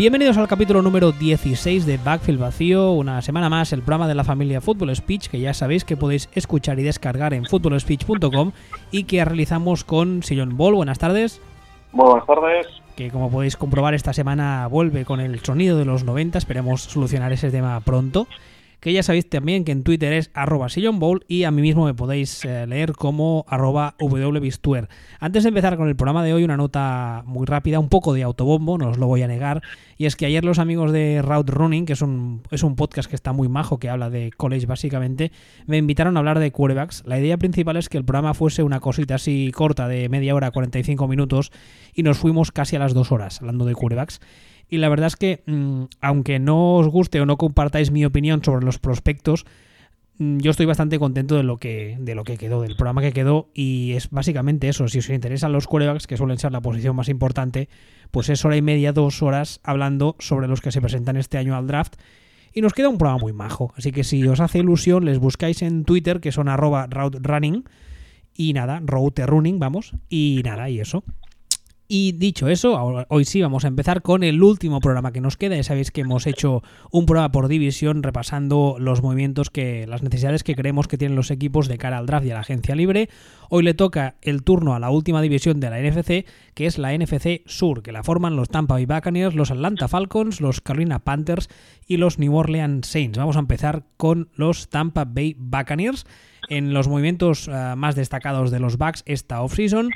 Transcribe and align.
Bienvenidos 0.00 0.38
al 0.38 0.48
capítulo 0.48 0.80
número 0.80 1.12
16 1.12 1.84
de 1.84 1.98
Backfield 1.98 2.40
Vacío, 2.40 2.92
una 2.92 3.20
semana 3.20 3.50
más 3.50 3.74
el 3.74 3.82
programa 3.82 4.08
de 4.08 4.14
la 4.14 4.24
familia 4.24 4.62
Fútbol 4.62 4.96
Speech 4.96 5.28
que 5.28 5.40
ya 5.40 5.52
sabéis 5.52 5.84
que 5.84 5.98
podéis 5.98 6.30
escuchar 6.32 6.78
y 6.78 6.84
descargar 6.84 7.34
en 7.34 7.44
footballspeech.com 7.44 8.52
y 8.90 9.04
que 9.04 9.22
realizamos 9.22 9.84
con 9.84 10.22
Sillon 10.22 10.56
Ball. 10.56 10.74
Buenas 10.74 10.98
tardes. 10.98 11.42
Buenas 11.92 12.24
tardes. 12.24 12.66
Que 12.96 13.10
como 13.10 13.30
podéis 13.30 13.58
comprobar 13.58 13.92
esta 13.92 14.14
semana 14.14 14.66
vuelve 14.68 15.04
con 15.04 15.20
el 15.20 15.38
sonido 15.40 15.76
de 15.76 15.84
los 15.84 16.02
90, 16.02 16.38
esperemos 16.38 16.80
solucionar 16.80 17.34
ese 17.34 17.50
tema 17.50 17.78
pronto 17.80 18.26
que 18.80 18.92
ya 18.92 19.02
sabéis 19.02 19.28
también 19.28 19.64
que 19.64 19.72
en 19.72 19.82
Twitter 19.82 20.12
es 20.12 20.30
arroba 20.34 20.68
Bowl 20.94 21.24
y 21.28 21.44
a 21.44 21.50
mí 21.50 21.62
mismo 21.62 21.84
me 21.84 21.94
podéis 21.94 22.44
eh, 22.44 22.66
leer 22.66 22.92
como 22.92 23.44
arroba 23.48 23.94
wbistuer. 24.00 24.88
Antes 25.18 25.44
de 25.44 25.48
empezar 25.48 25.76
con 25.76 25.88
el 25.88 25.96
programa 25.96 26.24
de 26.24 26.32
hoy, 26.32 26.44
una 26.44 26.56
nota 26.56 27.22
muy 27.26 27.46
rápida, 27.46 27.78
un 27.78 27.88
poco 27.88 28.14
de 28.14 28.22
autobombo, 28.22 28.78
no 28.78 28.88
os 28.88 28.98
lo 28.98 29.06
voy 29.06 29.22
a 29.22 29.28
negar, 29.28 29.62
y 29.96 30.06
es 30.06 30.16
que 30.16 30.26
ayer 30.26 30.44
los 30.44 30.58
amigos 30.58 30.92
de 30.92 31.20
Route 31.22 31.52
Running, 31.52 31.84
que 31.84 31.92
es 31.92 32.02
un, 32.02 32.42
es 32.50 32.62
un 32.62 32.74
podcast 32.74 33.08
que 33.08 33.16
está 33.16 33.32
muy 33.32 33.48
majo, 33.48 33.78
que 33.78 33.90
habla 33.90 34.08
de 34.08 34.30
college 34.36 34.66
básicamente, 34.66 35.30
me 35.66 35.76
invitaron 35.76 36.16
a 36.16 36.20
hablar 36.20 36.38
de 36.38 36.50
quarterbacks. 36.50 37.02
La 37.06 37.18
idea 37.18 37.36
principal 37.36 37.76
es 37.76 37.88
que 37.88 37.98
el 37.98 38.04
programa 38.04 38.34
fuese 38.34 38.62
una 38.62 38.80
cosita 38.80 39.16
así 39.16 39.50
corta 39.54 39.88
de 39.88 40.08
media 40.08 40.34
hora, 40.34 40.50
45 40.50 41.06
minutos, 41.06 41.52
y 41.94 42.02
nos 42.02 42.18
fuimos 42.18 42.50
casi 42.50 42.76
a 42.76 42.78
las 42.78 42.94
dos 42.94 43.12
horas 43.12 43.40
hablando 43.40 43.66
de 43.66 43.74
quarterbacks. 43.74 44.20
Y 44.70 44.78
la 44.78 44.88
verdad 44.88 45.08
es 45.08 45.16
que, 45.16 45.42
mm, 45.46 45.84
aunque 46.00 46.38
no 46.38 46.76
os 46.76 46.88
guste 46.88 47.20
o 47.20 47.26
no 47.26 47.36
compartáis 47.36 47.90
mi 47.90 48.04
opinión 48.04 48.42
sobre 48.42 48.64
los 48.64 48.78
prospectos, 48.78 49.44
mm, 50.18 50.38
yo 50.38 50.52
estoy 50.52 50.66
bastante 50.66 51.00
contento 51.00 51.36
de 51.36 51.42
lo 51.42 51.58
que 51.58 51.96
de 51.98 52.14
lo 52.14 52.22
que 52.22 52.38
quedó, 52.38 52.62
del 52.62 52.76
programa 52.76 53.02
que 53.02 53.12
quedó, 53.12 53.50
y 53.52 53.92
es 53.92 54.10
básicamente 54.10 54.68
eso. 54.68 54.86
Si 54.86 55.00
os 55.00 55.10
interesan 55.10 55.52
los 55.52 55.66
quarterbacks, 55.66 56.06
que 56.06 56.16
suelen 56.16 56.38
ser 56.38 56.52
la 56.52 56.60
posición 56.60 56.94
más 56.94 57.08
importante, 57.08 57.68
pues 58.12 58.28
es 58.28 58.44
hora 58.44 58.56
y 58.56 58.62
media, 58.62 58.92
dos 58.92 59.22
horas 59.22 59.60
hablando 59.64 60.14
sobre 60.20 60.46
los 60.46 60.60
que 60.60 60.70
se 60.70 60.80
presentan 60.80 61.16
este 61.16 61.36
año 61.36 61.56
al 61.56 61.66
draft. 61.66 61.96
Y 62.52 62.62
nos 62.62 62.72
queda 62.72 62.88
un 62.88 62.98
programa 62.98 63.20
muy 63.20 63.32
majo. 63.32 63.72
Así 63.76 63.92
que 63.92 64.04
si 64.04 64.26
os 64.26 64.40
hace 64.40 64.58
ilusión, 64.58 65.04
les 65.04 65.18
buscáis 65.18 65.62
en 65.62 65.84
Twitter, 65.84 66.20
que 66.20 66.32
son 66.32 66.48
arroba 66.48 66.88
running. 66.88 67.64
Y 68.34 68.52
nada, 68.52 68.80
route 68.84 69.26
running, 69.26 69.58
vamos. 69.58 69.94
Y 70.08 70.42
nada, 70.44 70.68
y 70.68 70.80
eso. 70.80 71.04
Y 71.92 72.12
dicho 72.12 72.46
eso, 72.46 73.04
hoy 73.08 73.24
sí 73.24 73.42
vamos 73.42 73.64
a 73.64 73.66
empezar 73.66 74.00
con 74.00 74.22
el 74.22 74.44
último 74.44 74.78
programa 74.78 75.10
que 75.10 75.20
nos 75.20 75.36
queda. 75.36 75.56
Ya 75.56 75.64
sabéis 75.64 75.90
que 75.90 76.02
hemos 76.02 76.28
hecho 76.28 76.62
un 76.92 77.04
programa 77.04 77.32
por 77.32 77.48
división 77.48 78.04
repasando 78.04 78.76
los 78.78 79.02
movimientos 79.02 79.50
que, 79.50 79.88
las 79.88 80.00
necesidades 80.04 80.44
que 80.44 80.54
creemos 80.54 80.86
que 80.86 80.96
tienen 80.98 81.16
los 81.16 81.32
equipos 81.32 81.66
de 81.66 81.78
cara 81.78 81.98
al 81.98 82.06
draft 82.06 82.24
y 82.26 82.30
a 82.30 82.34
la 82.34 82.42
agencia 82.42 82.76
libre. 82.76 83.08
Hoy 83.48 83.64
le 83.64 83.74
toca 83.74 84.14
el 84.22 84.44
turno 84.44 84.76
a 84.76 84.78
la 84.78 84.90
última 84.90 85.20
división 85.20 85.58
de 85.58 85.68
la 85.68 85.80
NFC, 85.80 86.26
que 86.54 86.66
es 86.66 86.78
la 86.78 86.96
NFC 86.96 87.42
Sur, 87.46 87.82
que 87.82 87.90
la 87.90 88.04
forman 88.04 88.36
los 88.36 88.50
Tampa 88.50 88.74
Bay 88.74 88.86
Buccaneers, 88.86 89.34
los 89.34 89.50
Atlanta 89.50 89.88
Falcons, 89.88 90.40
los 90.40 90.60
Carolina 90.60 91.00
Panthers 91.00 91.48
y 91.88 91.96
los 91.96 92.20
New 92.20 92.36
Orleans 92.36 92.86
Saints. 92.86 93.18
Vamos 93.18 93.34
a 93.34 93.40
empezar 93.40 93.82
con 93.96 94.28
los 94.36 94.68
Tampa 94.68 95.06
Bay 95.06 95.34
Buccaneers. 95.36 96.06
En 96.48 96.72
los 96.72 96.86
movimientos 96.86 97.48
eh, 97.48 97.74
más 97.76 97.96
destacados 97.96 98.52
de 98.52 98.60
los 98.60 98.78
Bucks 98.78 99.02
esta 99.06 99.42
offseason 99.42 99.90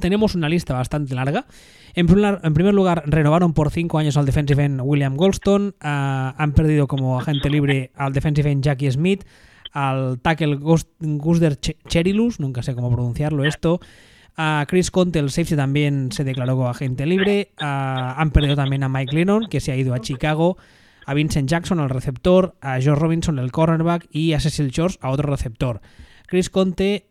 tenemos 0.00 0.34
una 0.34 0.48
lista 0.48 0.74
bastante 0.74 1.14
larga. 1.14 1.46
En 1.94 2.06
primer, 2.06 2.74
lugar, 2.74 3.02
renovaron 3.06 3.52
por 3.52 3.70
5 3.70 3.98
años 3.98 4.16
al 4.16 4.24
defensive 4.24 4.64
end 4.64 4.80
William 4.82 5.16
Goldstone. 5.16 5.72
Ah, 5.80 6.34
han 6.38 6.52
perdido 6.52 6.86
como 6.86 7.18
agente 7.20 7.50
libre 7.50 7.90
al 7.94 8.12
defensive 8.12 8.50
end 8.50 8.64
Jackie 8.64 8.90
Smith, 8.90 9.24
al 9.72 10.18
tackle 10.20 10.56
Gusder 10.56 11.58
Cherilus, 11.58 12.40
nunca 12.40 12.62
sé 12.62 12.74
cómo 12.74 12.90
pronunciarlo 12.90 13.44
esto. 13.44 13.80
A 14.36 14.64
Chris 14.66 14.90
Conte, 14.90 15.18
el 15.18 15.30
safety, 15.30 15.56
también 15.56 16.10
se 16.10 16.24
declaró 16.24 16.56
como 16.56 16.68
agente 16.68 17.04
libre. 17.04 17.52
Han 17.58 18.30
perdido 18.30 18.56
también 18.56 18.82
a 18.82 18.88
Mike 18.88 19.14
Lennon, 19.14 19.46
que 19.48 19.60
se 19.60 19.72
ha 19.72 19.76
ido 19.76 19.94
a 19.94 20.00
Chicago. 20.00 20.56
A 21.04 21.14
Vincent 21.14 21.48
Jackson, 21.48 21.80
el 21.80 21.90
receptor. 21.90 22.54
A 22.60 22.80
George 22.80 23.00
Robinson, 23.00 23.38
el 23.38 23.52
cornerback. 23.52 24.06
Y 24.10 24.32
a 24.32 24.40
Cecil 24.40 24.72
George, 24.72 24.98
a 25.02 25.10
otro 25.10 25.28
receptor. 25.28 25.82
Chris 26.32 26.48
Conte, 26.48 27.04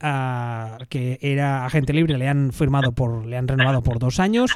que 0.90 1.20
era 1.22 1.64
agente 1.64 1.94
libre, 1.94 2.18
le 2.18 2.28
han 2.28 2.52
firmado 2.52 2.92
por, 2.92 3.24
le 3.24 3.38
han 3.38 3.48
renovado 3.48 3.84
por 3.84 4.00
dos 4.00 4.20
años. 4.20 4.50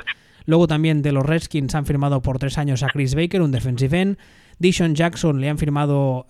Luego 0.45 0.65
también 0.65 1.03
de 1.03 1.11
los 1.11 1.23
Redskins 1.23 1.75
han 1.75 1.85
firmado 1.85 2.23
por 2.23 2.39
tres 2.39 2.57
años 2.57 2.81
a 2.81 2.87
Chris 2.87 3.13
Baker, 3.13 3.43
un 3.43 3.51
defensive 3.51 4.01
end. 4.01 4.17
Dishon 4.57 4.95
Jackson 4.95 5.39
le 5.39 5.49
han 5.49 5.59
firmado 5.59 6.25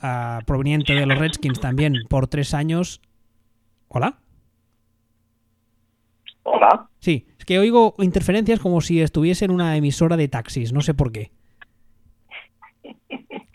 proveniente 0.46 0.96
de 0.96 1.06
los 1.06 1.18
Redskins 1.18 1.62
también 1.62 1.94
por 2.10 2.28
tres 2.28 2.54
años. 2.54 3.00
¿Hola? 3.88 4.18
Hola. 6.44 6.90
Sí, 7.00 7.28
es 7.40 7.46
que 7.46 7.58
oigo 7.58 7.96
interferencias 8.00 8.60
como 8.60 8.82
si 8.82 9.00
estuviese 9.00 9.46
en 9.46 9.52
una 9.52 9.78
emisora 9.78 10.18
de 10.18 10.28
taxis, 10.28 10.74
no 10.74 10.82
sé 10.82 10.94
por 10.94 11.14
qué 11.14 11.32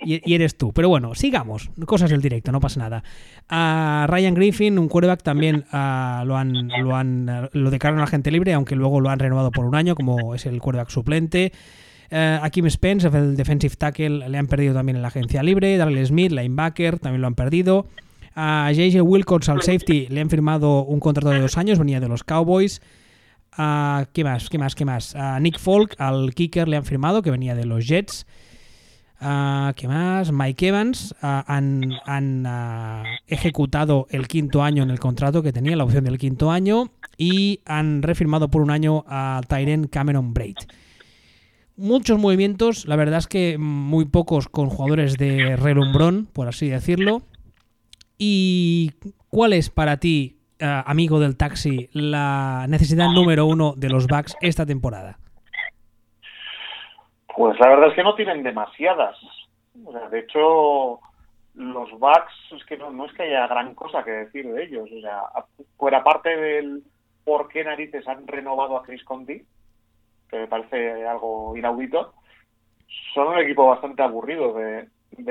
y, 0.02 0.34
eres 0.34 0.56
tú. 0.56 0.72
Pero 0.72 0.88
bueno, 0.88 1.14
sigamos. 1.14 1.70
Cosas 1.86 2.10
del 2.10 2.22
directo, 2.22 2.52
no 2.52 2.60
pasa 2.60 2.80
nada. 2.80 3.04
A 3.48 4.06
Ryan 4.08 4.34
Griffin, 4.34 4.78
un 4.78 4.88
quarterback, 4.88 5.22
también 5.22 5.64
lo 5.72 6.36
han 6.36 6.68
lo 6.68 6.96
han 6.96 7.48
lo 7.52 7.70
declararon 7.70 8.02
agente 8.02 8.30
libre, 8.30 8.52
aunque 8.54 8.76
luego 8.76 9.00
lo 9.00 9.10
han 9.10 9.18
renovado 9.18 9.50
por 9.50 9.64
un 9.64 9.74
año, 9.74 9.94
como 9.94 10.34
es 10.34 10.46
el 10.46 10.60
quarterback 10.60 10.90
suplente. 10.90 11.52
a 12.10 12.48
Kim 12.50 12.68
Spence, 12.70 13.06
el 13.08 13.36
defensive 13.36 13.76
tackle, 13.76 14.28
le 14.28 14.38
han 14.38 14.46
perdido 14.46 14.74
también 14.74 14.96
en 14.96 15.02
la 15.02 15.08
agencia 15.08 15.42
libre. 15.42 15.76
Darrell 15.76 16.06
Smith, 16.06 16.32
linebacker, 16.32 16.98
también 16.98 17.20
lo 17.20 17.26
han 17.26 17.34
perdido. 17.34 17.86
A 18.34 18.70
JJ 18.72 19.02
Wilcox, 19.02 19.48
al 19.48 19.62
safety, 19.62 20.06
le 20.08 20.20
han 20.20 20.30
firmado 20.30 20.84
un 20.84 21.00
contrato 21.00 21.30
de 21.30 21.40
dos 21.40 21.58
años, 21.58 21.78
venía 21.78 22.00
de 22.00 22.08
los 22.08 22.24
Cowboys. 22.24 22.80
A, 23.52 24.06
¿Qué 24.12 24.22
más? 24.22 24.48
¿Qué 24.48 24.58
más? 24.58 24.74
¿Qué 24.74 24.84
más? 24.84 25.16
A 25.16 25.38
Nick 25.40 25.58
Folk, 25.58 25.94
al 25.98 26.32
kicker, 26.34 26.68
le 26.68 26.76
han 26.76 26.84
firmado, 26.84 27.22
que 27.22 27.30
venía 27.30 27.54
de 27.54 27.66
los 27.66 27.86
Jets. 27.86 28.26
Uh, 29.20 29.74
¿Qué 29.76 29.86
más? 29.86 30.32
Mike 30.32 30.68
Evans 30.68 31.14
uh, 31.22 31.42
han, 31.46 31.92
uh, 32.46 33.04
ejecutado 33.26 34.06
el 34.08 34.26
quinto 34.26 34.62
año 34.62 34.82
en 34.82 34.90
el 34.90 34.98
contrato 34.98 35.42
que 35.42 35.52
tenía, 35.52 35.76
la 35.76 35.84
opción 35.84 36.04
del 36.04 36.16
quinto 36.16 36.50
año, 36.50 36.90
y 37.18 37.60
han 37.66 38.02
refirmado 38.02 38.50
por 38.50 38.62
un 38.62 38.70
año 38.70 39.04
a 39.06 39.42
Tyren 39.46 39.88
Cameron 39.88 40.32
Braid. 40.32 40.56
Muchos 41.76 42.18
movimientos, 42.18 42.86
la 42.86 42.96
verdad 42.96 43.18
es 43.18 43.26
que 43.26 43.58
muy 43.58 44.06
pocos 44.06 44.48
con 44.48 44.70
jugadores 44.70 45.18
de 45.18 45.56
relumbrón, 45.56 46.26
por 46.32 46.48
así 46.48 46.68
decirlo. 46.68 47.22
¿Y 48.16 48.92
cuál 49.28 49.52
es 49.52 49.68
para 49.68 49.98
ti, 49.98 50.38
amigo 50.58 51.20
del 51.20 51.36
taxi, 51.36 51.88
la 51.92 52.66
necesidad 52.68 53.10
número 53.10 53.46
uno 53.46 53.74
de 53.76 53.88
los 53.88 54.06
Bucks 54.06 54.34
esta 54.42 54.66
temporada? 54.66 55.18
Pues 57.36 57.58
la 57.60 57.68
verdad 57.68 57.88
es 57.88 57.94
que 57.94 58.02
no 58.02 58.14
tienen 58.14 58.42
demasiadas. 58.42 59.16
O 59.84 59.92
sea, 59.92 60.08
de 60.08 60.20
hecho, 60.20 61.00
los 61.54 61.90
Bucks 61.98 62.52
es 62.56 62.64
que 62.64 62.76
no, 62.76 63.04
es 63.04 63.12
que 63.12 63.24
haya 63.24 63.46
gran 63.46 63.74
cosa 63.74 64.02
que 64.02 64.10
decir 64.10 64.52
de 64.52 64.64
ellos. 64.64 64.88
O 64.90 65.00
sea, 65.00 65.22
fuera 65.76 66.02
parte 66.02 66.36
del 66.36 66.82
por 67.24 67.48
qué 67.48 67.64
narices 67.64 68.06
han 68.08 68.26
renovado 68.26 68.76
a 68.76 68.82
Chris 68.82 69.04
Conti, 69.04 69.42
que 70.28 70.38
me 70.38 70.46
parece 70.46 71.06
algo 71.06 71.56
inaudito, 71.56 72.14
son 73.14 73.28
un 73.28 73.38
equipo 73.38 73.66
bastante 73.66 74.02
aburrido 74.02 74.54
de, 74.54 74.88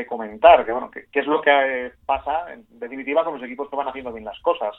comentar, 0.08 0.66
que 0.66 0.72
bueno, 0.72 0.90
que, 0.92 1.08
es 1.12 1.28
lo 1.28 1.42
que 1.42 1.92
pasa 2.06 2.54
en 2.54 2.66
definitiva 2.80 3.24
con 3.24 3.34
los 3.34 3.44
equipos 3.44 3.70
que 3.70 3.76
van 3.76 3.88
haciendo 3.88 4.14
bien 4.14 4.26
las 4.26 4.40
cosas. 4.40 4.76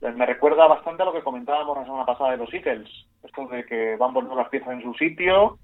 Me 0.00 0.26
recuerda 0.26 0.66
bastante 0.66 1.02
a 1.02 1.06
lo 1.06 1.12
que 1.12 1.22
comentábamos 1.22 1.76
la 1.76 1.84
semana 1.84 2.06
pasada 2.06 2.32
de 2.32 2.36
los 2.38 2.52
Eagles, 2.52 2.88
esto 3.22 3.46
de 3.46 3.64
que 3.64 3.96
van 3.96 4.12
poniendo 4.12 4.36
las 4.36 4.48
piezas 4.48 4.70
en 4.70 4.82
su 4.82 4.94
sitio, 4.94 5.58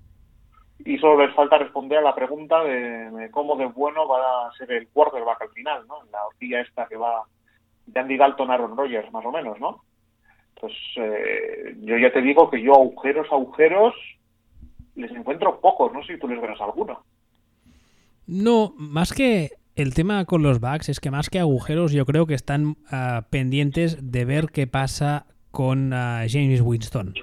y 0.78 0.98
solo 0.98 1.24
les 1.24 1.34
falta 1.34 1.58
responder 1.58 1.98
a 1.98 2.02
la 2.02 2.14
pregunta 2.14 2.62
de, 2.64 3.28
cómo 3.30 3.56
de 3.56 3.66
bueno 3.66 4.08
va 4.08 4.48
a 4.48 4.52
ser 4.52 4.72
el 4.72 4.88
quarterback 4.88 5.42
al 5.42 5.50
final, 5.50 5.86
¿no? 5.86 5.98
La 6.10 6.26
horquilla 6.26 6.60
esta 6.60 6.86
que 6.86 6.96
va 6.96 7.22
de 7.86 8.00
Andy 8.00 8.16
Dalton 8.16 8.50
a 8.50 8.54
Aaron 8.54 8.76
Rodgers, 8.76 9.12
más 9.12 9.24
o 9.24 9.30
menos, 9.30 9.58
¿no? 9.60 9.84
Pues 10.60 10.72
eh, 10.96 11.76
yo 11.82 11.98
ya 11.98 12.12
te 12.12 12.22
digo 12.22 12.50
que 12.50 12.60
yo 12.60 12.74
agujeros, 12.74 13.26
agujeros, 13.30 13.94
les 14.94 15.10
encuentro 15.12 15.60
pocos, 15.60 15.92
no 15.92 16.02
sé 16.04 16.14
si 16.14 16.20
tú 16.20 16.28
les 16.28 16.40
verás 16.40 16.60
alguno. 16.60 17.04
No, 18.26 18.72
más 18.76 19.12
que 19.12 19.50
el 19.76 19.94
tema 19.94 20.24
con 20.24 20.42
los 20.42 20.60
bugs 20.60 20.88
es 20.88 21.00
que 21.00 21.10
más 21.10 21.30
que 21.30 21.40
agujeros 21.40 21.92
yo 21.92 22.06
creo 22.06 22.26
que 22.26 22.34
están 22.34 22.76
ah, 22.90 23.26
pendientes 23.30 24.10
de 24.10 24.24
ver 24.24 24.46
qué 24.50 24.66
pasa 24.66 25.26
con 25.50 25.92
ah, 25.92 26.24
James 26.28 26.62
Winston 26.62 27.14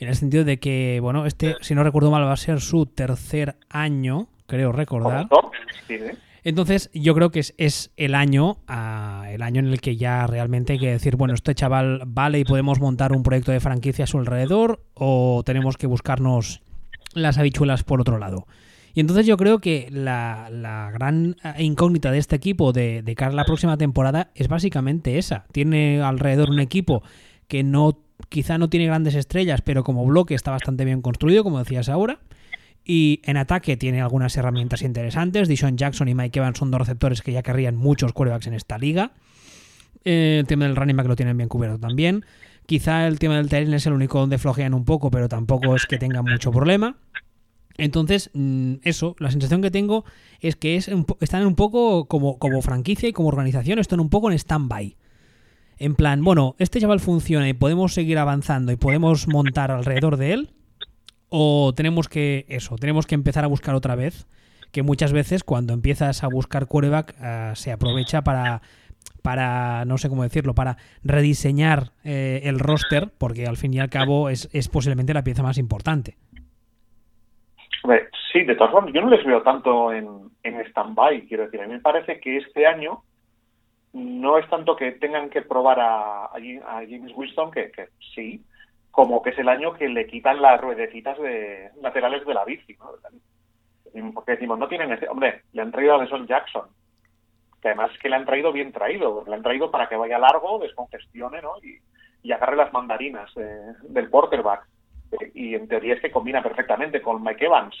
en 0.00 0.08
el 0.08 0.16
sentido 0.16 0.44
de 0.44 0.58
que, 0.58 0.98
bueno, 1.02 1.26
este, 1.26 1.56
si 1.60 1.74
no 1.74 1.84
recuerdo 1.84 2.10
mal, 2.10 2.24
va 2.24 2.32
a 2.32 2.36
ser 2.36 2.60
su 2.60 2.86
tercer 2.86 3.56
año, 3.68 4.28
creo 4.46 4.72
recordar. 4.72 5.28
Entonces, 6.42 6.90
yo 6.94 7.14
creo 7.14 7.30
que 7.30 7.40
es, 7.40 7.90
el 7.98 8.14
año, 8.14 8.56
ah, 8.66 9.26
el 9.28 9.42
año 9.42 9.60
en 9.60 9.66
el 9.66 9.82
que 9.82 9.96
ya 9.96 10.26
realmente 10.26 10.72
hay 10.72 10.78
que 10.78 10.90
decir, 10.90 11.16
bueno, 11.16 11.34
este 11.34 11.54
chaval 11.54 12.02
vale 12.06 12.38
y 12.38 12.44
podemos 12.44 12.80
montar 12.80 13.12
un 13.12 13.22
proyecto 13.22 13.52
de 13.52 13.60
franquicia 13.60 14.04
a 14.04 14.06
su 14.06 14.16
alrededor, 14.16 14.82
o 14.94 15.42
tenemos 15.44 15.76
que 15.76 15.86
buscarnos 15.86 16.62
las 17.12 17.36
habichuelas 17.36 17.84
por 17.84 18.00
otro 18.00 18.16
lado. 18.16 18.46
Y 18.94 19.00
entonces 19.00 19.26
yo 19.26 19.36
creo 19.36 19.58
que 19.58 19.88
la, 19.90 20.48
gran 20.94 21.36
ah, 21.42 21.60
incógnita 21.60 22.10
de 22.10 22.18
este 22.18 22.36
equipo 22.36 22.72
de, 22.72 23.02
de 23.02 23.14
cara 23.14 23.32
a 23.32 23.36
la 23.36 23.44
próxima 23.44 23.76
temporada 23.76 24.30
es 24.34 24.48
básicamente 24.48 25.18
esa. 25.18 25.44
Tiene 25.52 26.00
alrededor 26.00 26.48
un 26.48 26.60
equipo 26.60 27.02
que 27.48 27.62
no 27.62 27.98
quizá 28.28 28.58
no 28.58 28.68
tiene 28.68 28.86
grandes 28.86 29.14
estrellas, 29.14 29.62
pero 29.62 29.84
como 29.84 30.04
bloque 30.04 30.34
está 30.34 30.50
bastante 30.50 30.84
bien 30.84 31.02
construido, 31.02 31.42
como 31.42 31.58
decías 31.58 31.88
ahora. 31.88 32.20
Y 32.84 33.20
en 33.24 33.36
ataque 33.36 33.76
tiene 33.76 34.00
algunas 34.00 34.36
herramientas 34.36 34.82
interesantes. 34.82 35.48
Dishon 35.48 35.76
Jackson 35.76 36.08
y 36.08 36.14
Mike 36.14 36.38
Evans 36.38 36.58
son 36.58 36.70
dos 36.70 36.80
receptores 36.80 37.22
que 37.22 37.32
ya 37.32 37.42
querrían 37.42 37.76
muchos 37.76 38.12
quarterbacks 38.12 38.46
en 38.46 38.54
esta 38.54 38.78
liga. 38.78 39.12
Eh, 40.04 40.38
el 40.40 40.46
tema 40.46 40.64
del 40.64 40.76
running 40.76 40.96
back 40.96 41.06
lo 41.06 41.16
tienen 41.16 41.36
bien 41.36 41.48
cubierto 41.48 41.78
también. 41.78 42.24
Quizá 42.66 43.06
el 43.06 43.18
tema 43.18 43.36
del 43.36 43.48
terreno 43.48 43.76
es 43.76 43.86
el 43.86 43.92
único 43.92 44.18
donde 44.18 44.38
flojean 44.38 44.74
un 44.74 44.84
poco, 44.84 45.10
pero 45.10 45.28
tampoco 45.28 45.74
es 45.74 45.86
que 45.86 45.98
tengan 45.98 46.24
mucho 46.24 46.50
problema. 46.52 46.96
Entonces, 47.76 48.30
mm, 48.34 48.74
eso, 48.82 49.16
la 49.18 49.30
sensación 49.30 49.62
que 49.62 49.70
tengo 49.70 50.04
es 50.40 50.56
que 50.56 50.76
es 50.76 50.90
están 51.20 51.46
un 51.46 51.54
poco 51.54 52.06
como, 52.06 52.38
como 52.38 52.62
franquicia 52.62 53.08
y 53.08 53.12
como 53.12 53.28
organización, 53.28 53.78
están 53.78 54.00
un 54.00 54.10
poco 54.10 54.30
en 54.30 54.38
stand-by. 54.38 54.96
En 55.80 55.94
plan, 55.96 56.22
bueno, 56.22 56.54
este 56.58 56.78
chaval 56.78 57.00
funciona 57.00 57.48
y 57.48 57.54
podemos 57.54 57.94
seguir 57.94 58.18
avanzando 58.18 58.70
y 58.70 58.76
podemos 58.76 59.26
montar 59.26 59.70
alrededor 59.70 60.16
de 60.16 60.34
él. 60.34 60.50
O 61.28 61.72
tenemos 61.74 62.08
que, 62.08 62.44
eso, 62.48 62.76
tenemos 62.76 63.06
que 63.06 63.14
empezar 63.14 63.44
a 63.44 63.48
buscar 63.48 63.74
otra 63.74 63.96
vez. 63.96 64.28
Que 64.72 64.82
muchas 64.82 65.12
veces 65.12 65.42
cuando 65.42 65.72
empiezas 65.72 66.22
a 66.22 66.28
buscar 66.28 66.66
quarterback 66.66 67.16
eh, 67.20 67.52
se 67.54 67.72
aprovecha 67.72 68.22
para, 68.22 68.62
para, 69.22 69.84
no 69.84 69.98
sé 69.98 70.08
cómo 70.08 70.22
decirlo, 70.22 70.54
para 70.54 70.76
rediseñar 71.02 71.92
eh, 72.04 72.42
el 72.44 72.60
roster, 72.60 73.10
porque 73.18 73.46
al 73.46 73.56
fin 73.56 73.74
y 73.74 73.80
al 73.80 73.90
cabo 73.90 74.28
es, 74.28 74.48
es 74.52 74.68
posiblemente 74.68 75.14
la 75.14 75.24
pieza 75.24 75.42
más 75.42 75.58
importante 75.58 76.16
sí, 78.32 78.42
de 78.42 78.54
todas 78.54 78.72
formas, 78.72 78.92
yo 78.92 79.00
no 79.00 79.10
les 79.10 79.24
veo 79.24 79.42
tanto 79.42 79.92
en, 79.92 80.06
en 80.42 80.60
stand-by, 80.66 81.26
quiero 81.26 81.44
decir. 81.44 81.60
A 81.60 81.66
mí 81.66 81.74
me 81.74 81.80
parece 81.80 82.20
que 82.20 82.38
este 82.38 82.66
año 82.66 83.02
no 83.92 84.38
es 84.38 84.48
tanto 84.48 84.76
que 84.76 84.92
tengan 84.92 85.30
que 85.30 85.42
probar 85.42 85.80
a, 85.80 86.24
a 86.26 86.32
James 86.32 87.12
Winston, 87.14 87.50
que, 87.50 87.70
sí, 88.14 88.44
como 88.90 89.22
que 89.22 89.30
es 89.30 89.38
el 89.38 89.48
año 89.48 89.74
que 89.74 89.88
le 89.88 90.06
quitan 90.06 90.40
las 90.40 90.60
ruedecitas 90.60 91.18
de, 91.18 91.70
laterales 91.80 92.24
de 92.26 92.34
la 92.34 92.44
bici. 92.44 92.76
¿no? 92.78 94.12
Porque 94.14 94.32
decimos, 94.32 94.58
no 94.58 94.68
tienen 94.68 94.92
ese. 94.92 95.08
Hombre, 95.08 95.42
le 95.52 95.62
han 95.62 95.72
traído 95.72 95.94
a 95.94 96.00
Deson 96.00 96.26
Jackson, 96.26 96.68
que 97.60 97.68
además 97.68 97.90
es 97.92 97.98
que 97.98 98.08
le 98.08 98.16
han 98.16 98.26
traído 98.26 98.52
bien 98.52 98.72
traído. 98.72 99.24
Le 99.26 99.34
han 99.34 99.42
traído 99.42 99.70
para 99.70 99.88
que 99.88 99.96
vaya 99.96 100.18
largo, 100.18 100.58
descongestione 100.58 101.42
¿no? 101.42 101.52
y 102.22 102.32
agarre 102.32 102.56
las 102.56 102.72
mandarinas 102.72 103.30
del 103.34 104.10
quarterback 104.10 104.66
y 105.34 105.54
en 105.54 105.68
teoría 105.68 105.94
es 105.94 106.00
que 106.00 106.10
combina 106.10 106.42
perfectamente 106.42 107.02
con 107.02 107.22
Mike 107.22 107.46
Evans, 107.46 107.74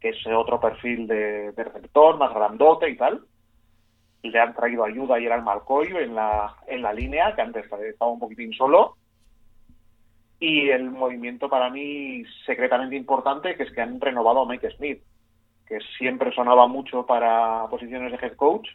que 0.00 0.10
es 0.10 0.26
otro 0.26 0.60
perfil 0.60 1.06
de, 1.06 1.52
receptor, 1.56 2.18
más 2.18 2.34
grandote 2.34 2.90
y 2.90 2.96
tal. 2.96 3.22
Y 4.26 4.30
le 4.30 4.40
han 4.40 4.54
traído 4.54 4.84
ayuda 4.84 5.20
y 5.20 5.26
era 5.26 5.36
el 5.36 5.42
Malcoyo 5.42 6.00
en 6.00 6.14
la, 6.14 6.56
en 6.66 6.82
la 6.82 6.92
línea, 6.92 7.34
que 7.34 7.42
antes 7.42 7.64
estaba 7.64 8.10
un 8.10 8.18
poquitín 8.18 8.52
solo. 8.52 8.96
Y 10.40 10.68
el 10.68 10.90
movimiento 10.90 11.48
para 11.48 11.70
mí 11.70 12.24
secretamente 12.44 12.96
importante, 12.96 13.54
que 13.56 13.62
es 13.62 13.72
que 13.72 13.80
han 13.80 14.00
renovado 14.00 14.42
a 14.42 14.46
Mike 14.46 14.70
Smith, 14.72 15.00
que 15.66 15.78
siempre 15.96 16.34
sonaba 16.34 16.66
mucho 16.66 17.06
para 17.06 17.66
posiciones 17.70 18.12
de 18.12 18.26
head 18.26 18.34
coach. 18.34 18.68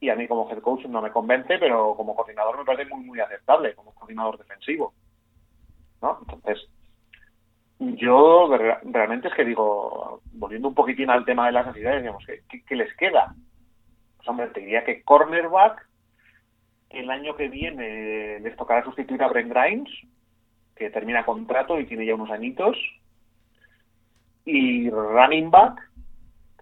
Y 0.00 0.10
a 0.10 0.14
mí 0.14 0.28
como 0.28 0.48
head 0.48 0.60
coach 0.60 0.84
no 0.86 1.02
me 1.02 1.10
convence, 1.10 1.58
pero 1.58 1.94
como 1.96 2.14
coordinador 2.14 2.58
me 2.58 2.64
parece 2.64 2.88
muy, 2.88 3.04
muy 3.04 3.20
aceptable, 3.20 3.74
como 3.74 3.92
coordinador 3.94 4.38
defensivo. 4.38 4.94
¿no? 6.00 6.18
Entonces, 6.20 6.68
yo 7.80 8.48
realmente 8.84 9.28
es 9.28 9.34
que 9.34 9.44
digo, 9.44 10.20
volviendo 10.32 10.68
un 10.68 10.74
poquitín 10.74 11.10
al 11.10 11.24
tema 11.24 11.46
de 11.46 11.52
las 11.52 11.66
necesidades, 11.66 12.02
digamos, 12.02 12.24
¿qué, 12.26 12.76
les 12.76 12.94
queda? 12.96 13.34
Hombre, 14.28 14.48
te 14.48 14.60
diría 14.60 14.84
que 14.84 15.02
cornerback, 15.02 15.86
el 16.90 17.10
año 17.10 17.36
que 17.36 17.48
viene 17.48 18.40
les 18.40 18.56
tocará 18.56 18.84
sustituir 18.84 19.22
a 19.22 19.28
Brent 19.28 19.52
Grimes, 19.52 19.90
que 20.76 20.90
termina 20.90 21.24
contrato 21.24 21.78
y 21.78 21.86
tiene 21.86 22.06
ya 22.06 22.14
unos 22.14 22.30
añitos. 22.30 22.76
Y 24.44 24.88
running 24.90 25.50
back, 25.50 25.80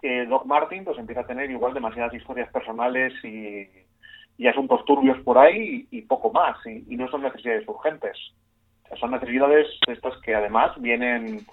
que 0.01 0.25
Doc 0.25 0.45
Martin 0.45 0.83
pues 0.83 0.97
empieza 0.97 1.21
a 1.21 1.27
tener 1.27 1.49
igual 1.49 1.73
demasiadas 1.73 2.13
historias 2.13 2.51
personales 2.51 3.13
y, 3.23 3.67
asuntos 4.47 4.85
turbios 4.85 5.19
por 5.23 5.37
ahí 5.37 5.87
y, 5.91 6.01
poco 6.03 6.31
más, 6.31 6.57
y 6.65 6.95
no 6.95 7.09
son 7.09 7.23
necesidades 7.23 7.67
urgentes 7.67 8.17
son 8.95 9.11
necesidades 9.11 9.67
estas 9.87 10.15
que 10.21 10.33
además 10.33 10.71
vienen 10.79 11.45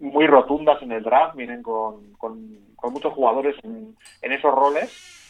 muy 0.00 0.26
rotundas 0.26 0.82
en 0.82 0.92
el 0.92 1.02
draft, 1.02 1.36
vienen 1.36 1.62
con, 1.62 2.12
con, 2.14 2.72
muchos 2.90 3.12
jugadores 3.12 3.54
en, 3.62 3.96
esos 4.22 4.54
roles. 4.54 5.21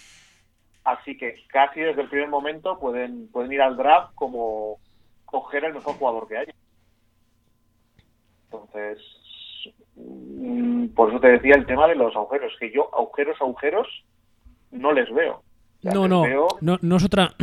Así 0.84 1.16
que 1.16 1.36
casi 1.48 1.80
desde 1.80 2.02
el 2.02 2.08
primer 2.08 2.28
momento 2.28 2.78
pueden, 2.78 3.28
pueden 3.28 3.52
ir 3.52 3.62
al 3.62 3.76
draft 3.76 4.14
como 4.14 4.78
coger 5.24 5.64
el 5.64 5.74
mejor 5.74 5.94
jugador 5.94 6.28
que 6.28 6.38
haya. 6.38 6.54
Entonces, 8.44 8.98
mm, 9.96 10.88
por 10.88 11.10
eso 11.10 11.20
te 11.20 11.28
decía 11.28 11.54
el 11.54 11.66
tema 11.66 11.86
de 11.86 11.94
los 11.94 12.14
agujeros, 12.16 12.52
que 12.58 12.72
yo 12.72 12.90
agujeros, 12.94 13.40
agujeros, 13.40 13.86
no 14.72 14.92
les 14.92 15.12
veo. 15.12 15.42
No, 15.82 16.06
no, 16.06 16.24
no, 16.60 16.78
no 16.80 16.96
es 16.96 17.04
otra. 17.04 17.32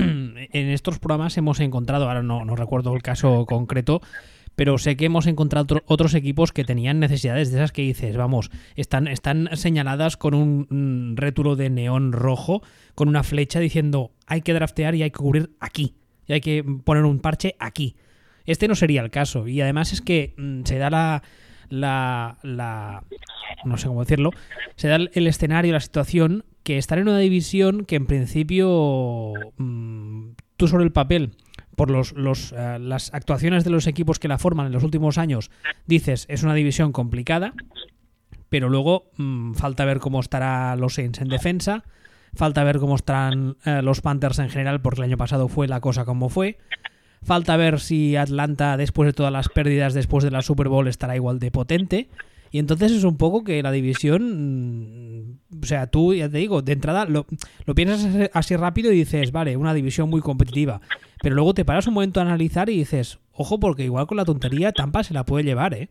En 0.51 0.69
estos 0.69 0.99
programas 0.99 1.37
hemos 1.37 1.59
encontrado, 1.59 2.07
ahora 2.07 2.23
no, 2.23 2.45
no 2.45 2.55
recuerdo 2.55 2.95
el 2.95 3.01
caso 3.03 3.45
concreto, 3.45 3.99
pero 4.59 4.77
sé 4.77 4.97
que 4.97 5.05
hemos 5.05 5.25
encontrado 5.25 5.81
otros 5.85 6.13
equipos 6.15 6.51
que 6.51 6.65
tenían 6.65 6.99
necesidades 6.99 7.49
de 7.49 7.59
esas 7.59 7.71
que 7.71 7.81
dices, 7.81 8.17
vamos, 8.17 8.51
están, 8.75 9.07
están 9.07 9.47
señaladas 9.53 10.17
con 10.17 10.33
un 10.33 11.13
rétulo 11.15 11.55
de 11.55 11.69
neón 11.69 12.11
rojo, 12.11 12.61
con 12.93 13.07
una 13.07 13.23
flecha 13.23 13.61
diciendo 13.61 14.11
hay 14.27 14.41
que 14.41 14.53
draftear 14.53 14.95
y 14.95 15.03
hay 15.03 15.11
que 15.11 15.17
cubrir 15.17 15.51
aquí, 15.61 15.95
y 16.27 16.33
hay 16.33 16.41
que 16.41 16.65
poner 16.83 17.05
un 17.05 17.19
parche 17.19 17.55
aquí. 17.57 17.95
Este 18.43 18.67
no 18.67 18.75
sería 18.75 18.99
el 18.99 19.11
caso, 19.11 19.47
y 19.47 19.61
además 19.61 19.93
es 19.93 20.01
que 20.01 20.33
mm, 20.35 20.63
se 20.65 20.77
da 20.77 20.89
la, 20.89 21.23
la, 21.69 22.37
la, 22.43 23.05
no 23.63 23.77
sé 23.77 23.87
cómo 23.87 24.01
decirlo, 24.01 24.31
se 24.75 24.89
da 24.89 24.97
el 24.97 25.27
escenario, 25.27 25.71
la 25.71 25.79
situación 25.79 26.43
que 26.63 26.77
estar 26.77 26.97
en 26.99 27.07
una 27.07 27.19
división 27.19 27.85
que 27.85 27.95
en 27.95 28.07
principio 28.07 29.31
mm, 29.55 30.31
tú 30.57 30.67
sobre 30.67 30.83
el 30.83 30.91
papel 30.91 31.31
por 31.79 31.91
los, 31.91 32.51
eh, 32.51 32.77
las 32.77 33.13
actuaciones 33.13 33.63
de 33.63 33.69
los 33.69 33.87
equipos 33.87 34.19
que 34.19 34.27
la 34.27 34.37
forman 34.37 34.65
en 34.65 34.73
los 34.73 34.83
últimos 34.83 35.17
años 35.17 35.49
dices 35.85 36.25
es 36.27 36.43
una 36.43 36.53
división 36.53 36.91
complicada 36.91 37.53
pero 38.49 38.67
luego 38.67 39.11
mm, 39.15 39.53
falta 39.53 39.85
ver 39.85 39.99
cómo 39.99 40.19
estará 40.19 40.75
los 40.75 40.95
Saints 40.95 41.21
en 41.21 41.29
defensa 41.29 41.85
falta 42.35 42.63
ver 42.63 42.79
cómo 42.79 42.95
estarán 42.95 43.55
eh, 43.65 43.81
los 43.81 44.01
Panthers 44.01 44.39
en 44.39 44.49
general 44.49 44.81
porque 44.81 45.01
el 45.01 45.05
año 45.05 45.17
pasado 45.17 45.47
fue 45.47 45.67
la 45.67 45.79
cosa 45.79 46.05
como 46.05 46.29
fue. 46.29 46.57
Falta 47.23 47.57
ver 47.57 47.79
si 47.79 48.15
Atlanta 48.15 48.77
después 48.77 49.07
de 49.07 49.13
todas 49.13 49.31
las 49.31 49.49
pérdidas 49.49 49.93
después 49.93 50.23
de 50.23 50.31
la 50.31 50.41
Super 50.41 50.69
Bowl 50.69 50.87
estará 50.87 51.15
igual 51.15 51.39
de 51.39 51.51
potente. 51.51 52.09
Y 52.51 52.59
entonces 52.59 52.91
es 52.91 53.03
un 53.03 53.17
poco 53.17 53.43
que 53.43 53.61
la 53.61 53.71
división, 53.71 54.98
mm, 54.98 54.98
o 55.61 55.65
sea, 55.65 55.87
tú 55.87 56.13
ya 56.13 56.29
te 56.29 56.37
digo, 56.37 56.61
de 56.61 56.73
entrada 56.73 57.05
lo, 57.05 57.25
piensas 57.75 58.29
así 58.33 58.55
rápido 58.55 58.91
y 58.91 58.97
dices, 58.97 59.31
vale, 59.31 59.57
una 59.57 59.73
división 59.73 60.09
muy 60.09 60.21
competitiva. 60.21 60.81
Pero 61.21 61.35
luego 61.35 61.53
te 61.53 61.65
paras 61.65 61.87
un 61.87 61.93
momento 61.93 62.19
a 62.19 62.23
analizar 62.23 62.69
y 62.69 62.77
dices, 62.77 63.19
ojo, 63.33 63.59
porque 63.59 63.83
igual 63.83 64.07
con 64.07 64.17
la 64.17 64.25
tontería 64.25 64.71
Tampa 64.71 65.03
se 65.03 65.13
la 65.13 65.23
puede 65.23 65.43
llevar, 65.43 65.73
¿eh? 65.73 65.89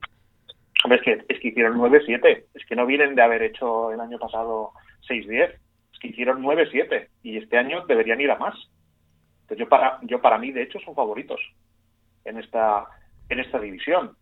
Hombre, 0.84 1.00
es 1.28 1.40
que, 1.40 1.48
hicieron 1.48 1.78
9-7. 1.78 2.44
Es 2.54 2.64
que 2.66 2.76
no 2.76 2.86
vienen 2.86 3.14
de 3.14 3.22
haber 3.22 3.42
hecho 3.42 3.92
el 3.92 4.00
año 4.00 4.18
pasado 4.18 4.72
6-10. 5.08 5.54
Es 5.92 5.98
que 6.00 6.08
hicieron 6.08 6.42
9-7. 6.42 7.08
Y 7.22 7.36
este 7.36 7.58
año 7.58 7.84
deberían 7.86 8.20
ir 8.20 8.30
a 8.30 8.38
más. 8.38 8.54
Entonces 9.42 9.58
yo 9.58 9.68
para, 9.68 9.98
yo 10.02 10.20
para 10.20 10.38
mí, 10.38 10.52
de 10.52 10.62
hecho, 10.62 10.78
son 10.80 10.94
favoritos 10.94 11.40
en 12.24 12.38
esta, 12.38 12.84
en 13.28 13.40
esta 13.40 13.58
división 13.58 14.16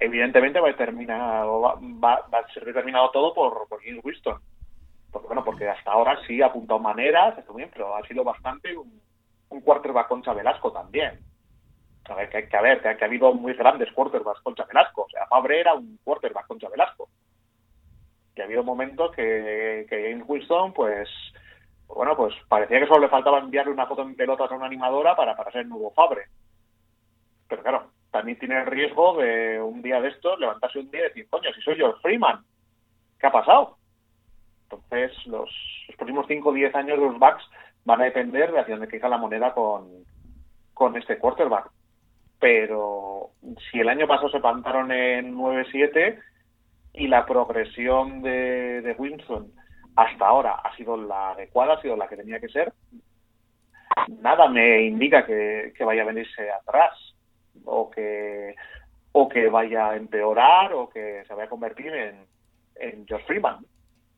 evidentemente 0.00 0.60
va 0.60 0.70
a, 0.70 0.76
terminar, 0.76 1.46
va, 1.46 2.14
a 2.14 2.52
ser 2.52 2.64
determinado 2.64 3.10
todo 3.10 3.34
por, 3.34 3.68
por 3.68 3.80
Winston. 4.02 4.38
Porque, 5.14 5.28
bueno, 5.28 5.44
porque 5.44 5.68
hasta 5.68 5.92
ahora 5.92 6.18
sí 6.26 6.42
ha 6.42 6.46
apuntado 6.46 6.80
maneras, 6.80 7.38
está 7.38 7.52
bien, 7.52 7.70
pero 7.72 7.94
ha 7.94 8.02
sido 8.02 8.24
bastante 8.24 8.76
un, 8.76 9.00
un 9.48 9.60
quarterback 9.60 10.08
concha 10.08 10.34
Velasco 10.34 10.72
también. 10.72 11.20
A 12.08 12.14
ver, 12.16 12.28
que, 12.28 12.48
que, 12.48 12.56
a 12.56 12.60
ver, 12.60 12.82
que, 12.82 12.88
ha 12.88 13.06
habido 13.06 13.32
muy 13.32 13.52
grandes 13.54 13.92
quarterbacks 13.92 14.40
concha 14.40 14.64
Velasco. 14.64 15.02
O 15.02 15.08
sea, 15.08 15.24
Fabre 15.28 15.60
era 15.60 15.74
un 15.74 16.00
quarterback 16.02 16.48
concha 16.48 16.68
Velasco. 16.68 17.08
Que 18.34 18.42
ha 18.42 18.46
habido 18.46 18.64
momentos 18.64 19.12
que, 19.14 19.86
que 19.88 20.10
James 20.10 20.24
Winston, 20.26 20.72
pues, 20.72 21.08
bueno, 21.86 22.16
pues 22.16 22.34
parecía 22.48 22.80
que 22.80 22.88
solo 22.88 23.02
le 23.02 23.08
faltaba 23.08 23.38
enviarle 23.38 23.72
una 23.72 23.86
foto 23.86 24.02
en 24.02 24.16
pelotas 24.16 24.50
a 24.50 24.56
una 24.56 24.66
animadora 24.66 25.14
para, 25.14 25.36
para 25.36 25.52
ser 25.52 25.60
el 25.60 25.68
nuevo 25.68 25.92
Fabre. 25.92 26.24
Pero 27.48 27.62
claro, 27.62 27.90
también 28.10 28.36
tiene 28.40 28.58
el 28.58 28.66
riesgo 28.66 29.16
de 29.16 29.62
un 29.62 29.80
día 29.80 30.00
de 30.00 30.08
estos 30.08 30.40
levantarse 30.40 30.80
un 30.80 30.90
día 30.90 31.02
y 31.02 31.08
decir, 31.10 31.28
coño, 31.30 31.52
si 31.54 31.60
soy 31.60 31.78
yo 31.78 31.94
Freeman, 32.02 32.44
¿qué 33.20 33.28
ha 33.28 33.32
pasado? 33.32 33.78
Entonces, 34.82 35.26
los, 35.26 35.50
próximos 35.96 36.26
5 36.28 36.48
o 36.48 36.52
10 36.52 36.74
años 36.74 36.98
de 36.98 37.04
los 37.04 37.18
backs 37.18 37.44
van 37.84 38.00
a 38.00 38.04
depender 38.04 38.52
de 38.52 38.60
hacia 38.60 38.74
dónde 38.74 38.88
caiga 38.88 39.08
la 39.08 39.18
moneda 39.18 39.52
con, 39.52 39.88
con 40.72 40.96
este 40.96 41.18
quarterback. 41.18 41.70
Pero 42.40 43.30
si 43.70 43.80
el 43.80 43.88
año 43.88 44.06
pasado 44.06 44.30
se 44.30 44.40
plantaron 44.40 44.90
en 44.92 45.34
9-7 45.34 46.18
y 46.94 47.08
la 47.08 47.26
progresión 47.26 48.22
de, 48.22 48.82
de 48.82 48.92
Winston 48.92 49.52
hasta 49.96 50.26
ahora 50.26 50.54
ha 50.54 50.74
sido 50.76 50.96
la 50.96 51.30
adecuada, 51.30 51.74
ha 51.74 51.82
sido 51.82 51.96
la 51.96 52.08
que 52.08 52.16
tenía 52.16 52.40
que 52.40 52.48
ser, 52.48 52.72
nada 54.20 54.48
me 54.48 54.82
indica 54.82 55.24
que, 55.24 55.72
que 55.76 55.84
vaya 55.84 56.02
a 56.02 56.06
venirse 56.06 56.50
atrás 56.50 56.92
o 57.64 57.90
que 57.90 58.54
o 59.12 59.28
que 59.28 59.48
vaya 59.48 59.90
a 59.90 59.96
empeorar 59.96 60.72
o 60.72 60.88
que 60.88 61.22
se 61.26 61.34
vaya 61.34 61.46
a 61.46 61.48
convertir 61.48 61.94
en, 61.94 62.26
en 62.74 63.06
George 63.06 63.26
Freeman. 63.26 63.64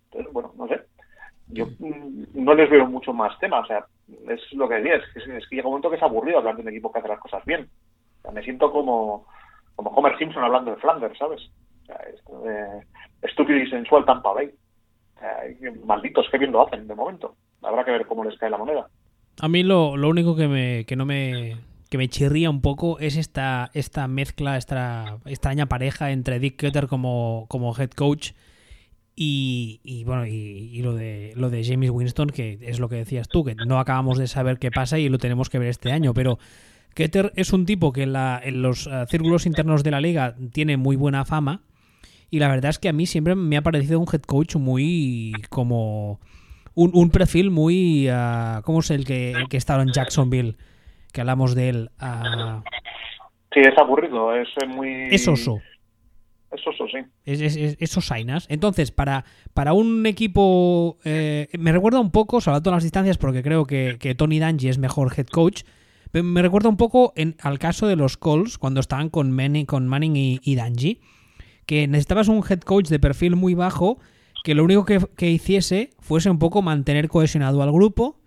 Entonces, 0.07 0.33
bueno, 0.33 0.53
no 0.57 0.69
sé. 0.69 0.81
Yo 1.49 1.67
mm, 1.67 2.25
no 2.35 2.55
les 2.55 2.69
veo 2.71 2.87
mucho 2.87 3.13
más 3.13 3.39
tema. 3.39 3.61
O 3.61 3.67
sea, 3.67 3.87
es 4.29 4.53
lo 4.53 4.69
que 4.69 4.77
decía, 4.77 4.97
es 4.97 5.05
que, 5.13 5.37
es 5.37 5.49
que 5.49 5.57
llega 5.57 5.69
un 5.69 5.73
momento 5.73 5.91
que 5.91 5.97
es 5.97 6.03
aburrido 6.03 6.39
hablar 6.39 6.57
de 6.57 6.63
un 6.63 6.69
equipo 6.69 6.93
que 6.93 6.99
hace 6.99 7.09
las 7.09 7.21
cosas 7.21 7.45
bien. 7.45 7.69
O 8.19 8.23
sea, 8.23 8.33
me 8.33 8.43
siento 8.43 8.73
como, 8.73 9.27
como 9.75 9.91
Homer 9.91 10.17
Simpson 10.19 10.45
hablando 10.45 10.73
de 10.73 10.79
Flanders, 10.79 11.19
¿sabes? 11.19 11.51
O 11.83 11.87
sea, 11.87 11.97
esto 12.13 12.41
de 12.41 12.83
estúpido 13.23 13.59
y 13.59 13.71
sensual 13.71 14.05
Tampa 14.05 14.33
Bay. 14.33 14.51
O 15.17 15.19
sea, 15.21 15.39
malditos, 15.85 16.29
que 16.31 16.39
bien 16.39 16.53
lo 16.53 16.67
hacen 16.67 16.87
de 16.87 16.95
momento. 16.95 17.37
Habrá 17.63 17.85
que 17.85 17.93
ver 17.93 18.07
cómo 18.07 18.25
les 18.25 18.39
cae 18.39 18.51
la 18.51 18.59
moneda. 18.59 18.89
A 19.41 19.49
mí 19.49 19.63
lo, 19.63 19.97
lo 19.97 20.09
único 20.09 20.35
que, 20.35 20.49
me, 20.49 20.85
que 20.87 20.97
no 20.97 21.05
me 21.05 21.57
que 21.91 21.99
me 21.99 22.09
chirría 22.09 22.51
un 22.51 22.61
poco 22.61 22.99
es 22.99 23.17
esta, 23.17 23.71
esta 23.75 24.09
mezcla, 24.09 24.57
esta 24.57 25.19
extraña 25.25 25.67
pareja 25.67 26.11
entre 26.11 26.39
Dick 26.39 26.61
Cutter 26.61 26.89
como, 26.89 27.47
como 27.49 27.77
head 27.77 27.91
coach 27.91 28.33
y, 29.17 29.81
y 29.83 30.05
bueno, 30.05 30.27
y, 30.27 30.31
y, 30.31 30.83
lo 30.83 30.95
de 30.95 31.33
lo 31.37 31.51
de 31.51 31.65
James 31.65 31.91
Winston, 31.91 32.29
que 32.29 32.59
es 32.61 32.79
lo 32.79 32.89
que 32.89 32.97
decías 32.97 33.29
tú, 33.29 33.45
que 33.45 33.55
no 33.55 33.81
acabamos 33.81 34.19
de 34.19 34.27
saber 34.27 34.59
qué 34.59 34.71
pasa 34.71 34.99
y 34.99 35.09
lo 35.09 35.19
tenemos 35.19 35.49
que 35.49 35.59
ver 35.59 35.69
este 35.69 35.91
año, 35.91 36.13
pero 36.15 36.39
Keter 36.95 37.33
es 37.35 37.53
un 37.53 37.67
tipo 37.67 37.93
que 37.93 38.03
en, 38.03 38.13
la, 38.13 38.41
en 38.43 38.63
los 38.63 38.87
uh, 38.87 39.07
círculos 39.09 39.47
internos 39.47 39.83
de 39.83 39.91
la 39.91 40.01
liga 40.01 40.37
tiene 40.53 40.77
muy 40.77 40.97
buena 40.97 41.25
fama 41.25 41.63
y 42.31 42.39
la 42.39 42.49
verdad 42.49 42.71
es 42.71 42.79
que 42.79 42.89
a 42.89 42.93
mí 42.93 43.07
siempre 43.07 43.35
me 43.35 43.57
ha 43.57 43.63
parecido 43.63 43.99
un 43.99 44.07
head 44.13 44.23
coach 44.23 44.57
muy 44.57 45.33
como 45.49 46.21
un, 46.75 46.91
un 46.95 47.11
perfil 47.11 47.51
muy 47.51 48.11
uh, 48.11 48.61
¿cómo 48.63 48.81
es 48.81 48.91
el 48.91 49.05
que, 49.05 49.33
el 49.33 49.49
que 49.49 49.57
estaba 49.57 49.83
en 49.83 49.93
Jacksonville? 49.93 50.57
que 51.17 51.23
hablamos 51.23 51.55
de 51.55 51.69
él. 51.71 51.91
Uh... 52.01 52.61
Sí, 53.53 53.61
es 53.61 53.79
aburrido, 53.79 54.35
es 54.35 54.49
muy... 54.69 55.09
Es 55.11 55.27
oso. 55.27 55.61
Es 56.53 56.67
oso, 56.67 56.87
sí. 56.89 56.99
Es, 57.25 57.41
es, 57.41 57.57
es, 57.57 57.77
es 57.79 57.97
osainas. 57.97 58.47
Entonces, 58.49 58.91
para, 58.91 59.25
para 59.55 59.73
un 59.73 60.07
equipo... 60.07 60.99
Eh, 61.05 61.49
me 61.59 61.73
recuerda 61.73 62.01
un 62.01 62.11
poco, 62.11 62.41
salvando 62.41 62.71
las 62.71 62.83
distancias, 62.83 63.19
porque 63.19 63.43
creo 63.43 63.67
que, 63.67 63.97
que 63.99 64.15
Tony 64.15 64.39
Dungy 64.39 64.69
es 64.69 64.79
mejor 64.79 65.13
head 65.17 65.27
coach, 65.27 65.63
me 66.13 66.41
recuerda 66.41 66.69
un 66.69 66.77
poco 66.77 67.13
en, 67.17 67.37
al 67.43 67.59
caso 67.59 67.87
de 67.87 67.97
los 67.97 68.17
Colts, 68.17 68.59
cuando 68.59 68.81
estaban 68.81 69.11
con 69.11 69.31
Manning, 69.33 69.67
con 69.67 69.87
Manning 69.87 70.17
y, 70.17 70.41
y 70.43 71.01
que 71.67 71.89
necesitabas 71.89 72.29
un 72.29 72.43
head 72.49 72.61
coach 72.61 72.89
de 72.89 72.99
perfil 72.99 73.37
muy 73.37 73.55
bajo, 73.55 73.99
que 74.45 74.55
lo 74.55 74.65
único 74.65 74.85
que, 74.85 75.01
que 75.17 75.31
hiciese 75.31 75.91
fuese 75.99 76.31
un 76.31 76.39
poco 76.39 76.63
mantener 76.63 77.09
cohesionado 77.09 77.63
al 77.63 77.73
grupo, 77.73 78.19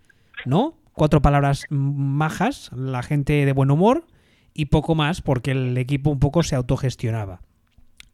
¿no? 0.45 0.75
cuatro 0.93 1.21
palabras 1.21 1.65
majas, 1.69 2.69
la 2.75 3.01
gente 3.01 3.45
de 3.45 3.53
buen 3.53 3.71
humor 3.71 4.05
y 4.53 4.65
poco 4.65 4.95
más 4.95 5.21
porque 5.21 5.51
el 5.51 5.77
equipo 5.77 6.09
un 6.09 6.19
poco 6.19 6.43
se 6.43 6.55
autogestionaba. 6.55 7.41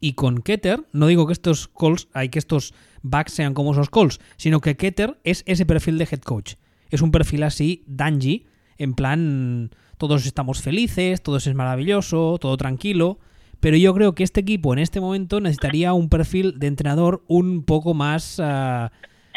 Y 0.00 0.12
con 0.14 0.42
Keter, 0.42 0.84
no 0.92 1.06
digo 1.06 1.26
que 1.26 1.32
estos 1.32 1.68
calls, 1.68 2.08
hay 2.12 2.28
que 2.28 2.38
estos 2.38 2.74
backs 3.02 3.32
sean 3.32 3.54
como 3.54 3.72
esos 3.72 3.90
calls, 3.90 4.20
sino 4.36 4.60
que 4.60 4.76
Keter 4.76 5.18
es 5.24 5.42
ese 5.46 5.66
perfil 5.66 5.98
de 5.98 6.08
head 6.10 6.20
coach. 6.20 6.54
Es 6.90 7.02
un 7.02 7.10
perfil 7.10 7.42
así, 7.42 7.84
Danji, 7.86 8.46
en 8.78 8.94
plan, 8.94 9.70
todos 9.98 10.26
estamos 10.26 10.62
felices, 10.62 11.22
todo 11.22 11.38
es 11.38 11.54
maravilloso, 11.54 12.38
todo 12.38 12.56
tranquilo. 12.56 13.18
Pero 13.60 13.76
yo 13.78 13.94
creo 13.94 14.14
que 14.14 14.22
este 14.22 14.40
equipo 14.40 14.72
en 14.74 14.78
este 14.78 15.00
momento 15.00 15.40
necesitaría 15.40 15.94
un 15.94 16.10
perfil 16.10 16.58
de 16.58 16.66
entrenador 16.66 17.22
un 17.26 17.64
poco 17.64 17.94
más. 17.94 18.38
Uh, 18.38 18.88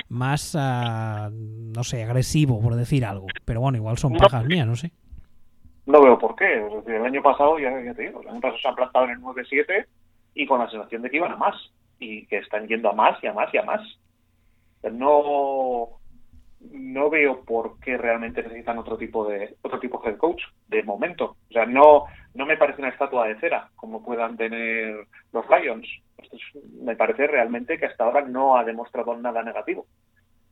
más, 0.09 0.55
uh, 0.55 1.29
no 1.31 1.83
sé, 1.83 2.03
agresivo, 2.03 2.59
por 2.61 2.75
decir 2.75 3.05
algo. 3.05 3.27
Pero 3.45 3.61
bueno, 3.61 3.77
igual 3.77 3.97
son 3.97 4.13
pajas 4.13 4.45
mías, 4.45 4.65
no 4.65 4.75
sé. 4.75 4.91
No 5.85 6.01
veo 6.01 6.17
por 6.17 6.35
qué. 6.35 6.65
Es 6.65 6.73
decir, 6.73 6.95
el 6.95 7.05
año 7.05 7.21
pasado, 7.21 7.59
ya, 7.59 7.69
ya 7.83 7.93
te 7.93 8.03
digo, 8.03 8.21
el 8.21 8.29
año 8.29 8.41
pasado 8.41 8.59
se 8.59 8.67
han 8.67 8.75
plantado 8.75 9.05
en 9.05 9.11
el 9.11 9.19
9-7 9.19 9.85
y 10.33 10.45
con 10.45 10.59
la 10.59 10.69
sensación 10.69 11.01
de 11.01 11.09
que 11.09 11.17
iban 11.17 11.31
a 11.31 11.37
más. 11.37 11.55
Y 11.99 12.25
que 12.27 12.37
están 12.37 12.67
yendo 12.67 12.89
a 12.89 12.93
más 12.93 13.21
y 13.23 13.27
a 13.27 13.33
más 13.33 13.53
y 13.53 13.57
a 13.57 13.63
más. 13.63 13.81
No, 14.89 15.99
no 16.71 17.09
veo 17.09 17.43
por 17.43 17.79
qué 17.79 17.97
realmente 17.97 18.41
necesitan 18.41 18.77
otro 18.77 18.97
tipo 18.97 19.27
de 19.27 19.55
otro 19.61 19.79
tipo 19.79 20.01
de 20.05 20.17
coach 20.17 20.41
de 20.67 20.83
momento. 20.83 21.35
O 21.49 21.53
sea, 21.53 21.65
no 21.65 22.05
no 22.33 22.45
me 22.45 22.57
parece 22.57 22.81
una 22.81 22.91
estatua 22.91 23.27
de 23.27 23.39
cera 23.39 23.69
como 23.75 24.03
puedan 24.03 24.37
tener 24.37 25.07
los 25.33 25.45
Lions. 25.49 25.87
Esto 26.17 26.35
es, 26.35 26.63
me 26.81 26.95
parece 26.95 27.27
realmente 27.27 27.77
que 27.77 27.85
hasta 27.85 28.05
ahora 28.05 28.21
no 28.21 28.57
ha 28.57 28.63
demostrado 28.63 29.15
nada 29.17 29.43
negativo. 29.43 29.85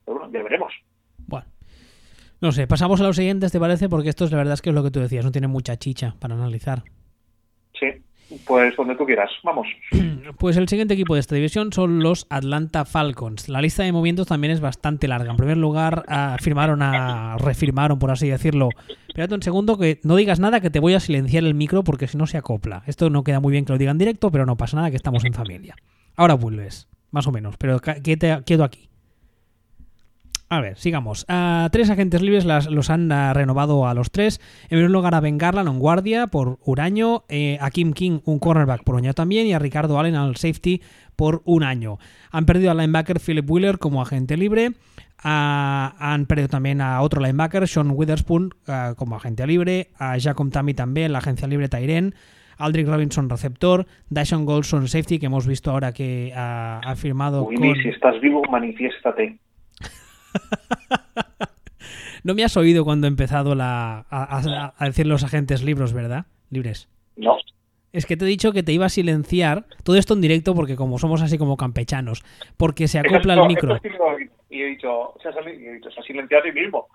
Pero 0.06 0.20
bueno, 0.20 0.34
ya 0.34 0.44
veremos. 0.44 0.74
Bueno. 1.26 1.48
No 2.40 2.52
sé, 2.52 2.68
pasamos 2.68 3.02
a 3.02 3.04
los 3.04 3.16
siguientes, 3.16 3.52
¿te 3.52 3.60
parece? 3.60 3.90
Porque 3.90 4.10
esto 4.10 4.26
es 4.26 4.32
la 4.32 4.38
verdad 4.38 4.54
es 4.54 4.62
que 4.62 4.70
es 4.70 4.76
lo 4.76 4.84
que 4.84 4.92
tú 4.92 5.00
decías, 5.00 5.26
no 5.26 5.32
tiene 5.32 5.48
mucha 5.48 5.78
chicha 5.78 6.16
para 6.20 6.36
analizar. 6.36 6.84
Pues 8.46 8.76
donde 8.76 8.96
tú 8.96 9.06
quieras, 9.06 9.30
vamos. 9.44 9.68
Pues 10.38 10.58
el 10.58 10.68
siguiente 10.68 10.94
equipo 10.94 11.14
de 11.14 11.22
esta 11.22 11.36
división 11.36 11.72
son 11.72 12.04
los 12.04 12.28
Atlanta 12.30 12.84
Falcons. 12.84 13.48
La 13.48 13.62
lista 13.62 13.84
de 13.84 13.94
movimientos 13.94 14.28
también 14.28 14.52
es 14.52 14.60
bastante 14.60 15.08
larga. 15.08 15.32
En 15.32 15.38
primer 15.38 15.56
lugar, 15.56 16.04
firmaron 16.42 16.82
a. 16.82 17.38
refirmaron, 17.38 17.98
por 17.98 18.12
así 18.12 18.28
decirlo. 18.28 18.70
Espérate 19.08 19.36
un 19.36 19.42
segundo, 19.42 19.78
que 19.78 20.02
no 20.04 20.18
digas 20.18 20.40
nada, 20.40 20.60
que 20.60 20.70
te 20.70 20.80
voy 20.80 20.96
a 20.96 21.00
silenciar 21.00 21.46
el 21.46 21.56
micro 21.56 21.84
porque 21.84 22.08
si 22.08 22.18
no 22.18 22.28
se 22.28 22.38
acopla. 22.38 22.84
Esto 22.88 23.10
no 23.10 23.24
queda 23.24 23.40
muy 23.40 23.54
bien 23.54 23.64
que 23.64 23.72
lo 23.72 23.80
digan 23.80 23.96
en 23.96 24.00
directo, 24.00 24.30
pero 24.30 24.46
no 24.46 24.58
pasa 24.58 24.76
nada, 24.76 24.92
que 24.92 24.98
estamos 24.98 25.24
en 25.24 25.34
familia. 25.34 25.76
Ahora 26.18 26.34
vuelves, 26.34 26.90
más 27.12 27.26
o 27.26 27.32
menos, 27.32 27.56
pero 27.58 27.80
quedo 27.80 28.64
aquí. 28.64 28.90
A 30.50 30.62
ver, 30.62 30.78
sigamos. 30.78 31.26
Uh, 31.28 31.70
tres 31.72 31.90
agentes 31.90 32.22
libres 32.22 32.46
las, 32.46 32.68
los 32.68 32.90
han 32.90 33.12
uh, 33.12 33.34
renovado 33.34 33.86
a 33.86 33.94
los 33.94 34.12
tres. 34.12 34.40
En 34.64 34.78
primer 34.78 34.92
lugar 34.92 35.14
a 35.14 35.20
Ben 35.20 35.38
Garland, 35.38 35.68
un 35.68 35.80
guardia, 35.80 36.28
por 36.28 36.58
un 36.64 36.80
año. 36.80 37.24
Eh, 37.28 37.58
a 37.60 37.70
Kim 37.70 37.92
King, 37.92 38.20
un 38.24 38.40
cornerback, 38.40 38.84
por 38.84 38.96
un 38.96 39.02
año 39.02 39.14
también. 39.14 39.46
Y 39.46 39.54
a 39.54 39.60
Ricardo 39.60 40.00
Allen, 40.00 40.16
al 40.16 40.38
safety, 40.38 40.82
por 41.18 41.42
un 41.44 41.64
año. 41.64 41.98
Han 42.32 42.46
perdido 42.46 42.72
al 42.72 42.78
linebacker 42.78 43.20
Philip 43.20 43.50
Wheeler 43.50 43.78
como 43.78 44.02
agente 44.02 44.38
libre. 44.38 44.70
Uh, 45.22 45.92
han 46.00 46.26
perdido 46.28 46.48
también 46.48 46.80
a 46.80 47.02
otro 47.02 47.22
linebacker, 47.22 47.68
Sean 47.68 47.92
Witherspoon, 47.92 48.52
como 48.96 49.18
agente 49.18 49.46
libre. 49.46 49.90
A 50.00 50.18
Jacob 50.18 50.50
Tammy 50.50 50.74
también, 50.74 51.12
la 51.12 51.20
agencia 51.20 51.48
libre 51.48 51.68
Tyren. 51.68 52.16
Aldrich 52.58 52.88
Robinson, 52.88 53.30
receptor. 53.30 53.86
Dyson 54.10 54.46
Goldson, 54.46 54.88
safety, 54.88 55.20
que 55.20 55.26
hemos 55.26 55.46
visto 55.46 55.72
ahora 55.72 55.92
que 55.92 56.32
ha 56.34 56.94
firmado 56.96 57.44
Willy, 57.44 57.74
con... 57.74 57.84
si 57.84 57.90
estás 57.90 58.22
vivo, 58.22 58.44
manifiéstate. 58.50 59.40
no 62.24 62.34
me 62.34 62.44
has 62.44 62.58
oído 62.58 62.84
cuando 62.84 63.08
he 63.08 63.10
empezado 63.10 63.56
la, 63.56 64.06
a, 64.10 64.74
a, 64.78 64.86
decir 64.86 65.08
los 65.08 65.24
agentes 65.24 65.64
libros, 65.64 65.94
¿verdad? 65.94 66.26
Libres. 66.50 66.90
No. 67.16 67.38
Es 67.94 68.06
que 68.06 68.18
te 68.18 68.26
he 68.26 68.28
dicho 68.28 68.52
que 68.52 68.64
te 68.64 68.74
iba 68.74 68.86
a 68.86 68.90
silenciar 68.90 69.66
todo 69.84 69.96
esto 69.96 70.14
en 70.14 70.22
directo 70.22 70.54
porque 70.54 70.76
como 70.76 71.00
somos 71.00 71.22
así 71.22 71.38
como 71.38 71.58
campechanos, 71.58 72.24
porque 72.58 72.88
se 72.88 73.00
acopla 73.00 73.34
el 73.34 73.48
micro. 73.48 73.80
sí 73.82 73.90
y 74.50 74.62
he 74.62 74.66
dicho, 74.68 75.14
se 75.22 75.30
ha, 75.30 76.04
silenciado 76.04 76.44
a 76.50 76.52
mismo. 76.54 76.88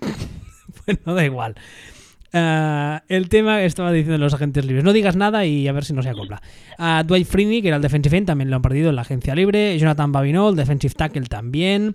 bueno, 0.86 1.14
da 1.14 1.24
igual. 1.24 1.54
Ah, 2.32 3.02
el 3.08 3.28
tema 3.28 3.62
estaba 3.62 3.92
diciendo 3.92 4.18
los 4.18 4.32
agentes 4.34 4.64
libres. 4.64 4.84
No 4.84 4.92
digas 4.92 5.16
nada 5.16 5.44
y 5.44 5.68
a 5.68 5.72
ver 5.72 5.84
si 5.84 5.92
no 5.92 6.02
se 6.02 6.10
acopla. 6.10 6.40
A 6.78 7.02
Dwight 7.02 7.26
Freeney, 7.26 7.60
que 7.60 7.68
era 7.68 7.76
el 7.76 7.82
defensive 7.82 8.16
end, 8.16 8.26
también 8.26 8.50
lo 8.50 8.56
han 8.56 8.62
perdido 8.62 8.90
en 8.90 8.96
la 8.96 9.02
agencia 9.02 9.34
libre. 9.34 9.78
Jonathan 9.78 10.12
Babinol, 10.12 10.56
defensive 10.56 10.94
tackle 10.94 11.26
también. 11.26 11.94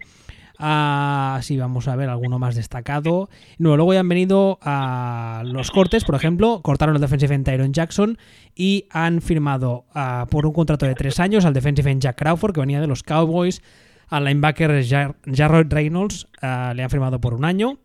Ah, 0.60 1.40
sí, 1.44 1.58
vamos 1.58 1.88
a 1.88 1.96
ver 1.96 2.10
alguno 2.10 2.40
más 2.40 2.56
destacado. 2.56 3.30
No, 3.58 3.76
luego 3.76 3.94
ya 3.94 4.00
han 4.00 4.10
venido 4.10 4.58
a 4.62 5.44
los 5.46 5.72
cortes, 5.72 6.04
por 6.04 6.16
ejemplo, 6.16 6.62
cortaron 6.64 6.96
el 6.96 7.02
defensive 7.02 7.36
end 7.36 7.46
Tyron 7.46 7.74
Jackson 7.74 8.18
y 8.56 8.86
han 8.90 9.22
firmado 9.22 9.86
ah, 9.94 10.26
por 10.30 10.46
un 10.46 10.54
contrato 10.54 10.86
de 10.86 10.96
tres 10.96 11.20
años 11.20 11.46
al 11.46 11.54
defensive 11.54 11.92
end 11.92 12.02
Jack 12.02 12.18
Crawford, 12.18 12.54
que 12.54 12.62
venía 12.62 12.82
de 12.82 12.88
los 12.88 13.04
Cowboys, 13.04 13.62
al 14.08 14.26
linebacker 14.26 14.84
Jar 14.86 15.16
Jarrod 15.26 15.72
Reynolds, 15.72 16.28
ah, 16.42 16.74
le 16.76 16.84
han 16.84 16.90
firmado 16.90 17.22
por 17.22 17.34
un 17.34 17.46
año. 17.46 17.80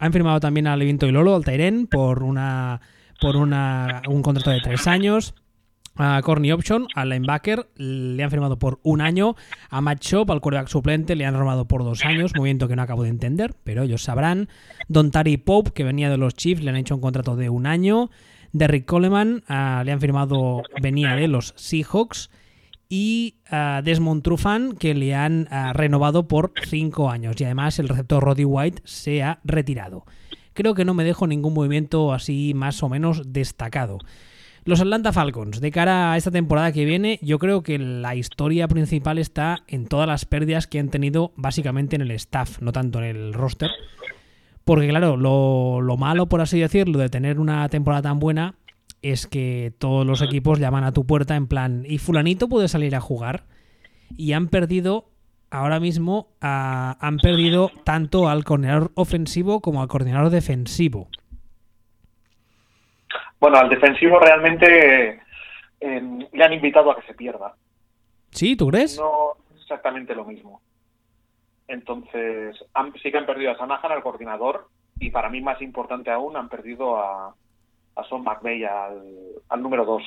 Han 0.00 0.12
firmado 0.12 0.38
también 0.40 0.66
a 0.68 0.76
Levinto 0.76 1.06
y 1.06 1.12
Lolo, 1.12 1.34
al 1.34 1.44
Tyren, 1.44 1.88
por 1.88 2.22
una 2.22 2.80
por 3.20 3.36
una, 3.36 4.02
un 4.08 4.22
contrato 4.22 4.50
de 4.50 4.60
tres 4.60 4.86
años. 4.86 5.34
A 6.00 6.22
Corny 6.22 6.52
Option, 6.52 6.86
al 6.94 7.08
linebacker, 7.08 7.68
le 7.74 8.22
han 8.22 8.30
firmado 8.30 8.56
por 8.56 8.78
un 8.84 9.00
año. 9.00 9.34
A 9.68 9.80
Matt 9.80 10.00
Shop, 10.00 10.30
al 10.30 10.40
quarterback 10.40 10.68
suplente, 10.68 11.16
le 11.16 11.26
han 11.26 11.34
firmado 11.34 11.66
por 11.66 11.82
dos 11.82 12.04
años. 12.04 12.32
Movimiento 12.36 12.68
que 12.68 12.76
no 12.76 12.82
acabo 12.82 13.02
de 13.02 13.08
entender, 13.08 13.56
pero 13.64 13.82
ellos 13.82 14.04
sabrán. 14.04 14.48
Don 14.86 15.10
Tari 15.10 15.38
Pope, 15.38 15.72
que 15.72 15.82
venía 15.82 16.08
de 16.08 16.16
los 16.16 16.34
Chiefs, 16.34 16.62
le 16.62 16.70
han 16.70 16.76
hecho 16.76 16.94
un 16.94 17.00
contrato 17.00 17.34
de 17.34 17.50
un 17.50 17.66
año. 17.66 18.10
Derrick 18.52 18.86
Coleman, 18.86 19.42
uh, 19.48 19.82
le 19.84 19.90
han 19.90 20.00
firmado, 20.00 20.62
venía 20.80 21.16
de 21.16 21.26
los 21.26 21.52
Seahawks. 21.56 22.30
Y 22.88 23.34
uh, 23.50 23.82
Desmond 23.82 24.22
Trufant, 24.22 24.78
que 24.78 24.94
le 24.94 25.16
han 25.16 25.48
uh, 25.50 25.72
renovado 25.72 26.28
por 26.28 26.52
cinco 26.64 27.10
años. 27.10 27.40
Y 27.40 27.44
además 27.44 27.80
el 27.80 27.88
receptor 27.88 28.22
Roddy 28.22 28.44
White 28.44 28.82
se 28.84 29.24
ha 29.24 29.40
retirado. 29.42 30.04
Creo 30.54 30.74
que 30.74 30.84
no 30.84 30.94
me 30.94 31.04
dejo 31.04 31.26
ningún 31.26 31.54
movimiento 31.54 32.12
así 32.12 32.52
más 32.54 32.82
o 32.84 32.88
menos 32.88 33.32
destacado. 33.32 33.98
Los 34.68 34.82
Atlanta 34.82 35.14
Falcons, 35.14 35.62
de 35.62 35.70
cara 35.70 36.12
a 36.12 36.18
esta 36.18 36.30
temporada 36.30 36.72
que 36.72 36.84
viene, 36.84 37.18
yo 37.22 37.38
creo 37.38 37.62
que 37.62 37.78
la 37.78 38.14
historia 38.14 38.68
principal 38.68 39.16
está 39.16 39.62
en 39.66 39.86
todas 39.86 40.06
las 40.06 40.26
pérdidas 40.26 40.66
que 40.66 40.78
han 40.78 40.90
tenido 40.90 41.32
básicamente 41.36 41.96
en 41.96 42.02
el 42.02 42.10
staff, 42.10 42.60
no 42.60 42.70
tanto 42.70 42.98
en 42.98 43.04
el 43.06 43.32
roster. 43.32 43.70
Porque 44.64 44.88
claro, 44.88 45.16
lo, 45.16 45.80
lo 45.80 45.96
malo, 45.96 46.26
por 46.26 46.42
así 46.42 46.60
decirlo, 46.60 46.98
de 46.98 47.08
tener 47.08 47.40
una 47.40 47.66
temporada 47.70 48.02
tan 48.02 48.18
buena 48.18 48.56
es 49.00 49.26
que 49.26 49.72
todos 49.78 50.06
los 50.06 50.20
equipos 50.20 50.58
llaman 50.58 50.84
a 50.84 50.92
tu 50.92 51.06
puerta 51.06 51.34
en 51.34 51.46
plan, 51.46 51.84
¿y 51.88 51.96
fulanito 51.96 52.48
puede 52.48 52.68
salir 52.68 52.94
a 52.94 53.00
jugar? 53.00 53.44
y 54.16 54.32
han 54.32 54.48
perdido 54.48 55.10
ahora 55.50 55.80
mismo 55.80 56.28
han 56.40 57.16
perdido 57.18 57.70
tanto 57.84 58.28
al 58.28 58.44
coordinador 58.44 58.92
ofensivo 58.94 59.60
como 59.60 59.80
al 59.80 59.88
coordinador 59.88 60.30
defensivo. 60.30 61.08
Bueno, 63.40 63.58
al 63.58 63.68
defensivo 63.68 64.18
realmente 64.18 65.20
eh, 65.80 66.28
le 66.32 66.44
han 66.44 66.52
invitado 66.52 66.90
a 66.90 66.96
que 66.96 67.06
se 67.06 67.14
pierda. 67.14 67.54
¿Sí? 68.30 68.56
¿Tú 68.56 68.68
crees? 68.68 68.98
No 68.98 69.36
exactamente 69.60 70.14
lo 70.14 70.24
mismo. 70.24 70.60
Entonces, 71.66 72.56
sí 73.02 73.10
que 73.10 73.18
han 73.18 73.26
perdido 73.26 73.52
a 73.52 73.58
Sanahan, 73.58 73.92
al 73.92 74.02
coordinador, 74.02 74.68
y 74.98 75.10
para 75.10 75.28
mí 75.28 75.40
más 75.40 75.60
importante 75.60 76.10
aún, 76.10 76.36
han 76.36 76.48
perdido 76.48 76.96
a, 76.96 77.34
a 77.94 78.04
Son 78.04 78.24
McVeigh, 78.24 78.64
al, 78.64 79.62
número 79.62 79.84
2, 79.84 80.02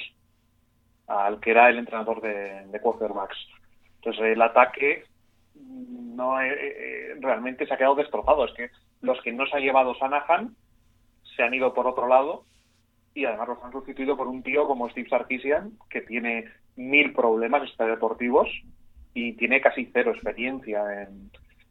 al 1.08 1.40
que 1.40 1.52
era 1.52 1.70
el 1.70 1.78
entrenador 1.78 2.22
de, 2.22 2.66
de 2.66 2.80
quarterbacks. 2.80 3.38
Entonces, 3.98 4.24
el 4.24 4.42
ataque 4.42 5.06
no 5.56 6.42
eh, 6.42 6.50
eh, 6.52 7.16
realmente 7.20 7.66
se 7.66 7.74
ha 7.74 7.78
quedado 7.78 7.96
destrozado. 7.96 8.46
Es 8.46 8.54
que 8.54 8.72
los 9.02 9.22
que 9.22 9.32
no 9.32 9.46
se 9.46 9.58
ha 9.58 9.60
llevado 9.60 9.96
Sanahan 9.96 10.56
se 11.36 11.44
han 11.44 11.54
ido 11.54 11.74
por 11.74 11.88
otro 11.88 12.08
lado 12.08 12.44
y 13.14 13.26
además 13.26 13.50
los 13.50 13.64
han 13.64 13.72
sustituido 13.72 14.16
por 14.16 14.28
un 14.28 14.44
tío 14.44 14.68
como 14.68 14.90
Steve 14.90 15.10
Sarkisian, 15.10 15.74
que 15.90 16.02
tiene 16.02 16.46
mil 16.76 17.14
problemas 17.14 17.70
deportivos 17.78 18.50
y 19.14 19.34
tiene 19.34 19.60
casi 19.60 19.90
cero 19.92 20.12
experiencia 20.12 21.04
en, 21.04 21.30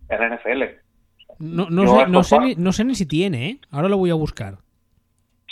en 0.09 0.21
la 0.21 0.37
NFL. 0.37 0.63
No, 1.39 1.71
no, 1.71 1.87
sé, 1.87 2.07
no, 2.09 2.23
sé 2.23 2.39
ni, 2.39 2.55
no 2.57 2.73
sé 2.73 2.85
ni 2.85 2.95
si 2.95 3.07
tiene, 3.07 3.49
¿eh? 3.49 3.59
Ahora 3.71 3.89
lo 3.89 3.97
voy 3.97 4.11
a 4.11 4.15
buscar. 4.15 4.59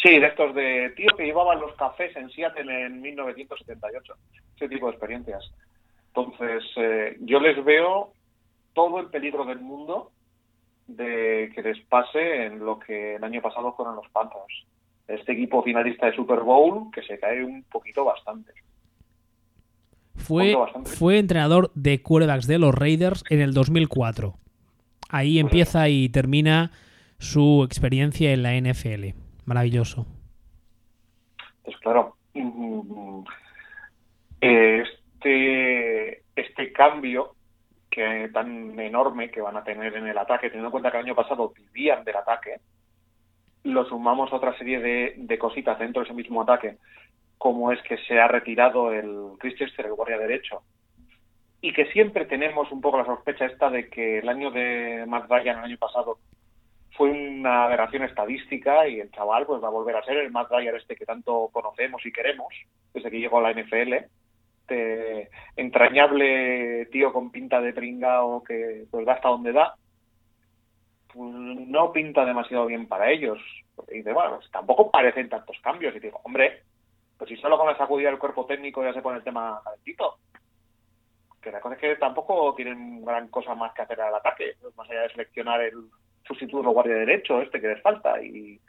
Sí, 0.03 0.19
de 0.19 0.27
estos 0.27 0.55
de 0.55 0.91
tíos 0.97 1.13
que 1.17 1.25
llevaban 1.25 1.61
los 1.61 1.75
cafés 1.75 2.15
en 2.17 2.31
Seattle 2.31 2.87
en 2.87 3.01
1978. 3.01 4.15
Ese 4.57 4.69
tipo 4.69 4.87
de 4.87 4.93
experiencias. 4.93 5.53
Entonces, 6.09 6.63
eh, 6.77 7.17
yo 7.21 7.41
les 7.41 7.65
veo 7.65 8.13
todo 8.75 9.01
el 9.01 9.07
peligro 9.07 9.45
del 9.45 9.61
mundo 9.61 10.13
de 10.87 11.51
que 11.55 11.63
les 11.63 11.81
pase 11.87 12.47
en 12.47 12.61
lo 12.61 12.79
que 12.79 13.17
el 13.17 13.25
año 13.25 13.43
pasado 13.43 13.73
fueron 13.75 13.97
los 13.97 14.09
Panthers. 14.11 14.67
Este 15.09 15.33
equipo 15.33 15.63
finalista 15.63 16.07
de 16.07 16.15
Super 16.15 16.41
Bowl 16.41 16.91
que 16.93 17.03
se 17.03 17.19
cae 17.19 17.43
un 17.43 17.65
poquito 17.65 18.05
bastante. 18.05 18.53
Fue, 20.15 20.55
fue 20.85 21.19
entrenador 21.19 21.71
de 21.75 22.03
quarterbacks 22.03 22.47
de 22.47 22.59
los 22.59 22.75
Raiders 22.75 23.25
en 23.31 23.41
el 23.41 23.55
2004. 23.55 24.35
Ahí 25.09 25.39
empieza 25.39 25.89
y 25.89 26.11
termina 26.11 26.71
su 27.19 27.65
experiencia 27.65 28.33
en 28.33 28.43
la 28.43 28.55
NFL. 28.55 29.15
Maravilloso. 29.47 30.07
Pues 31.63 31.77
claro, 31.79 32.17
mm, 32.35 33.23
este, 34.41 36.23
este 36.37 36.73
cambio 36.73 37.35
que 37.91 38.29
tan 38.33 38.79
enorme 38.79 39.31
que 39.31 39.41
van 39.41 39.57
a 39.57 39.65
tener 39.65 39.97
en 39.97 40.07
el 40.07 40.19
ataque, 40.19 40.49
teniendo 40.49 40.69
en 40.69 40.73
cuenta 40.73 40.91
que 40.91 40.99
el 40.99 41.05
año 41.05 41.15
pasado 41.15 41.53
vivían 41.57 42.05
del 42.05 42.17
ataque, 42.17 42.61
lo 43.65 43.85
sumamos 43.87 44.33
a 44.33 44.37
otra 44.37 44.57
serie 44.57 44.81
de, 44.81 45.39
cositas 45.39 45.79
dentro 45.79 46.03
de 46.03 46.07
ese 46.07 46.15
mismo 46.15 46.43
ataque, 46.43 46.77
como 47.37 47.73
es 47.73 47.81
que 47.83 47.99
se 47.99 48.19
ha 48.19 48.29
retirado 48.29 48.93
el 48.93 49.39
Christchester, 49.39 49.87
el 49.87 49.95
guardia 49.95 50.19
derecho, 50.19 50.63
y 51.61 51.73
que 51.73 51.87
siempre 51.87 52.25
tenemos 52.25 52.71
un 52.71 52.81
poco 52.81 52.99
la 52.99 53.05
sospecha 53.05 53.47
esta 53.47 53.71
de 53.71 53.89
que 53.89 54.19
el 54.19 54.29
año 54.29 54.51
de 54.51 55.05
Matt 55.07 55.29
Ryan, 55.29 55.59
el 55.59 55.65
año 55.65 55.79
pasado, 55.79 56.19
fue 56.93 57.11
una 57.11 57.65
aberración 57.65 58.03
estadística 58.03 58.89
y 58.89 58.99
el 58.99 59.11
chaval 59.13 59.47
pues 59.47 59.63
va 59.63 59.69
a 59.69 59.73
volver 59.73 59.95
a 59.97 60.03
ser 60.03 60.17
el 60.17 60.33
Matt 60.33 60.51
Ryan 60.51 60.77
este 60.77 60.97
que 60.97 61.07
tanto 61.07 61.49
conocemos 61.53 62.05
y 62.05 62.13
queremos 62.13 62.53
desde 62.93 63.11
que 63.11 63.21
llegó 63.21 63.39
a 63.39 63.43
la 63.43 63.53
NFL. 63.53 63.95
Este 64.63 65.31
entrañable 65.57 66.87
tío 66.87 67.13
con 67.13 67.31
pinta 67.31 67.61
de 67.61 67.73
pringao 67.73 68.43
que 68.43 68.85
pues 68.91 69.07
da 69.07 69.15
hasta 69.15 69.29
donde 69.29 69.53
da, 69.53 69.75
no 71.19 71.93
pinta 71.93 72.25
demasiado 72.25 72.67
bien 72.67 72.87
para 72.87 73.11
ellos. 73.11 73.39
Y 73.91 74.03
de, 74.03 74.13
bueno, 74.13 74.37
pues, 74.37 74.51
tampoco 74.51 74.91
parecen 74.91 75.29
tantos 75.29 75.57
cambios. 75.63 75.95
Y 75.97 76.01
digo, 76.01 76.21
hombre, 76.25 76.63
pues 77.17 77.29
si 77.29 77.37
solo 77.37 77.59
con 77.59 77.67
la 77.67 77.77
sacudida 77.77 78.11
del 78.11 78.19
cuerpo 78.19 78.47
técnico 78.47 78.83
ya 78.83 78.93
se 78.93 79.03
pone 79.03 79.19
el 79.19 79.25
tema 79.25 79.61
calentito 79.65 80.19
que 81.41 81.53
la 81.53 81.61
cosa 81.61 81.75
es 81.75 81.81
que 81.81 81.97
tampoco 81.97 82.55
tienen 82.55 83.05
gran 83.05 83.29
cosa 83.29 83.55
más 83.55 83.73
que 83.73 83.83
hacer 83.83 84.01
al 84.01 84.15
ataque, 84.15 84.55
más 84.77 84.89
allá 84.91 85.03
de 85.03 85.11
seleccionar 85.11 85.61
el 85.61 85.89
sustituto 86.27 86.71
guardia 86.71 86.97
derecho, 86.97 87.41
este 87.41 87.61
que 87.61 87.69
les 87.69 87.83
falta, 87.83 88.21
y, 88.23 88.61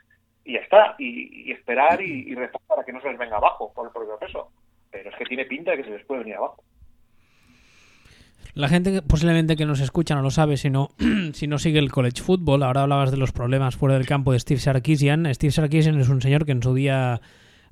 ya 0.45 0.59
está, 0.59 0.95
y, 0.97 1.51
esperar 1.51 2.01
y, 2.01 2.33
rezar 2.35 2.62
para 2.67 2.83
que 2.83 2.93
no 2.93 3.01
se 3.01 3.09
les 3.09 3.17
venga 3.17 3.38
abajo 3.38 3.73
por 3.73 3.88
el 3.88 3.91
propio 3.93 4.17
peso. 4.17 4.51
Pero 4.91 5.09
es 5.09 5.15
que 5.15 5.25
tiene 5.25 5.45
pinta 5.45 5.71
de 5.71 5.77
que 5.77 5.83
se 5.83 5.89
les 5.89 6.05
puede 6.05 6.21
venir 6.21 6.35
abajo. 6.35 6.63
La 8.53 8.67
gente 8.67 9.01
posiblemente 9.01 9.55
que 9.55 9.65
nos 9.65 9.79
escucha 9.79 10.15
no 10.15 10.21
lo 10.21 10.31
sabe 10.31 10.57
si 10.57 10.69
no, 10.69 10.89
si 11.33 11.47
no 11.47 11.59
sigue 11.59 11.79
el 11.79 11.91
college 11.91 12.21
football. 12.21 12.63
Ahora 12.63 12.83
hablabas 12.83 13.12
de 13.12 13.17
los 13.17 13.31
problemas 13.31 13.75
fuera 13.75 13.95
del 13.95 14.05
campo 14.05 14.31
de 14.33 14.39
Steve 14.39 14.59
Sarkisian. 14.59 15.33
Steve 15.33 15.51
Sarkisian 15.51 15.99
es 15.99 16.09
un 16.09 16.21
señor 16.21 16.45
que 16.45 16.51
en 16.51 16.63
su 16.63 16.73
día 16.73 17.21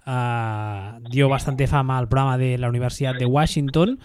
ah, 0.06 1.00
dio 1.10 1.30
bastante 1.30 1.68
fama 1.68 1.98
al 1.98 2.08
programa 2.08 2.38
de 2.38 2.58
la 2.58 2.70
Universidad 2.70 3.16
de 3.16 3.26
Washington 3.26 4.00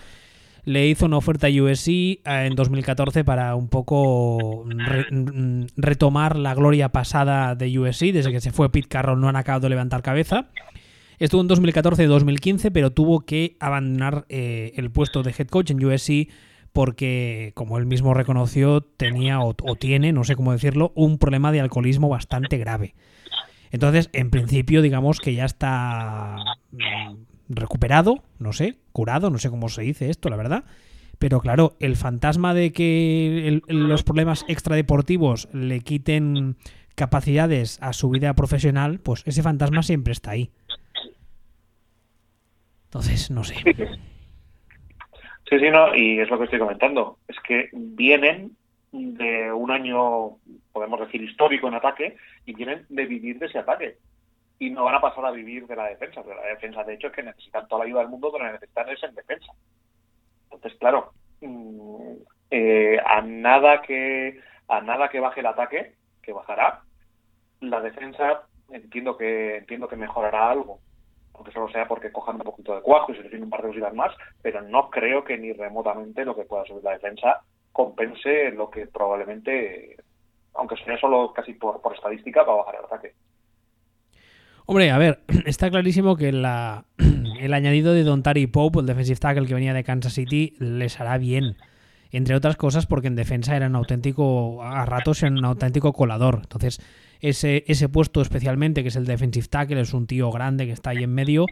le 0.64 0.87
hizo 0.87 1.06
una 1.06 1.16
oferta 1.16 1.48
a 1.48 1.50
USC 1.50 1.88
eh, 1.88 2.20
en 2.24 2.54
2014 2.54 3.24
para 3.24 3.54
un 3.54 3.68
poco 3.68 4.64
retomar 5.76 6.37
la 6.37 6.54
gloria 6.54 6.90
pasada 6.90 7.54
de 7.54 7.78
USC. 7.78 8.12
Desde 8.12 8.30
que 8.30 8.40
se 8.40 8.52
fue 8.52 8.70
Pete 8.70 8.88
Carroll 8.88 9.20
no 9.20 9.28
han 9.28 9.37
acabado 9.37 9.62
de 9.62 9.70
levantar 9.70 10.02
cabeza. 10.02 10.46
Estuvo 11.18 11.40
en 11.40 11.48
2014 11.48 12.04
y 12.04 12.06
2015, 12.06 12.70
pero 12.70 12.90
tuvo 12.90 13.20
que 13.20 13.56
abandonar 13.61 14.24
eh, 14.28 14.72
el 14.76 14.90
puesto 14.90 15.22
de 15.22 15.35
head 15.37 15.48
coach 15.48 15.70
en 15.70 15.85
USC 15.85 16.28
porque, 16.72 17.52
como 17.54 17.78
él 17.78 17.87
mismo 17.87 18.14
reconoció, 18.14 18.80
tenía 18.80 19.40
o, 19.40 19.54
tiene, 19.76 20.12
no 20.12 20.24
sé 20.24 20.37
cómo 20.37 20.52
decirlo, 20.52 20.92
un 20.94 21.18
problema 21.18 21.52
de 21.52 21.61
alcoholismo 21.61 22.08
bastante 22.08 22.56
grave. 22.56 22.94
Entonces, 23.70 24.11
en 24.12 24.30
principio, 24.30 24.82
digamos 24.82 25.20
que 25.20 25.35
ya 25.35 25.44
está 25.44 26.37
mm, 26.72 27.14
recuperado, 27.48 28.22
no 28.38 28.52
sé, 28.52 28.78
curado, 28.92 29.30
no 29.30 29.38
sé 29.38 29.50
cómo 29.50 29.68
se 29.68 29.82
dice 29.82 30.11
esto, 30.11 30.28
la 30.28 30.37
verdad. 30.37 30.64
Pero 31.18 31.40
claro, 31.40 31.76
el 31.78 31.96
fantasma 31.96 32.52
de 32.54 32.72
que 32.72 33.61
los 33.68 34.02
problemas 34.02 34.44
extradeportivos 34.48 35.48
le 35.52 35.80
quiten 35.80 36.56
capacidades 36.94 37.78
a 37.80 37.92
su 37.92 38.11
vida 38.11 38.35
profesional, 38.35 38.98
pues 38.98 39.22
ese 39.26 39.42
fantasma 39.42 39.82
siempre 39.82 40.12
está 40.12 40.32
ahí. 40.32 40.50
Entonces, 42.87 43.30
no 43.30 43.44
sé. 43.44 43.56
Sí, 45.52 45.58
sí, 45.58 45.68
no, 45.68 45.94
y 45.94 46.18
es 46.18 46.30
lo 46.30 46.38
que 46.38 46.44
estoy 46.44 46.58
comentando. 46.58 47.18
Es 47.28 47.36
que 47.40 47.68
vienen 47.74 48.56
de 48.90 49.52
un 49.52 49.70
año, 49.70 50.38
podemos 50.72 50.98
decir, 51.00 51.20
histórico 51.20 51.68
en 51.68 51.74
ataque, 51.74 52.16
y 52.46 52.54
vienen 52.54 52.86
de 52.88 53.04
vivir 53.04 53.38
de 53.38 53.46
ese 53.46 53.58
ataque 53.58 53.98
y 54.58 54.70
no 54.70 54.84
van 54.84 54.94
a 54.94 55.00
pasar 55.02 55.26
a 55.26 55.30
vivir 55.30 55.66
de 55.66 55.76
la 55.76 55.88
defensa, 55.88 56.22
porque 56.22 56.40
la 56.40 56.46
defensa 56.46 56.84
de 56.84 56.94
hecho 56.94 57.08
es 57.08 57.12
que 57.12 57.22
necesitan 57.22 57.68
toda 57.68 57.80
la 57.80 57.84
ayuda 57.84 58.00
del 58.00 58.08
mundo, 58.08 58.30
pero 58.32 58.50
necesitan 58.50 58.88
es 58.88 59.02
en 59.02 59.14
defensa. 59.14 59.52
Entonces, 60.44 60.78
claro, 60.78 61.12
mm, 61.42 62.12
eh, 62.50 62.98
a 63.04 63.20
nada 63.20 63.82
que 63.82 64.40
a 64.68 64.80
nada 64.80 65.10
que 65.10 65.20
baje 65.20 65.40
el 65.40 65.46
ataque, 65.46 65.96
que 66.22 66.32
bajará, 66.32 66.80
la 67.60 67.82
defensa 67.82 68.44
entiendo 68.70 69.18
que 69.18 69.58
entiendo 69.58 69.86
que 69.86 69.96
mejorará 69.96 70.50
algo, 70.50 70.80
aunque 71.34 71.52
solo 71.52 71.68
sea 71.70 71.86
porque 71.88 72.12
cojan 72.12 72.36
un 72.36 72.42
poquito 72.42 72.74
de 72.74 72.82
cuajo 72.82 73.12
y 73.12 73.16
se 73.16 73.22
les 73.22 73.40
un 73.40 73.50
par 73.50 73.62
de 73.62 73.68
cositas 73.68 73.94
más, 73.94 74.12
pero 74.42 74.62
no 74.62 74.90
creo 74.90 75.24
que 75.24 75.38
ni 75.38 75.52
remotamente 75.52 76.24
lo 76.24 76.36
que 76.36 76.44
pueda 76.44 76.64
subir 76.64 76.84
la 76.84 76.92
defensa 76.92 77.42
compense 77.72 78.50
lo 78.52 78.70
que 78.70 78.86
probablemente, 78.86 79.96
aunque 80.54 80.76
sea 80.84 80.98
solo 80.98 81.32
casi 81.32 81.54
por, 81.54 81.80
estadística, 81.94 82.42
va 82.42 82.52
a 82.52 82.56
bajar 82.56 82.74
el 82.76 82.84
ataque. 82.84 83.14
Hombre, 84.66 84.90
a 84.90 84.98
ver, 84.98 85.20
está 85.46 85.70
clarísimo 85.70 86.16
que 86.16 86.32
la, 86.32 86.84
el 87.40 87.54
añadido 87.54 87.94
de 87.94 88.04
Don 88.04 88.22
Tari 88.22 88.46
Pope, 88.46 88.80
el 88.80 88.86
defensive 88.86 89.18
tackle 89.18 89.46
que 89.46 89.54
venía 89.54 89.74
de 89.74 89.84
Kansas 89.84 90.12
City, 90.12 90.54
les 90.58 91.00
hará 91.00 91.18
bien. 91.18 91.56
Entre 92.12 92.35
otras 92.35 92.57
cosas 92.57 92.87
porque 92.87 93.09
en 93.09 93.16
defensa 93.16 93.57
era 93.57 93.66
un 93.66 93.75
auténtico, 93.75 94.62
a 94.62 94.85
ratos 94.85 95.22
era 95.22 95.33
un 95.33 95.44
auténtico 95.44 95.92
colador. 95.92 96.40
Entonces, 96.42 96.81
ese, 97.20 97.64
ese 97.66 97.88
puesto 97.88 98.20
especialmente, 98.20 98.83
que 98.83 98.88
es 98.88 98.96
el 98.96 99.07
defensive 99.07 99.48
tackle, 99.48 99.81
es 99.81 99.94
un 99.94 100.07
tío 100.07 100.31
grande 100.31 100.66
que 100.66 100.72
está 100.72 100.90
ahí 100.90 101.03
en 101.03 101.14
medio, 101.14 101.46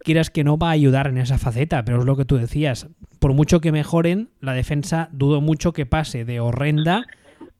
quieras 0.00 0.30
que 0.30 0.44
no 0.44 0.58
va 0.58 0.68
a 0.68 0.72
ayudar 0.72 1.06
en 1.06 1.18
esa 1.18 1.38
faceta, 1.38 1.84
pero 1.84 2.00
es 2.00 2.04
lo 2.04 2.16
que 2.16 2.26
tú 2.26 2.36
decías. 2.36 2.88
Por 3.18 3.32
mucho 3.32 3.60
que 3.60 3.72
mejoren, 3.72 4.28
la 4.40 4.52
defensa 4.52 5.08
dudo 5.12 5.40
mucho 5.40 5.72
que 5.72 5.86
pase 5.86 6.24
de 6.24 6.40
horrenda 6.40 7.04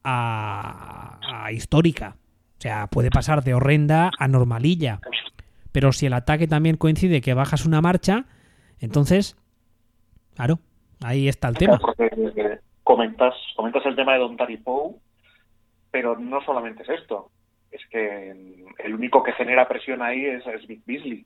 a 0.03 1.49
histórica. 1.51 2.17
O 2.59 2.61
sea, 2.63 2.87
puede 2.87 3.09
pasar 3.09 3.43
de 3.43 3.53
horrenda 3.53 4.11
a 4.17 4.27
normalilla. 4.27 5.01
Pero 5.73 5.91
si 5.91 6.05
el 6.05 6.13
ataque 6.13 6.47
también 6.47 6.77
coincide 6.77 7.19
que 7.19 7.33
bajas 7.33 7.65
una 7.65 7.81
marcha, 7.81 8.25
entonces, 8.79 9.35
claro, 10.35 10.59
ahí 11.03 11.27
está 11.27 11.49
el 11.49 11.57
tema. 11.57 11.79
comentas, 12.83 13.33
comentas 13.55 13.85
el 13.85 13.95
tema 13.95 14.13
de 14.13 14.19
Don 14.19 14.37
Tari 14.37 14.61
pero 15.91 16.17
no 16.17 16.43
solamente 16.43 16.83
es 16.83 16.89
esto. 16.89 17.29
Es 17.71 17.81
que 17.89 18.31
el 18.79 18.93
único 18.93 19.23
que 19.23 19.33
genera 19.33 19.67
presión 19.67 20.01
ahí 20.01 20.25
es, 20.25 20.45
es 20.47 20.67
Big 20.67 20.81
Beasley. 20.85 21.25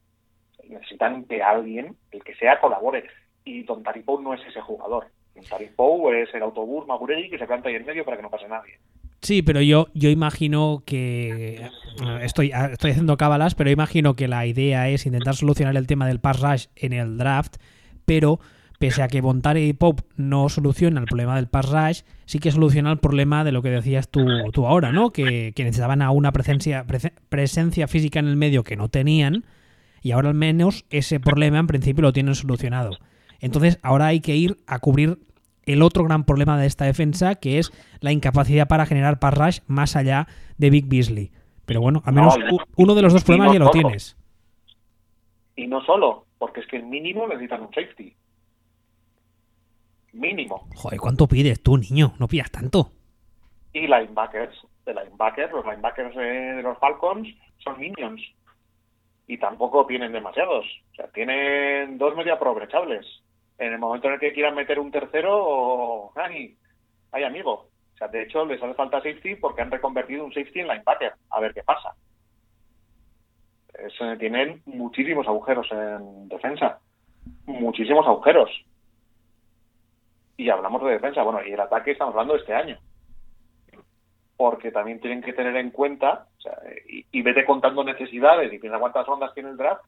Necesitan 0.68 1.24
que 1.26 1.42
alguien, 1.42 1.96
el 2.12 2.24
que 2.24 2.36
sea, 2.36 2.60
colabore. 2.60 3.06
Y 3.46 3.64
Don 3.64 3.84
Tari 3.84 4.04
no 4.08 4.34
es 4.34 4.42
ese 4.46 4.62
jugador. 4.62 5.08
Tarik 5.46 5.76
Poe 5.76 6.24
es 6.24 6.34
el 6.34 6.44
autobús 6.44 6.88
Magurelli 6.88 7.30
que 7.30 7.38
se 7.38 7.46
planta 7.46 7.70
ahí 7.70 7.76
en 7.76 7.86
medio 7.86 8.06
para 8.06 8.18
que 8.18 8.24
no 8.24 8.30
pase 8.30 8.48
nadie. 8.48 8.80
Sí, 9.22 9.42
pero 9.42 9.62
yo, 9.62 9.88
yo 9.94 10.10
imagino 10.10 10.84
que. 10.86 11.56
eh, 11.56 11.70
Estoy, 12.22 12.52
estoy 12.72 12.92
haciendo 12.92 13.18
cábalas, 13.18 13.56
pero 13.56 13.70
imagino 13.70 14.16
que 14.16 14.28
la 14.28 14.46
idea 14.46 14.90
es 14.90 15.06
intentar 15.06 15.36
solucionar 15.36 15.76
el 15.76 15.88
tema 15.88 16.08
del 16.08 16.20
pass 16.20 16.40
rush 16.40 16.66
en 16.76 16.94
el 16.94 17.18
draft, 17.18 17.56
pero 18.06 18.40
pese 18.78 19.02
a 19.02 19.08
que 19.08 19.22
Bontare 19.22 19.66
y 19.66 19.74
Pop 19.74 20.02
no 20.16 20.50
soluciona 20.50 21.00
el 21.00 21.08
problema 21.08 21.36
del 21.36 21.48
pass 21.48 21.70
rush, 21.72 22.02
sí 22.26 22.40
que 22.40 22.52
soluciona 22.52 22.92
el 22.92 23.00
problema 23.00 23.44
de 23.44 23.52
lo 23.52 23.62
que 23.62 23.70
decías 23.70 24.08
tú, 24.10 24.26
tú 24.54 24.68
ahora, 24.68 24.92
¿no? 24.92 25.12
Que, 25.12 25.54
que 25.56 25.64
necesitaban 25.64 26.02
a 26.02 26.12
una 26.12 26.32
presencia, 26.32 26.86
prese- 26.86 27.14
presencia 27.30 27.88
física 27.88 28.20
en 28.20 28.28
el 28.28 28.38
medio 28.38 28.64
que 28.64 28.76
no 28.76 28.90
tenían, 28.90 29.46
y 30.04 30.12
ahora 30.12 30.30
al 30.30 30.36
menos 30.36 30.86
ese 30.92 31.20
problema 31.20 31.58
en 31.60 31.68
principio 31.68 32.04
lo 32.04 32.14
tienen 32.14 32.36
solucionado. 32.36 32.92
Entonces 33.40 33.80
ahora 33.82 34.08
hay 34.08 34.20
que 34.20 34.36
ir 34.36 34.58
a 34.68 34.80
cubrir 34.80 35.18
el 35.66 35.82
otro 35.82 36.04
gran 36.06 36.24
problema 36.24 36.58
de 36.60 36.66
esta 36.68 36.86
defensa, 36.86 37.36
que 37.36 37.60
es 37.60 37.72
la 38.00 38.12
incapacidad 38.12 38.68
para 38.68 38.86
generar 38.86 39.20
pass 39.20 39.34
rush 39.34 39.60
más 39.68 39.96
allá 39.96 40.28
de 40.58 40.70
Big 40.70 40.86
Beasley. 40.88 41.32
Pero 41.66 41.82
bueno, 41.82 42.02
al 42.06 42.14
menos 42.14 42.38
No, 42.38 42.58
uno 42.78 42.96
de 42.96 43.02
los 43.02 43.12
dos 43.12 43.24
problemas 43.24 43.48
no 43.48 43.54
ya 43.54 43.60
lo 43.60 43.66
solo. 43.66 43.74
tienes. 43.82 44.16
Y 45.56 45.68
no 45.68 45.84
solo, 45.84 46.26
porque 46.38 46.62
es 46.62 46.68
que 46.68 46.80
mínimo 46.82 47.28
necesitan 47.28 47.62
un 47.64 47.74
safety. 47.74 48.16
Mínimo. 50.18 50.68
Joder, 50.76 51.00
¿cuánto 51.00 51.28
pides 51.28 51.62
tú, 51.62 51.78
niño? 51.78 52.14
No 52.20 52.28
pidas 52.28 52.50
tanto. 52.50 52.92
Y 53.72 53.82
linebackers. 53.82 54.56
De 54.84 54.94
linebackers, 54.94 55.52
los 55.52 55.66
linebackers 55.66 56.16
de 56.16 56.62
los 56.64 56.78
Falcons 56.80 57.28
son 57.60 57.80
minions. 57.80 58.22
Y 59.28 59.38
tampoco 59.38 59.86
tienen 59.86 60.12
demasiados. 60.12 60.66
O 60.92 60.96
sea, 60.96 61.08
tienen 61.10 61.98
dos 61.98 62.16
media 62.16 62.34
aprovechables. 62.34 63.06
En 63.60 63.74
el 63.74 63.80
momento 63.80 64.08
en 64.08 64.16
el 64.16 64.20
que 64.20 64.34
quieran 64.34 64.56
meter 64.56 64.80
un 64.80 64.92
tercero, 64.92 66.12
¡ay! 66.16 66.58
Hay 67.12 67.24
amigo. 67.24 67.68
O 67.94 67.98
sea, 67.98 68.08
de 68.08 68.24
hecho, 68.24 68.46
les 68.46 68.62
hace 68.62 68.74
falta 68.74 68.98
safety 68.98 69.36
porque 69.36 69.62
han 69.62 69.72
reconvertido 69.72 70.26
un 70.26 70.34
safety 70.34 70.62
en 70.62 70.68
linebacker. 70.68 71.14
A 71.30 71.40
ver 71.40 71.54
qué 71.54 71.64
pasa. 71.64 71.94
Es, 73.74 73.94
tienen 74.18 74.62
muchísimos 74.66 75.28
agujeros 75.28 75.68
en 75.72 76.28
defensa. 76.28 76.80
Muchísimos 77.46 78.08
agujeros. 78.08 78.50
Y 80.38 80.50
hablamos 80.50 80.84
de 80.84 80.92
defensa. 80.92 81.24
Bueno, 81.24 81.46
y 81.46 81.52
el 81.52 81.60
ataque 81.60 81.92
estamos 81.92 82.14
hablando 82.14 82.34
de 82.34 82.40
este 82.40 82.54
año. 82.54 82.78
Porque 84.38 84.72
también 84.72 85.02
tienen 85.02 85.22
que 85.22 85.34
tener 85.34 85.56
en 85.56 85.72
cuenta, 85.72 86.28
y, 87.12 87.22
vete 87.24 87.44
contando 87.44 87.84
necesidades 87.84 88.54
y 88.54 88.60
piensa 88.60 88.80
cuántas 88.80 89.08
rondas 89.08 89.34
tiene 89.34 89.50
el 89.50 89.58
draft, 89.58 89.84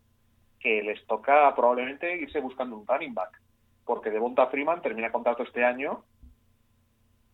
que 0.60 0.82
les 0.82 1.06
toca 1.06 1.54
probablemente 1.56 2.18
irse 2.18 2.40
buscando 2.40 2.76
un 2.76 2.88
running 2.88 3.14
back. 3.14 3.40
Porque 3.86 4.10
Devonta 4.10 4.48
Freeman 4.48 4.82
termina 4.82 5.12
contrato 5.12 5.44
este 5.44 5.64
año 5.64 6.04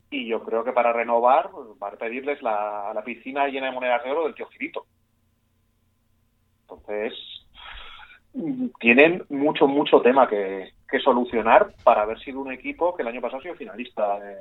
y 0.09 0.27
yo 0.27 0.43
creo 0.43 0.63
que 0.63 0.73
para 0.73 0.93
renovar 0.93 1.49
pues, 1.51 1.67
va 1.81 1.87
a 1.87 1.91
pedirles 1.91 2.41
la, 2.41 2.91
la 2.93 3.03
piscina 3.03 3.47
llena 3.47 3.67
de 3.67 3.73
monedas 3.73 4.03
de 4.03 4.11
oro 4.11 4.25
del 4.25 4.35
tío 4.35 4.47
Girito. 4.47 4.85
Entonces, 6.61 7.13
tienen 8.79 9.23
mucho, 9.29 9.67
mucho 9.67 10.01
tema 10.01 10.27
que, 10.27 10.71
que 10.89 10.99
solucionar 10.99 11.73
para 11.83 12.01
haber 12.03 12.19
sido 12.19 12.41
un 12.41 12.51
equipo 12.51 12.95
que 12.95 13.01
el 13.03 13.07
año 13.07 13.21
pasado 13.21 13.39
ha 13.39 13.43
sido 13.43 13.55
finalista 13.55 14.19
de, 14.19 14.35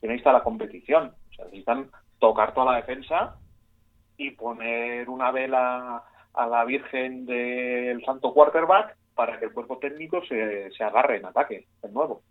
finalista 0.00 0.30
de 0.30 0.38
la 0.38 0.44
competición. 0.44 1.12
O 1.30 1.34
sea, 1.34 1.44
necesitan 1.46 1.90
tocar 2.18 2.54
toda 2.54 2.72
la 2.72 2.76
defensa 2.78 3.36
y 4.16 4.30
poner 4.30 5.08
una 5.08 5.30
vela 5.30 6.02
a 6.34 6.46
la 6.46 6.64
Virgen 6.64 7.26
del 7.26 8.02
Santo 8.04 8.32
Quarterback 8.32 8.96
para 9.14 9.38
que 9.38 9.44
el 9.46 9.52
cuerpo 9.52 9.78
técnico 9.78 10.24
se, 10.26 10.70
se 10.70 10.84
agarre 10.84 11.18
en 11.18 11.26
ataque 11.26 11.66
de 11.82 11.88
nuevo. 11.90 12.22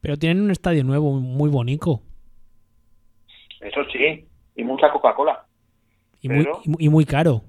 Pero 0.00 0.16
tienen 0.16 0.42
un 0.44 0.50
estadio 0.50 0.82
nuevo 0.84 1.12
muy 1.12 1.50
bonito. 1.50 2.00
Eso 3.60 3.84
sí, 3.92 4.26
y 4.56 4.64
mucha 4.64 4.90
Coca-Cola. 4.90 5.46
Y 6.20 6.28
muy, 6.28 6.44
Pero- 6.44 6.60
y 6.64 6.68
muy- 6.70 6.84
y 6.84 6.88
muy 6.88 7.04
caro. 7.04 7.42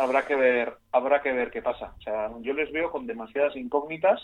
Habrá 0.00 0.26
que 0.26 0.34
ver, 0.34 0.74
habrá 0.92 1.20
que 1.22 1.32
ver 1.32 1.50
qué 1.50 1.62
pasa. 1.62 1.94
O 1.98 2.02
sea, 2.02 2.30
yo 2.40 2.52
les 2.54 2.72
veo 2.72 2.90
con 2.90 3.06
demasiadas 3.06 3.54
incógnitas 3.56 4.20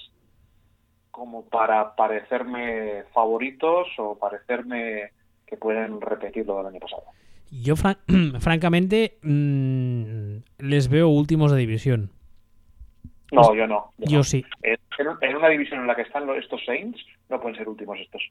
como 1.11 1.45
para 1.47 1.95
parecerme 1.97 3.05
favoritos 3.15 3.87
o 3.99 4.19
parecerme 4.19 5.11
que 5.47 5.57
pueden 5.57 6.01
repetir 6.01 6.47
lo 6.47 6.59
del 6.59 6.67
año 6.67 6.81
pasado. 6.81 7.03
Yo, 7.51 7.75
fran- 7.77 7.99
francamente, 8.41 9.19
mm, 9.23 10.37
les 10.59 10.89
veo 10.89 11.09
últimos 11.09 11.53
de 11.53 11.59
división. 11.59 12.11
No, 13.33 13.55
yo 13.55 13.67
no. 13.67 13.93
yo 13.99 14.07
Yo 14.07 14.17
no. 14.19 14.25
sí. 14.25 14.45
En, 14.63 14.79
en 15.21 15.37
una 15.37 15.49
división 15.49 15.81
en 15.81 15.87
la 15.87 15.97
que 15.97 16.03
están 16.03 16.29
estos 16.31 16.65
Saints, 16.65 17.01
no 17.29 17.41
pueden 17.41 17.57
ser 17.57 17.69
últimos 17.69 17.99
estos. 17.99 18.23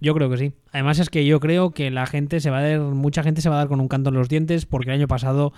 Yo 0.00 0.14
creo 0.14 0.28
que 0.28 0.36
sí. 0.36 0.52
Además 0.72 0.98
es 0.98 1.08
que 1.08 1.24
yo 1.24 1.40
creo 1.40 1.70
que 1.70 1.90
la 1.90 2.06
gente 2.06 2.40
se 2.40 2.50
va 2.50 2.58
a 2.58 2.68
dar, 2.68 2.80
mucha 2.80 3.22
gente 3.22 3.40
se 3.40 3.48
va 3.48 3.54
a 3.56 3.58
dar 3.58 3.68
con 3.68 3.80
un 3.80 3.88
canto 3.88 4.10
en 4.10 4.16
los 4.16 4.28
dientes 4.28 4.66
porque 4.66 4.90
el 4.90 4.96
año 4.96 5.08
pasado 5.08 5.52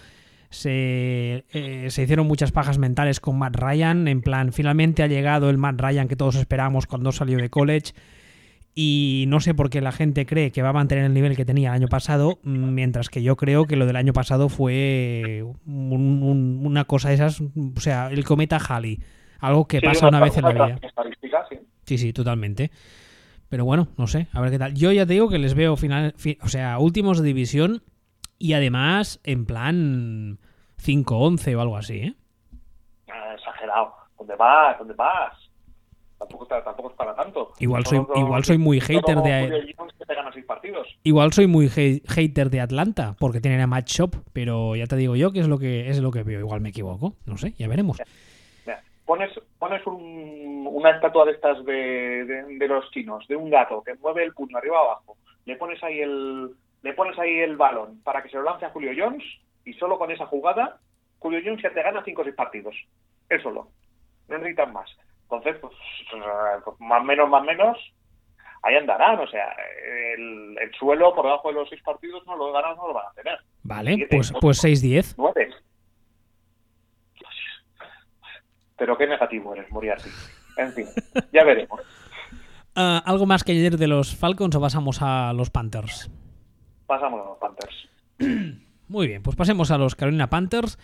se, 0.50 1.44
eh, 1.52 1.86
se 1.90 2.02
hicieron 2.02 2.26
muchas 2.26 2.52
pajas 2.52 2.78
mentales 2.78 3.20
con 3.20 3.38
Matt 3.38 3.56
Ryan. 3.56 4.08
En 4.08 4.20
plan, 4.22 4.52
finalmente 4.52 5.02
ha 5.02 5.06
llegado 5.06 5.50
el 5.50 5.58
Matt 5.58 5.80
Ryan 5.80 6.08
que 6.08 6.16
todos 6.16 6.36
esperábamos 6.36 6.86
cuando 6.86 7.12
salió 7.12 7.38
de 7.38 7.50
college. 7.50 7.92
Y 8.78 9.24
no 9.28 9.40
sé 9.40 9.54
por 9.54 9.70
qué 9.70 9.80
la 9.80 9.90
gente 9.92 10.26
cree 10.26 10.52
que 10.52 10.60
va 10.60 10.68
a 10.68 10.72
mantener 10.74 11.04
el 11.04 11.14
nivel 11.14 11.34
que 11.34 11.46
tenía 11.46 11.70
el 11.70 11.74
año 11.76 11.88
pasado, 11.88 12.38
mientras 12.42 13.08
que 13.08 13.22
yo 13.22 13.34
creo 13.36 13.64
que 13.64 13.74
lo 13.76 13.86
del 13.86 13.96
año 13.96 14.12
pasado 14.12 14.50
fue 14.50 15.42
un- 15.64 16.22
un- 16.22 16.60
una 16.62 16.84
cosa 16.84 17.08
de 17.08 17.14
esas, 17.14 17.40
o 17.40 17.80
sea, 17.80 18.10
el 18.10 18.24
cometa 18.24 18.58
Halley. 18.58 19.00
Algo 19.40 19.66
que 19.66 19.80
Sí, 19.80 19.86
pasa 19.86 20.08
una 20.08 20.20
vez 20.20 20.36
en 20.36 20.44
la 20.44 20.52
vida. 20.52 20.78
sí. 21.48 21.56
Sí, 21.84 21.98
sí, 21.98 22.12
totalmente. 22.12 22.70
Pero 23.48 23.64
bueno, 23.64 23.88
no 23.96 24.06
sé, 24.08 24.26
a 24.32 24.40
ver 24.42 24.50
qué 24.50 24.58
tal. 24.58 24.74
Yo 24.74 24.92
ya 24.92 25.06
te 25.06 25.12
digo 25.14 25.28
que 25.30 25.38
les 25.38 25.54
veo 25.54 25.76
final, 25.76 26.12
fi- 26.16 26.36
o 26.42 26.48
sea, 26.48 26.78
últimos 26.78 27.18
de 27.20 27.24
división 27.28 27.82
y 28.38 28.52
además 28.54 29.20
en 29.24 29.46
plan 29.46 30.38
5-11 30.82 31.54
o 31.56 31.60
algo 31.60 31.76
así, 31.76 31.98
¿eh? 31.98 32.14
Ah, 33.10 33.34
exagerado. 33.34 33.94
¿Dónde 34.18 34.36
vas? 34.36 34.78
¿Dónde 34.78 34.94
vas? 34.94 35.32
Tampoco, 36.18 36.46
tampoco 36.46 36.90
es 36.90 36.96
para 36.96 37.14
tanto. 37.14 37.52
Igual 37.58 37.84
soy, 37.84 38.00
igual 38.16 38.42
soy 38.44 38.56
muy 38.56 38.80
hater 38.80 39.18
de 39.18 39.74
seis 40.32 40.46
partidos. 40.46 40.86
igual 41.02 41.32
soy 41.32 41.46
muy 41.46 41.68
hater 41.68 42.48
de 42.50 42.60
Atlanta 42.60 43.14
porque 43.18 43.40
tienen 43.40 43.60
a 43.60 43.66
Match 43.66 43.92
Shop, 43.98 44.16
pero 44.32 44.76
ya 44.76 44.86
te 44.86 44.96
digo 44.96 45.14
yo 45.16 45.30
que 45.32 45.40
es 45.40 45.48
lo 45.48 45.58
que 45.58 45.88
es 45.90 45.98
lo 46.00 46.10
que 46.10 46.22
veo. 46.22 46.40
Igual 46.40 46.60
me 46.62 46.70
equivoco, 46.70 47.14
no 47.26 47.36
sé, 47.36 47.52
ya 47.58 47.68
veremos. 47.68 47.98
Mira, 48.66 48.82
pones 49.04 49.30
pones 49.58 49.86
un- 49.86 50.66
una 50.72 50.90
estatua 50.90 51.26
de 51.26 51.32
estas 51.32 51.62
de, 51.66 52.24
de- 52.24 52.58
de 52.58 52.68
los 52.68 52.90
chinos, 52.90 53.26
de 53.28 53.36
un 53.36 53.50
gato 53.50 53.82
que 53.82 53.94
mueve 53.96 54.24
el 54.24 54.32
puño 54.32 54.56
arriba 54.56 54.78
abajo, 54.80 55.16
le 55.44 55.56
pones 55.56 55.82
ahí 55.82 56.00
el 56.00 56.50
le 56.86 56.94
pones 56.94 57.18
ahí 57.18 57.40
el 57.40 57.56
balón 57.56 58.00
para 58.04 58.22
que 58.22 58.28
se 58.28 58.36
lo 58.36 58.44
lance 58.44 58.64
a 58.64 58.70
Julio 58.70 58.92
Jones 58.96 59.24
y 59.64 59.72
solo 59.74 59.98
con 59.98 60.12
esa 60.12 60.26
jugada 60.26 60.78
Julio 61.18 61.40
Jones 61.44 61.60
ya 61.60 61.72
te 61.74 61.82
gana 61.82 62.02
5 62.04 62.20
o 62.20 62.24
6 62.24 62.36
partidos. 62.36 62.76
Él 63.28 63.42
solo. 63.42 63.68
No 64.28 64.38
necesitan 64.38 64.72
más. 64.72 64.88
Entonces, 65.22 65.56
pues, 65.60 65.72
pues, 66.64 66.80
más 66.80 67.02
menos, 67.04 67.28
más 67.28 67.42
menos, 67.44 67.76
ahí 68.62 68.76
andarán. 68.76 69.18
O 69.18 69.26
sea, 69.26 69.56
el, 70.14 70.56
el 70.60 70.72
suelo 70.74 71.12
por 71.12 71.24
debajo 71.24 71.48
de 71.48 71.54
los 71.54 71.68
6 71.68 71.82
partidos 71.82 72.24
no 72.26 72.36
lo 72.36 72.52
ganan, 72.52 72.76
no 72.76 72.86
lo 72.86 72.94
van 72.94 73.06
a 73.06 73.14
tener. 73.14 73.38
Vale, 73.64 74.06
pues 74.08 74.32
pues 74.40 74.62
6-10. 74.62 75.14
9. 75.16 75.50
Pero 78.78 78.96
qué 78.96 79.06
negativo 79.08 79.54
eres, 79.54 79.68
Moriarty. 79.72 80.10
En 80.58 80.72
fin, 80.72 80.86
ya 81.32 81.44
veremos. 81.44 81.80
Ah, 82.78 83.02
¿Algo 83.06 83.24
más 83.24 83.42
que 83.42 83.52
añadir 83.52 83.78
de 83.78 83.86
los 83.86 84.14
Falcons 84.14 84.54
o 84.54 84.60
pasamos 84.60 85.00
a 85.00 85.32
los 85.32 85.48
Panthers? 85.48 86.10
Pasamos 86.86 87.20
a 87.20 87.24
los 87.24 87.38
Panthers. 87.38 87.88
Muy 88.88 89.08
bien, 89.08 89.22
pues 89.22 89.36
pasemos 89.36 89.70
a 89.70 89.78
los 89.78 89.94
Carolina 89.94 90.30
Panthers. 90.30 90.78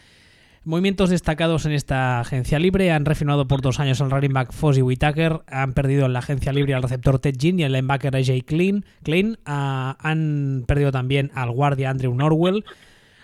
Movimientos 0.64 1.10
destacados 1.10 1.66
en 1.66 1.72
esta 1.72 2.20
agencia 2.20 2.60
libre. 2.60 2.92
Han 2.92 3.04
refinado 3.04 3.48
por 3.48 3.62
dos 3.62 3.80
años 3.80 4.00
al 4.00 4.12
running 4.12 4.32
back 4.32 4.52
Fozzie 4.52 4.82
Whitaker. 4.82 5.40
Han 5.48 5.72
perdido 5.72 6.06
en 6.06 6.12
la 6.12 6.20
agencia 6.20 6.52
libre 6.52 6.74
al 6.74 6.82
receptor 6.82 7.18
Ted 7.18 7.34
Ginn 7.36 7.58
y 7.58 7.64
al 7.64 7.72
linebacker 7.72 8.14
AJ 8.14 8.44
Klein. 8.46 8.84
Klein. 9.02 9.38
Ah, 9.44 9.96
han 9.98 10.64
perdido 10.68 10.92
también 10.92 11.32
al 11.34 11.50
guardia 11.50 11.90
Andrew 11.90 12.14
Norwell. 12.14 12.64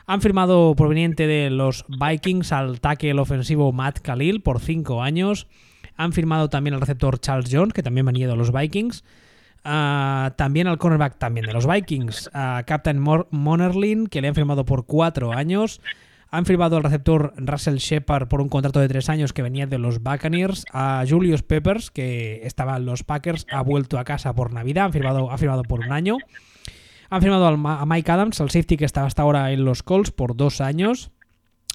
Han 0.07 0.21
firmado 0.21 0.75
proveniente 0.75 1.29
de 1.29 1.51
los 1.51 1.85
Vikings 1.89 2.51
al 2.51 2.81
tackle 2.81 3.21
ofensivo 3.21 3.73
Matt 3.73 4.01
Khalil 4.01 4.41
por 4.41 4.59
cinco 4.59 5.03
años. 5.03 5.47
Han 5.97 6.13
firmado 6.13 6.49
también 6.49 6.75
al 6.75 6.81
receptor 6.81 7.21
Charles 7.21 7.51
Jones, 7.53 7.73
que 7.73 7.83
también 7.83 8.07
venía 8.07 8.27
de 8.27 8.35
los 8.35 8.51
Vikings. 8.51 9.05
Ah, 9.71 10.33
también 10.37 10.67
al 10.67 10.79
cornerback 10.79 11.19
también 11.19 11.45
de 11.45 11.53
los 11.53 11.67
Vikings, 11.67 12.31
a 12.33 12.63
Captain 12.67 12.99
Monerlin, 12.99 14.07
que 14.07 14.23
le 14.23 14.29
han 14.29 14.35
firmado 14.35 14.65
por 14.65 14.87
cuatro 14.87 15.35
años. 15.35 15.83
Han 16.31 16.47
firmado 16.47 16.79
al 16.79 16.83
receptor 16.83 17.35
Russell 17.37 17.77
Shepard 17.77 18.29
por 18.29 18.41
un 18.41 18.49
contrato 18.49 18.81
de 18.81 18.89
tres 18.89 19.11
años 19.11 19.35
que 19.35 19.43
venía 19.43 19.67
de 19.67 19.77
los 19.77 20.03
Buccaneers. 20.03 20.65
A 20.73 21.05
Julius 21.07 21.43
Peppers, 21.43 21.91
que 21.91 22.47
estaba 22.47 22.79
en 22.79 22.87
los 22.87 23.05
Packers, 23.05 23.47
ha 23.53 23.61
vuelto 23.61 23.99
a 23.99 24.05
casa 24.05 24.35
por 24.35 24.55
Navidad. 24.55 24.87
Han 24.87 24.93
firmado, 24.95 25.31
ha 25.31 25.37
firmado 25.37 25.65
por 25.65 25.81
un 25.81 25.93
año. 25.93 26.17
Han 27.11 27.21
firmado 27.21 27.47
a 27.47 27.85
Mike 27.85 28.11
Adams, 28.11 28.41
al 28.41 28.49
safety 28.49 28.79
que 28.79 28.87
estaba 28.87 29.07
hasta 29.07 29.21
ahora 29.21 29.53
en 29.53 29.67
los 29.67 29.83
Colts, 29.83 30.13
por 30.13 30.35
dos 30.35 30.63
años. 30.63 31.11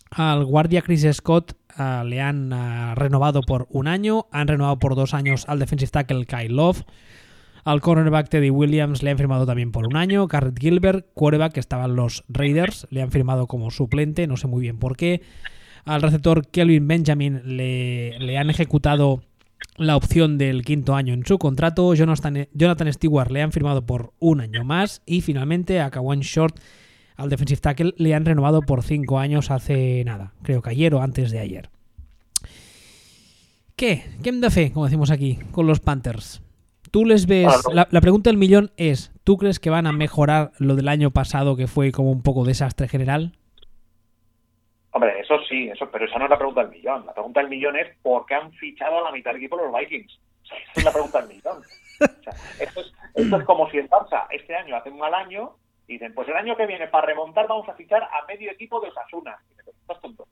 Al 0.09 0.45
guardia 0.45 0.81
Chris 0.81 1.07
Scott 1.13 1.53
uh, 1.77 2.03
le 2.03 2.21
han 2.21 2.51
uh, 2.53 2.95
renovado 2.95 3.41
por 3.41 3.67
un 3.69 3.87
año, 3.87 4.25
han 4.31 4.47
renovado 4.47 4.79
por 4.79 4.95
dos 4.95 5.13
años 5.13 5.45
al 5.47 5.59
defensive 5.59 5.91
tackle 5.91 6.25
Kyle 6.25 6.55
Love, 6.55 6.83
al 7.63 7.81
cornerback 7.81 8.29
Teddy 8.29 8.49
Williams 8.49 9.03
le 9.03 9.11
han 9.11 9.17
firmado 9.17 9.45
también 9.45 9.71
por 9.71 9.87
un 9.87 9.95
año, 9.95 10.27
Garrett 10.27 10.59
Gilbert, 10.59 11.07
quarterback 11.13 11.53
que 11.53 11.59
estaban 11.59 11.95
los 11.95 12.23
Raiders, 12.27 12.87
le 12.89 13.01
han 13.01 13.11
firmado 13.11 13.47
como 13.47 13.71
suplente, 13.71 14.27
no 14.27 14.37
sé 14.37 14.47
muy 14.47 14.61
bien 14.61 14.77
por 14.79 14.97
qué. 14.97 15.21
Al 15.85 16.01
receptor 16.01 16.47
Kelvin 16.47 16.87
Benjamin 16.87 17.41
le, 17.57 18.17
le 18.19 18.37
han 18.37 18.49
ejecutado 18.49 19.21
la 19.77 19.95
opción 19.95 20.37
del 20.37 20.63
quinto 20.63 20.95
año 20.95 21.13
en 21.13 21.25
su 21.25 21.37
contrato. 21.37 21.93
Jonathan, 21.93 22.93
Stewart 22.93 23.31
le 23.31 23.41
han 23.41 23.51
firmado 23.51 23.85
por 23.85 24.13
un 24.19 24.41
año 24.41 24.63
más. 24.63 25.01
Y 25.05 25.21
finalmente 25.21 25.81
a 25.81 25.89
Kawan 25.89 26.21
Short, 26.21 26.59
al 27.15 27.29
defensive 27.29 27.61
tackle, 27.61 27.93
le 27.97 28.13
han 28.13 28.25
renovado 28.25 28.61
por 28.61 28.83
cinco 28.83 29.19
años 29.19 29.51
hace 29.51 30.03
nada. 30.05 30.33
Creo 30.43 30.61
que 30.61 30.69
ayer 30.69 30.93
o 30.93 31.01
antes 31.01 31.31
de 31.31 31.39
ayer. 31.39 31.69
¿Qué? 33.75 34.03
¿Qué 34.21 34.31
me 34.31 34.39
da 34.39 34.51
fe, 34.51 34.71
como 34.71 34.85
decimos 34.85 35.09
aquí, 35.09 35.39
con 35.51 35.65
los 35.65 35.79
Panthers? 35.79 36.42
¿Tú 36.93 37.05
les 37.05 37.25
ves? 37.25 37.47
La, 37.73 37.87
la, 37.89 38.01
pregunta 38.01 38.29
del 38.29 38.37
millón 38.37 38.69
es: 38.77 39.11
¿tú 39.23 39.37
crees 39.37 39.59
que 39.59 39.71
van 39.71 39.87
a 39.87 39.91
mejorar 39.91 40.51
lo 40.59 40.75
del 40.75 40.87
año 40.87 41.09
pasado 41.09 41.55
que 41.55 41.65
fue 41.65 41.91
como 41.91 42.11
un 42.11 42.21
poco 42.21 42.45
desastre 42.45 42.87
general? 42.87 43.31
Hombre, 44.91 45.19
eso 45.19 45.39
sí, 45.49 45.69
eso, 45.69 45.89
pero 45.89 46.05
esa 46.05 46.19
no 46.19 46.25
es 46.25 46.29
la 46.29 46.37
pregunta 46.37 46.61
del 46.61 46.69
millón. 46.69 47.03
La 47.07 47.13
pregunta 47.13 47.39
del 47.39 47.49
millón 47.49 47.77
es 47.77 47.97
¿por 48.03 48.27
qué 48.27 48.35
han 48.35 48.51
fichado 48.51 48.99
a 48.99 49.01
la 49.05 49.11
mitad 49.11 49.31
del 49.31 49.41
equipo 49.41 49.57
los 49.57 49.73
Vikings? 49.75 50.19
O 50.43 50.45
sea, 50.45 50.57
esa 50.59 50.71
es 50.75 50.83
la 50.83 50.91
pregunta 50.91 51.21
del 51.21 51.29
millón. 51.29 51.57
O 51.57 52.23
sea, 52.23 52.33
esto, 52.59 52.81
es, 52.81 52.93
esto 53.15 53.37
es 53.37 53.43
como 53.43 53.67
si 53.71 53.79
el 53.79 53.89
Barça 53.89 54.27
este 54.29 54.55
año 54.55 54.75
hace 54.75 54.91
un 54.91 54.99
mal 54.99 55.15
año 55.15 55.55
y 55.87 55.93
dicen, 55.93 56.13
pues 56.13 56.27
el 56.27 56.35
año 56.35 56.55
que 56.55 56.67
viene 56.67 56.89
para 56.89 57.07
remontar 57.07 57.47
vamos 57.47 57.67
a 57.69 57.73
fichar 57.73 58.03
a 58.03 58.23
medio 58.27 58.51
equipo 58.51 58.79
de 58.79 58.89
Osasuna. 58.89 59.35
Y 59.49 59.57
dicen, 59.57 59.73
estás 59.81 59.99
tonto. 59.99 60.27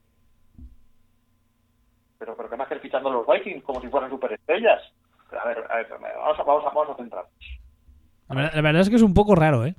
Pero, 2.20 2.36
pero 2.36 2.48
¿qué 2.48 2.56
me 2.56 2.62
haces 2.62 2.80
fichando 2.80 3.08
a 3.08 3.12
los 3.14 3.26
Vikings 3.26 3.64
como 3.64 3.80
si 3.80 3.88
fueran 3.88 4.10
superestrellas? 4.10 4.80
A 5.40 5.48
ver, 5.48 5.64
a 5.70 5.76
ver 5.76 5.86
vamos, 5.90 6.38
a, 6.38 6.42
vamos, 6.42 6.64
a, 6.64 6.70
vamos 6.70 6.90
a 6.90 6.96
centrarnos. 6.96 7.60
La 8.28 8.34
verdad, 8.34 8.52
la 8.54 8.62
verdad, 8.62 8.82
es 8.82 8.90
que 8.90 8.96
es 8.96 9.02
un 9.02 9.14
poco 9.14 9.34
raro, 9.34 9.66
¿eh? 9.66 9.74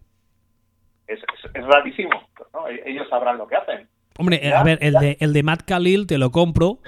Es, 1.08 1.20
es, 1.20 1.52
es 1.54 1.66
rarísimo. 1.66 2.12
¿no? 2.54 2.68
Ellos 2.68 3.08
sabrán 3.10 3.38
lo 3.38 3.48
que 3.48 3.56
hacen. 3.56 3.90
Hombre, 4.18 4.40
¿Ya? 4.44 4.60
a 4.60 4.64
ver, 4.64 4.78
el 4.82 4.94
de, 4.96 5.18
el 5.20 5.34
de 5.34 5.44
Matt 5.44 5.64
Khalil 5.64 6.08
te 6.08 6.18
lo 6.18 6.32
compro 6.32 6.80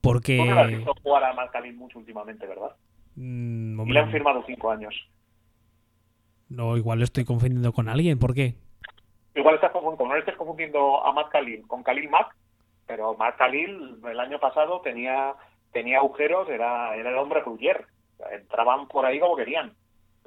porque... 0.00 0.44
No 0.44 0.58
has 0.58 0.68
visto 0.68 0.94
jugar 1.02 1.24
a 1.24 1.32
Matt 1.34 1.52
Khalil 1.52 1.74
mucho 1.76 1.98
últimamente, 1.98 2.46
¿verdad? 2.46 2.74
Mm, 3.16 3.88
y 3.88 3.92
le 3.92 4.00
han 4.00 4.10
firmado 4.10 4.42
cinco 4.46 4.70
años. 4.70 4.94
No, 6.48 6.76
igual 6.76 7.02
estoy 7.02 7.24
confundiendo 7.24 7.72
con 7.72 7.88
alguien. 7.88 8.18
¿Por 8.18 8.34
qué? 8.34 8.54
Igual 9.34 9.56
estás 9.56 9.72
confundiendo, 9.72 10.14
no 10.14 10.18
estés 10.18 10.36
confundiendo 10.36 11.04
a 11.04 11.12
Matt 11.12 11.30
Khalil 11.30 11.66
con 11.66 11.82
Khalil 11.82 12.08
Mack, 12.08 12.36
pero 12.86 13.14
Matt 13.14 13.36
Khalil 13.36 13.98
el 14.08 14.20
año 14.20 14.38
pasado 14.38 14.80
tenía 14.80 15.34
tenía 15.76 15.98
agujeros, 15.98 16.48
era, 16.48 16.96
era 16.96 17.10
el 17.10 17.18
hombre 17.18 17.40
Ruger. 17.40 17.84
Entraban 18.32 18.88
por 18.88 19.04
ahí 19.04 19.20
como 19.20 19.36
querían. 19.36 19.74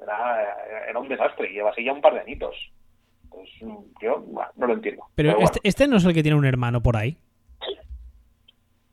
Era, 0.00 0.56
era 0.88 0.98
un 0.98 1.08
desastre 1.08 1.50
y 1.50 1.54
lleva 1.54 1.70
así 1.70 1.82
ya 1.82 1.92
un 1.92 2.00
par 2.00 2.14
de 2.14 2.20
añitos. 2.20 2.54
Pues 3.28 3.48
yo 4.00 4.20
bueno, 4.20 4.48
no 4.54 4.66
lo 4.68 4.74
entiendo. 4.74 5.02
Pero, 5.16 5.32
Pero 5.32 5.44
este, 5.44 5.58
bueno, 5.58 5.68
este 5.68 5.88
no 5.88 5.96
es 5.96 6.04
el 6.04 6.14
que 6.14 6.22
tiene 6.22 6.38
un 6.38 6.46
hermano 6.46 6.80
por 6.80 6.96
ahí. 6.96 7.18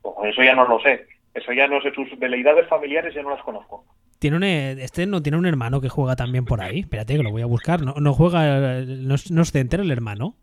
pues 0.01 0.31
eso 0.33 0.41
ya 0.41 0.55
no 0.55 0.67
lo 0.67 0.79
sé. 0.79 1.05
Eso 1.35 1.53
ya 1.53 1.67
no 1.67 1.79
sé, 1.81 1.93
sus 1.93 2.17
veleidades 2.17 2.67
familiares 2.67 3.13
ya 3.13 3.21
no 3.21 3.29
las 3.29 3.43
conozco. 3.43 3.85
Tiene 4.17 4.37
un, 4.37 4.43
este 4.43 5.05
no 5.05 5.21
tiene 5.21 5.37
un 5.37 5.45
hermano 5.45 5.79
que 5.79 5.89
juega 5.89 6.15
también 6.15 6.45
por 6.45 6.61
ahí. 6.61 6.79
Espérate 6.79 7.17
que 7.17 7.23
lo 7.23 7.29
voy 7.29 7.43
a 7.43 7.45
buscar. 7.45 7.83
No, 7.83 7.93
no 7.99 8.13
juega, 8.13 8.81
no, 8.81 9.15
no 9.29 9.45
se 9.45 9.59
entera 9.59 9.83
el 9.83 9.91
hermano. 9.91 10.33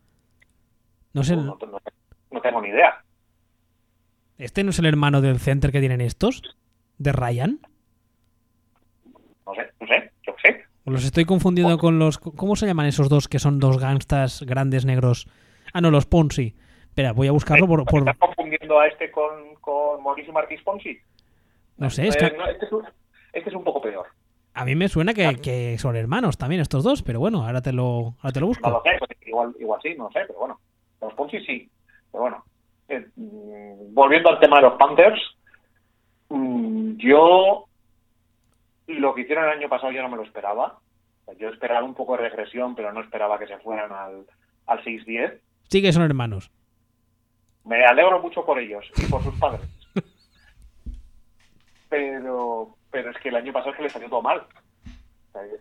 No 1.12 1.24
sé. 1.24 1.34
No, 1.34 1.58
no, 1.60 1.80
no, 2.30 2.40
tengo 2.40 2.62
ni 2.62 2.68
idea. 2.68 3.03
¿Este 4.38 4.64
no 4.64 4.70
es 4.70 4.78
el 4.78 4.86
hermano 4.86 5.20
del 5.20 5.38
center 5.38 5.70
que 5.70 5.80
tienen 5.80 6.00
estos? 6.00 6.42
¿De 6.98 7.12
Ryan? 7.12 7.60
No 9.46 9.54
sé, 9.54 9.70
no 9.80 9.86
sé, 9.86 10.10
yo 10.26 10.34
sé. 10.42 10.64
¿O 10.84 10.90
los 10.90 11.04
estoy 11.04 11.24
confundiendo 11.24 11.78
con 11.78 11.98
los... 11.98 12.18
¿Cómo 12.18 12.56
se 12.56 12.66
llaman 12.66 12.86
esos 12.86 13.08
dos 13.08 13.28
que 13.28 13.38
son 13.38 13.60
dos 13.60 13.78
gangstas 13.78 14.42
grandes 14.42 14.84
negros? 14.84 15.28
Ah, 15.72 15.80
no, 15.80 15.90
los 15.90 16.06
Ponzi. 16.06 16.54
Espera, 16.82 17.12
voy 17.12 17.28
a 17.28 17.32
buscarlo 17.32 17.66
por... 17.66 17.84
por... 17.84 18.00
¿Estás 18.00 18.18
confundiendo 18.18 18.78
a 18.80 18.86
este 18.88 19.10
con, 19.10 19.54
con 19.60 20.02
Mauricio 20.02 20.32
Marquis 20.32 20.62
Ponzi? 20.62 20.98
No 21.76 21.90
sé, 21.90 22.08
es 22.08 22.16
que... 22.16 22.26
Eh, 22.26 22.34
no, 22.36 22.46
este, 22.46 22.66
es 22.66 22.72
un, 22.72 22.84
este, 23.32 23.50
es 23.50 23.56
un, 23.56 23.64
poco 23.64 23.80
peor. 23.80 24.06
A 24.54 24.64
mí 24.64 24.74
me 24.74 24.88
suena 24.88 25.14
que, 25.14 25.36
que, 25.40 25.78
son 25.78 25.96
hermanos 25.96 26.38
también 26.38 26.60
estos 26.60 26.84
dos, 26.84 27.02
pero 27.02 27.20
bueno, 27.20 27.44
ahora 27.46 27.62
te 27.62 27.72
lo, 27.72 28.14
ahora 28.20 28.32
te 28.32 28.40
lo 28.40 28.46
busco. 28.46 28.68
No 28.68 28.76
lo 28.76 28.82
sé, 28.82 28.90
pues 28.98 29.10
igual, 29.26 29.54
igual 29.58 29.80
sí, 29.82 29.94
no 29.96 30.08
sé, 30.12 30.20
pero 30.26 30.38
bueno. 30.38 30.60
Los 31.00 31.14
Ponzi 31.14 31.40
sí, 31.40 31.68
pero 32.12 32.22
bueno. 32.22 32.44
Eh, 32.88 33.06
volviendo 33.90 34.30
al 34.30 34.40
tema 34.40 34.56
de 34.56 34.62
los 34.62 34.74
Panthers, 34.74 35.20
mmm, 36.28 36.96
yo 36.96 37.66
lo 38.86 39.14
que 39.14 39.22
hicieron 39.22 39.44
el 39.44 39.58
año 39.58 39.68
pasado 39.68 39.92
yo 39.92 40.02
no 40.02 40.08
me 40.08 40.16
lo 40.16 40.22
esperaba. 40.22 40.78
Yo 41.38 41.48
esperaba 41.48 41.84
un 41.84 41.94
poco 41.94 42.16
de 42.16 42.28
regresión, 42.28 42.74
pero 42.74 42.92
no 42.92 43.00
esperaba 43.00 43.38
que 43.38 43.46
se 43.46 43.56
fueran 43.58 43.90
al, 43.92 44.26
al 44.66 44.84
6-10. 44.84 45.40
Sí 45.70 45.80
que 45.80 45.92
son 45.92 46.02
hermanos. 46.02 46.50
Me 47.64 47.84
alegro 47.84 48.20
mucho 48.20 48.44
por 48.44 48.58
ellos 48.58 48.84
y 48.96 49.06
por 49.06 49.22
sus 49.22 49.34
padres. 49.38 49.66
pero, 51.88 52.76
pero 52.90 53.10
es 53.10 53.16
que 53.18 53.30
el 53.30 53.36
año 53.36 53.52
pasado 53.52 53.70
es 53.70 53.76
que 53.78 53.82
les 53.84 53.92
salió 53.92 54.08
todo 54.10 54.20
mal. 54.20 54.42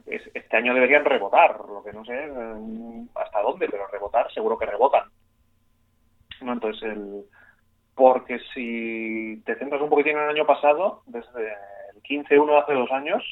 Este 0.05 0.57
año 0.57 0.73
deberían 0.73 1.05
rebotar, 1.05 1.59
lo 1.67 1.83
que 1.83 1.93
no 1.93 2.05
sé 2.05 2.13
hasta 3.15 3.41
dónde, 3.41 3.67
pero 3.69 3.87
rebotar 3.87 4.31
seguro 4.31 4.57
que 4.57 4.67
rebotan. 4.67 5.09
Entonces, 6.51 6.83
el, 6.83 7.25
porque 7.95 8.39
si 8.53 9.41
te 9.45 9.55
centras 9.55 9.81
un 9.81 9.89
poquitín 9.89 10.17
en 10.17 10.23
el 10.23 10.29
año 10.29 10.45
pasado, 10.45 11.03
desde 11.05 11.53
el 11.93 12.01
15-1 12.03 12.45
de 12.47 12.57
hace 12.57 12.73
dos 12.73 12.91
años, 12.91 13.23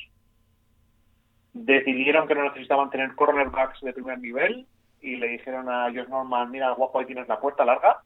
decidieron 1.53 2.27
que 2.27 2.35
no 2.35 2.43
necesitaban 2.43 2.89
tener 2.89 3.15
cornerbacks 3.15 3.81
de 3.81 3.93
primer 3.93 4.19
nivel 4.19 4.67
y 5.01 5.15
le 5.15 5.29
dijeron 5.29 5.67
a 5.69 5.85
Josh 5.85 6.07
Norman, 6.07 6.51
mira, 6.51 6.71
guapo, 6.71 6.99
ahí 6.99 7.05
tienes 7.05 7.27
la 7.27 7.39
puerta 7.39 7.65
larga. 7.65 8.01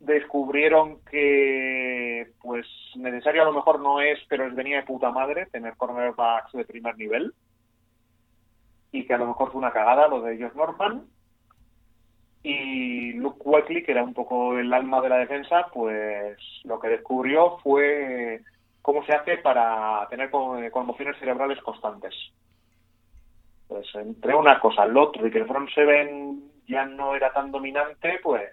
Descubrieron 0.00 0.98
que, 1.10 2.32
pues, 2.42 2.66
necesario 2.96 3.42
a 3.42 3.46
lo 3.46 3.52
mejor 3.52 3.80
no 3.80 4.00
es, 4.00 4.18
pero 4.28 4.46
les 4.46 4.56
venía 4.56 4.78
de 4.78 4.82
puta 4.82 5.10
madre 5.10 5.46
tener 5.46 5.76
cornerbacks 5.76 6.52
de 6.52 6.64
primer 6.64 6.98
nivel. 6.98 7.32
Y 8.90 9.06
que 9.06 9.14
a 9.14 9.18
lo 9.18 9.28
mejor 9.28 9.50
fue 9.50 9.60
una 9.60 9.72
cagada 9.72 10.08
lo 10.08 10.20
de 10.22 10.36
Josh 10.36 10.54
Norman 10.54 11.06
y 12.44 13.14
Luke 13.14 13.40
Wakely, 13.42 13.82
que 13.82 13.92
era 13.92 14.04
un 14.04 14.12
poco 14.12 14.58
el 14.58 14.72
alma 14.72 15.00
de 15.00 15.08
la 15.08 15.16
defensa, 15.16 15.66
pues 15.72 16.38
lo 16.64 16.78
que 16.78 16.88
descubrió 16.88 17.56
fue 17.62 18.42
cómo 18.82 19.02
se 19.06 19.14
hace 19.14 19.38
para 19.38 20.06
tener 20.10 20.30
conmociones 20.30 21.18
cerebrales 21.18 21.58
constantes. 21.62 22.14
Pues 23.66 23.86
entre 23.94 24.34
una 24.34 24.60
cosa 24.60 24.82
al 24.82 24.94
otro 24.94 25.26
y 25.26 25.30
que 25.30 25.38
el 25.38 25.46
front 25.46 25.70
seven 25.70 26.50
ya 26.68 26.84
no 26.84 27.16
era 27.16 27.32
tan 27.32 27.50
dominante, 27.50 28.20
pues, 28.22 28.52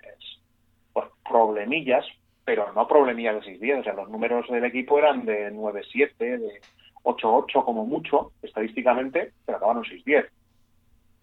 pues 0.94 1.08
problemillas, 1.30 2.06
pero 2.46 2.72
no 2.72 2.88
problemillas 2.88 3.44
de 3.46 3.60
6-10. 3.60 3.82
O 3.82 3.84
sea, 3.84 3.94
los 3.94 4.10
números 4.10 4.48
del 4.50 4.64
equipo 4.64 5.00
eran 5.00 5.26
de 5.26 5.52
9-7, 5.52 6.16
de 6.18 6.62
8-8 7.04 7.66
como 7.66 7.86
mucho, 7.86 8.32
estadísticamente, 8.42 9.34
pero 9.46 9.58
acabaron 9.58 9.84
6-10. 9.84 10.30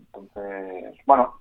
Entonces, 0.01 0.99
bueno, 1.07 1.41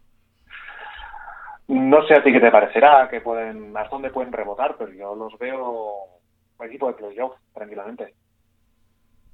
no 1.67 2.05
sé 2.07 2.15
a 2.15 2.23
ti 2.23 2.31
qué 2.31 2.39
te 2.39 2.51
parecerá, 2.51 3.07
que 3.09 3.21
pueden, 3.21 3.75
hasta 3.75 3.89
dónde 3.89 4.09
pueden 4.09 4.31
rebotar, 4.31 4.75
pero 4.77 4.93
yo 4.93 5.15
los 5.15 5.37
veo 5.37 6.17
equipo 6.65 6.87
de 6.87 6.93
playoff, 6.93 7.33
tranquilamente. 7.53 8.13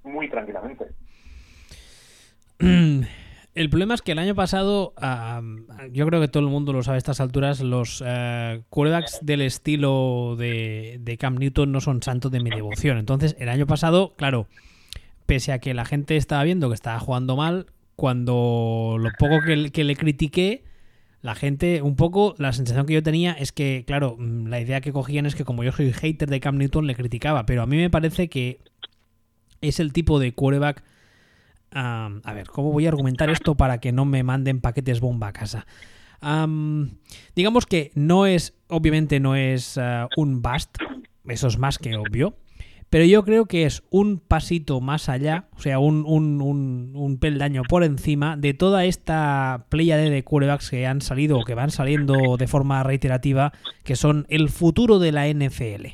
Muy 0.03 0.29
tranquilamente. 0.29 0.85
El 3.55 3.69
problema 3.69 3.93
es 3.93 4.01
que 4.01 4.13
el 4.13 4.17
año 4.17 4.33
pasado, 4.33 4.95
yo 5.91 6.07
creo 6.07 6.19
que 6.19 6.27
todo 6.27 6.41
el 6.41 6.49
mundo 6.49 6.73
lo 6.73 6.81
sabe 6.81 6.95
a 6.95 6.97
estas 6.97 7.21
alturas, 7.21 7.61
los 7.61 8.01
uh, 8.01 8.63
del 9.21 9.41
estilo 9.41 10.35
de, 10.35 10.97
de 10.99 11.17
Cam 11.19 11.35
Newton 11.35 11.71
no 11.71 11.79
son 11.79 12.01
santos 12.01 12.31
de 12.31 12.39
mi 12.39 12.49
devoción. 12.49 12.97
Entonces, 12.97 13.35
el 13.37 13.49
año 13.49 13.67
pasado, 13.67 14.15
claro, 14.15 14.47
pese 15.27 15.51
a 15.51 15.59
que 15.59 15.75
la 15.75 15.85
gente 15.85 16.17
estaba 16.17 16.43
viendo 16.43 16.69
que 16.69 16.73
estaba 16.73 16.97
jugando 16.97 17.35
mal, 17.35 17.67
cuando 17.95 18.95
lo 18.97 19.09
poco 19.19 19.35
que, 19.45 19.69
que 19.69 19.83
le 19.83 19.95
critiqué, 19.95 20.63
la 21.23 21.33
gente, 21.33 21.81
un 21.81 21.95
poco, 21.95 22.35
la 22.37 22.53
sensación 22.53 22.85
que 22.85 22.93
yo 22.93 23.01
tenía 23.01 23.31
es 23.31 23.51
que, 23.51 23.83
claro, 23.87 24.15
la 24.19 24.59
idea 24.59 24.81
que 24.81 24.93
cogían 24.93 25.25
es 25.25 25.33
que 25.33 25.45
como 25.45 25.63
yo 25.63 25.71
soy 25.71 25.91
hater 25.91 26.29
de 26.29 26.39
Cam 26.39 26.57
Newton, 26.57 26.85
le 26.85 26.93
criticaba, 26.93 27.47
pero 27.47 27.63
a 27.63 27.65
mí 27.65 27.77
me 27.77 27.89
parece 27.89 28.29
que 28.29 28.59
es 29.61 29.79
el 29.79 29.91
tipo 29.91 30.19
de 30.19 30.33
quarterback... 30.33 30.83
A 31.75 32.33
ver, 32.35 32.45
¿cómo 32.49 32.71
voy 32.71 32.85
a 32.85 32.89
argumentar 32.89 33.31
esto 33.31 33.55
para 33.55 33.79
que 33.79 33.91
no 33.91 34.05
me 34.05 34.21
manden 34.21 34.61
paquetes 34.61 34.99
bomba 34.99 35.29
a 35.29 35.33
casa? 35.33 35.65
Digamos 37.35 37.65
que 37.65 37.91
no 37.95 38.27
es, 38.27 38.53
obviamente 38.67 39.19
no 39.19 39.35
es 39.35 39.77
uh, 39.77 40.07
un 40.15 40.43
bust, 40.43 40.77
eso 41.27 41.47
es 41.47 41.57
más 41.57 41.79
que 41.79 41.97
obvio, 41.97 42.35
pero 42.93 43.05
yo 43.05 43.25
creo 43.25 43.47
que 43.47 43.65
es 43.65 43.81
un 43.89 44.19
pasito 44.19 44.79
más 44.79 45.09
allá, 45.09 45.47
o 45.57 45.59
sea, 45.59 45.79
un, 45.79 46.05
un, 46.05 46.91
un, 46.93 47.17
peldaño 47.17 47.63
por 47.67 47.83
encima 47.83 48.37
de 48.37 48.53
toda 48.53 48.85
esta 48.85 49.65
playa 49.69 49.97
de 49.97 50.23
quarterbacks 50.23 50.69
que 50.69 50.85
han 50.85 51.01
salido 51.01 51.39
o 51.39 51.43
que 51.43 51.55
van 51.55 51.71
saliendo 51.71 52.37
de 52.37 52.45
forma 52.45 52.83
reiterativa, 52.83 53.51
que 53.83 53.95
son 53.95 54.27
el 54.29 54.47
futuro 54.49 54.99
de 54.99 55.11
la 55.11 55.27
NFL. 55.27 55.87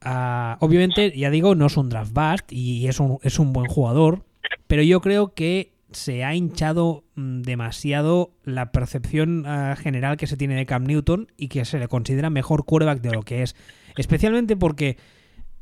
Ah, 0.00 0.56
obviamente, 0.62 1.12
ya 1.14 1.28
digo, 1.28 1.54
no 1.54 1.66
es 1.66 1.76
un 1.76 1.90
draft 1.90 2.14
bust 2.14 2.50
y 2.50 2.88
es 2.88 2.98
un, 2.98 3.18
es 3.20 3.38
un 3.38 3.52
buen 3.52 3.66
jugador, 3.66 4.24
pero 4.66 4.80
yo 4.80 5.02
creo 5.02 5.34
que 5.34 5.74
se 5.90 6.24
ha 6.24 6.34
hinchado 6.34 7.04
mm, 7.14 7.42
demasiado 7.42 8.32
la 8.44 8.72
percepción 8.72 9.44
ah, 9.46 9.76
general 9.76 10.16
que 10.16 10.28
se 10.28 10.38
tiene 10.38 10.54
de 10.54 10.64
Cam 10.64 10.84
Newton 10.84 11.30
y 11.36 11.48
que 11.48 11.66
se 11.66 11.78
le 11.78 11.88
considera 11.88 12.30
mejor 12.30 12.64
quarterback 12.64 13.02
de 13.02 13.12
lo 13.12 13.22
que 13.22 13.42
es. 13.42 13.54
Especialmente 13.98 14.56
porque 14.56 14.96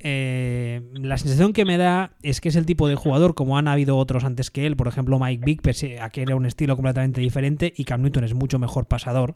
eh, 0.04 0.82
la 0.94 1.16
sensación 1.16 1.52
que 1.52 1.64
me 1.64 1.78
da 1.78 2.12
es 2.22 2.40
que 2.40 2.48
es 2.48 2.56
el 2.56 2.66
tipo 2.66 2.88
de 2.88 2.96
jugador, 2.96 3.34
como 3.34 3.56
han 3.56 3.68
habido 3.68 3.96
otros 3.96 4.24
antes 4.24 4.50
que 4.50 4.66
él, 4.66 4.76
por 4.76 4.88
ejemplo 4.88 5.18
Mike 5.18 5.44
Vick, 5.44 5.62
pese 5.62 6.00
a 6.00 6.10
que 6.10 6.22
era 6.22 6.34
un 6.34 6.44
estilo 6.44 6.76
completamente 6.76 7.20
diferente, 7.20 7.72
y 7.76 7.84
Cam 7.84 8.02
Newton 8.02 8.24
es 8.24 8.34
mucho 8.34 8.58
mejor 8.58 8.86
pasador, 8.86 9.34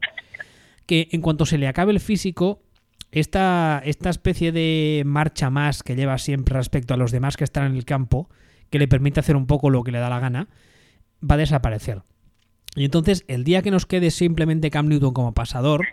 que 0.87 1.09
en 1.13 1.21
cuanto 1.21 1.47
se 1.47 1.59
le 1.59 1.69
acabe 1.69 1.93
el 1.93 2.01
físico, 2.01 2.63
esta, 3.13 3.81
esta 3.85 4.11
especie 4.11 4.51
de 4.51 5.05
marcha 5.07 5.51
más 5.51 5.85
que 5.85 5.95
lleva 5.95 6.19
siempre 6.19 6.57
respecto 6.57 6.95
a 6.95 6.97
los 6.97 7.13
demás 7.13 7.37
que 7.37 7.45
están 7.45 7.67
en 7.67 7.77
el 7.77 7.85
campo, 7.85 8.29
que 8.69 8.81
le 8.81 8.89
permite 8.89 9.21
hacer 9.21 9.37
un 9.37 9.47
poco 9.47 9.71
lo 9.71 9.85
que 9.85 9.93
le 9.93 9.99
da 9.99 10.11
la 10.11 10.19
gana, 10.19 10.49
va 11.23 11.37
a 11.37 11.39
desaparecer. 11.39 12.03
Y 12.75 12.85
entonces, 12.85 13.25
el 13.29 13.45
día 13.45 13.63
que 13.63 13.71
nos 13.71 13.87
quede 13.87 14.11
simplemente 14.11 14.71
Cam 14.71 14.89
Newton 14.89 15.15
como 15.15 15.33
pasador, 15.33 15.87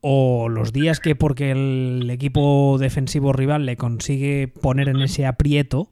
o 0.00 0.48
los 0.48 0.72
días 0.72 1.00
que 1.00 1.14
porque 1.14 1.50
el 1.50 2.08
equipo 2.10 2.76
defensivo 2.78 3.32
rival 3.32 3.66
le 3.66 3.76
consigue 3.76 4.48
poner 4.48 4.88
en 4.88 5.02
ese 5.02 5.26
aprieto 5.26 5.90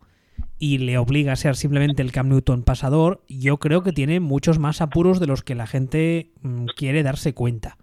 y 0.58 0.78
le 0.78 0.98
obliga 0.98 1.32
a 1.32 1.36
ser 1.36 1.56
simplemente 1.56 2.02
el 2.02 2.12
Cam 2.12 2.28
Newton 2.28 2.62
pasador, 2.62 3.22
yo 3.28 3.58
creo 3.58 3.82
que 3.82 3.92
tiene 3.92 4.20
muchos 4.20 4.58
más 4.58 4.80
apuros 4.80 5.20
de 5.20 5.26
los 5.26 5.42
que 5.42 5.54
la 5.54 5.66
gente 5.66 6.30
mm, 6.42 6.66
quiere 6.76 7.02
darse 7.02 7.34
cuenta. 7.34 7.76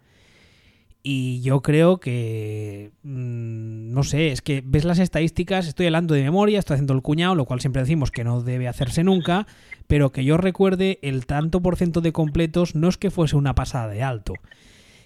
Y 1.04 1.42
yo 1.42 1.62
creo 1.62 2.00
que. 2.00 2.92
Mm, 3.04 3.92
no 3.92 4.04
sé, 4.04 4.32
es 4.32 4.42
que 4.42 4.64
ves 4.64 4.86
las 4.86 5.00
estadísticas, 5.00 5.68
estoy 5.68 5.88
hablando 5.88 6.14
de 6.14 6.24
memoria, 6.24 6.60
estoy 6.60 6.76
haciendo 6.76 6.94
el 6.94 7.02
cuñado, 7.02 7.36
lo 7.36 7.46
cual 7.46 7.60
siempre 7.60 7.82
decimos 7.82 8.12
que 8.12 8.24
no 8.24 8.42
debe 8.42 8.68
hacerse 8.68 9.04
nunca, 9.04 9.48
pero 9.88 10.12
que 10.12 10.24
yo 10.24 10.38
recuerde 10.38 11.00
el 11.02 11.26
tanto 11.26 11.62
por 11.62 11.76
ciento 11.76 12.02
de 12.02 12.12
completos 12.12 12.76
no 12.76 12.88
es 12.88 12.98
que 12.98 13.10
fuese 13.10 13.36
una 13.36 13.56
pasada 13.56 13.88
de 13.88 14.04
alto. 14.04 14.34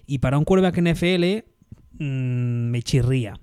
Y 0.06 0.20
para 0.20 0.38
un 0.38 0.46
quarterback 0.46 0.78
NFL 0.78 1.46
mm, 2.00 2.70
me 2.70 2.82
chirría. 2.82 3.34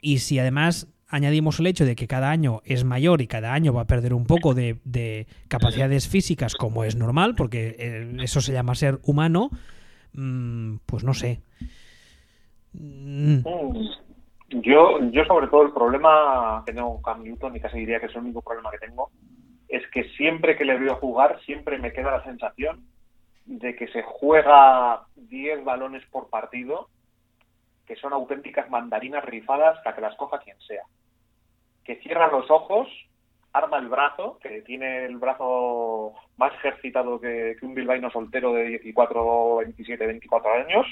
Y 0.00 0.18
si 0.18 0.38
además 0.38 0.88
añadimos 1.08 1.58
el 1.60 1.66
hecho 1.66 1.84
de 1.84 1.96
que 1.96 2.06
cada 2.06 2.30
año 2.30 2.62
es 2.64 2.84
mayor 2.84 3.20
y 3.20 3.26
cada 3.26 3.52
año 3.52 3.72
va 3.72 3.82
a 3.82 3.86
perder 3.86 4.14
un 4.14 4.26
poco 4.26 4.54
de, 4.54 5.26
capacidades 5.48 6.08
físicas 6.08 6.54
como 6.54 6.84
es 6.84 6.96
normal, 6.96 7.34
porque 7.36 7.76
eh, 7.78 8.16
eso 8.20 8.40
se 8.40 8.52
llama 8.52 8.74
ser 8.74 9.00
humano, 9.04 9.50
mm, 10.14 10.76
pues 10.86 11.04
no 11.04 11.12
sé. 11.14 11.40
Mm. 12.72 13.40
Yo, 14.62 14.98
yo 15.10 15.24
sobre 15.26 15.48
todo 15.48 15.62
el 15.62 15.72
problema 15.72 16.62
que 16.66 16.72
tengo 16.72 17.00
con 17.02 17.22
Newton, 17.22 17.56
y 17.56 17.60
casi 17.60 17.78
diría 17.78 18.00
que 18.00 18.06
es 18.06 18.14
el 18.14 18.22
único 18.22 18.42
problema 18.42 18.70
que 18.70 18.78
tengo, 18.78 19.10
es 19.68 19.82
que 19.92 20.04
siempre 20.16 20.56
que 20.56 20.64
le 20.64 20.78
veo 20.78 20.96
jugar, 20.96 21.40
siempre 21.44 21.78
me 21.78 21.92
queda 21.92 22.10
la 22.10 22.24
sensación 22.24 22.84
de 23.50 23.74
que 23.74 23.88
se 23.88 24.02
juega 24.04 25.02
10 25.16 25.64
balones 25.64 26.06
por 26.06 26.30
partido, 26.30 26.88
que 27.84 27.96
son 27.96 28.12
auténticas 28.12 28.70
mandarinas 28.70 29.24
rifadas 29.24 29.76
para 29.82 29.96
que 29.96 30.02
las 30.02 30.14
coja 30.14 30.38
quien 30.38 30.56
sea. 30.60 30.84
Que 31.82 31.96
cierra 31.96 32.30
los 32.30 32.48
ojos, 32.48 32.86
arma 33.52 33.78
el 33.78 33.88
brazo, 33.88 34.38
que 34.40 34.62
tiene 34.62 35.04
el 35.04 35.16
brazo 35.16 36.14
más 36.36 36.54
ejercitado 36.54 37.20
que, 37.20 37.56
un 37.62 37.74
bilbaíno 37.74 38.08
soltero 38.12 38.52
de 38.52 38.80
14, 38.94 39.64
27, 39.64 40.06
24 40.06 40.52
años, 40.52 40.86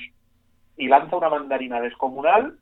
y 0.76 0.88
lanza 0.88 1.16
una 1.16 1.30
mandarina 1.30 1.80
descomunal, 1.80 2.58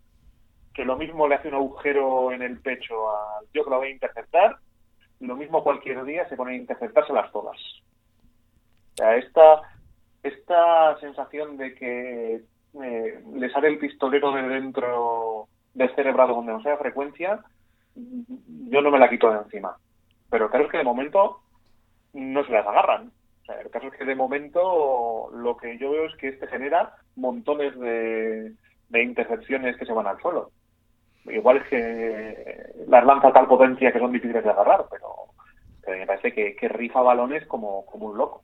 que 0.74 0.84
lo 0.84 0.98
mismo 0.98 1.26
le 1.26 1.36
hace 1.36 1.48
un 1.48 1.54
agujero 1.54 2.32
en 2.32 2.42
el 2.42 2.60
pecho 2.60 3.10
al 3.10 3.46
yo 3.54 3.64
que 3.64 3.70
lo 3.70 3.78
voy 3.78 3.88
a 3.88 3.92
interceptar, 3.92 4.58
y 5.20 5.26
lo 5.26 5.36
mismo 5.36 5.64
cualquier 5.64 6.04
día 6.04 6.28
se 6.28 6.36
pone 6.36 6.52
a 6.52 6.56
interceptárselas 6.56 7.32
todas. 7.32 7.56
O 8.92 8.96
sea, 8.96 9.16
esta, 9.16 9.62
esta 10.26 10.98
sensación 11.00 11.56
de 11.56 11.74
que 11.74 12.40
eh, 12.82 13.24
le 13.34 13.50
sale 13.50 13.68
el 13.68 13.78
pistolero 13.78 14.32
de 14.32 14.42
dentro 14.42 15.48
del 15.74 15.94
cerebrado 15.94 16.34
donde 16.34 16.52
no 16.52 16.76
frecuencia, 16.78 17.40
yo 17.94 18.80
no 18.80 18.90
me 18.90 18.98
la 18.98 19.08
quito 19.08 19.30
de 19.30 19.38
encima. 19.38 19.76
Pero 20.30 20.50
claro 20.50 20.66
es 20.66 20.70
que 20.70 20.78
de 20.78 20.84
momento 20.84 21.40
no 22.12 22.44
se 22.44 22.52
las 22.52 22.66
agarran. 22.66 23.12
O 23.42 23.44
sea, 23.44 23.60
el 23.60 23.70
caso 23.70 23.86
es 23.86 23.94
que 23.94 24.04
de 24.04 24.14
momento 24.14 25.30
lo 25.32 25.56
que 25.56 25.78
yo 25.78 25.92
veo 25.92 26.06
es 26.06 26.16
que 26.16 26.28
este 26.28 26.46
genera 26.48 26.94
montones 27.14 27.78
de, 27.78 28.52
intercepciones 28.90 29.76
que 29.76 29.86
se 29.86 29.92
van 29.92 30.06
al 30.06 30.20
suelo. 30.20 30.50
Igual 31.26 31.58
es 31.58 31.68
que 31.68 32.84
las 32.88 33.04
lanza 33.04 33.32
tal 33.32 33.46
potencia 33.46 33.92
que 33.92 33.98
son 33.98 34.12
difíciles 34.12 34.44
de 34.44 34.50
agarrar, 34.50 34.86
pero, 34.90 35.96
me 35.96 36.06
parece 36.06 36.32
que, 36.32 36.56
que 36.56 36.68
rifa 36.68 37.00
balones 37.00 37.46
como, 37.46 37.84
como 37.86 38.06
un 38.06 38.18
loco. 38.18 38.42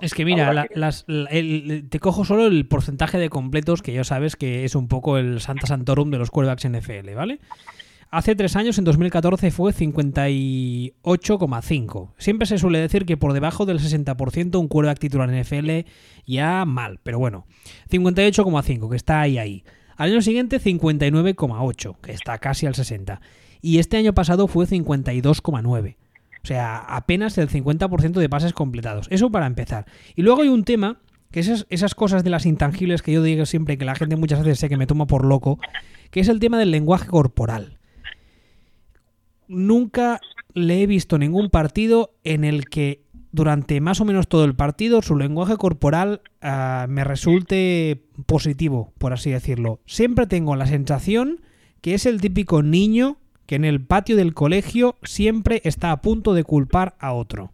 Es 0.00 0.14
que 0.14 0.24
mira, 0.24 0.66
las, 0.74 1.04
te 1.06 2.00
cojo 2.00 2.24
solo 2.24 2.46
el 2.46 2.66
porcentaje 2.66 3.18
de 3.18 3.28
completos 3.28 3.82
que 3.82 3.92
ya 3.92 4.04
sabes 4.04 4.36
que 4.36 4.64
es 4.64 4.74
un 4.74 4.88
poco 4.88 5.18
el 5.18 5.40
Santa 5.40 5.66
Santorum 5.66 6.10
de 6.10 6.18
los 6.18 6.30
quarterbacks 6.30 6.68
NFL, 6.68 7.14
¿vale? 7.14 7.40
Hace 8.12 8.34
tres 8.34 8.56
años, 8.56 8.76
en 8.76 8.82
2014, 8.84 9.52
fue 9.52 9.72
58,5. 9.72 12.10
Siempre 12.18 12.46
se 12.46 12.58
suele 12.58 12.80
decir 12.80 13.06
que 13.06 13.16
por 13.16 13.32
debajo 13.32 13.66
del 13.66 13.78
60% 13.78 14.58
un 14.58 14.66
quarterback 14.66 14.98
titular 14.98 15.32
en 15.32 15.42
NFL 15.42 15.86
ya 16.26 16.64
mal, 16.64 16.98
pero 17.04 17.20
bueno. 17.20 17.46
58,5, 17.88 18.90
que 18.90 18.96
está 18.96 19.20
ahí 19.20 19.38
ahí. 19.38 19.62
Al 19.96 20.10
año 20.10 20.22
siguiente, 20.22 20.60
59,8, 20.60 22.00
que 22.00 22.12
está 22.12 22.38
casi 22.38 22.66
al 22.66 22.74
60. 22.74 23.20
Y 23.60 23.78
este 23.78 23.98
año 23.98 24.12
pasado 24.12 24.48
fue 24.48 24.66
52,9. 24.66 25.94
O 26.42 26.46
sea, 26.46 26.78
apenas 26.78 27.36
el 27.38 27.48
50% 27.48 28.12
de 28.12 28.28
pases 28.28 28.52
completados. 28.52 29.06
Eso 29.10 29.30
para 29.30 29.46
empezar. 29.46 29.86
Y 30.16 30.22
luego 30.22 30.42
hay 30.42 30.48
un 30.48 30.64
tema, 30.64 31.00
que 31.30 31.40
es 31.40 31.66
esas 31.68 31.94
cosas 31.94 32.24
de 32.24 32.30
las 32.30 32.46
intangibles 32.46 33.02
que 33.02 33.12
yo 33.12 33.22
digo 33.22 33.46
siempre, 33.46 33.76
que 33.76 33.84
la 33.84 33.94
gente 33.94 34.16
muchas 34.16 34.40
veces 34.40 34.58
sé 34.58 34.68
que 34.68 34.76
me 34.76 34.86
toma 34.86 35.06
por 35.06 35.24
loco, 35.24 35.58
que 36.10 36.20
es 36.20 36.28
el 36.28 36.40
tema 36.40 36.58
del 36.58 36.70
lenguaje 36.70 37.08
corporal. 37.08 37.78
Nunca 39.48 40.20
le 40.54 40.82
he 40.82 40.86
visto 40.86 41.18
ningún 41.18 41.50
partido 41.50 42.14
en 42.24 42.44
el 42.44 42.66
que 42.66 43.02
durante 43.32 43.80
más 43.80 44.00
o 44.00 44.04
menos 44.04 44.28
todo 44.28 44.44
el 44.44 44.56
partido 44.56 45.02
su 45.02 45.16
lenguaje 45.16 45.56
corporal 45.56 46.22
ah, 46.40 46.86
me 46.88 47.04
resulte 47.04 48.02
positivo, 48.26 48.92
por 48.98 49.12
así 49.12 49.30
decirlo. 49.30 49.80
Siempre 49.86 50.26
tengo 50.26 50.56
la 50.56 50.66
sensación 50.66 51.40
que 51.80 51.94
es 51.94 52.06
el 52.06 52.20
típico 52.20 52.62
niño 52.62 53.18
que 53.50 53.56
en 53.56 53.64
el 53.64 53.84
patio 53.84 54.14
del 54.14 54.32
colegio 54.32 54.94
siempre 55.02 55.60
está 55.64 55.90
a 55.90 56.02
punto 56.02 56.34
de 56.34 56.44
culpar 56.44 56.94
a 57.00 57.14
otro. 57.14 57.50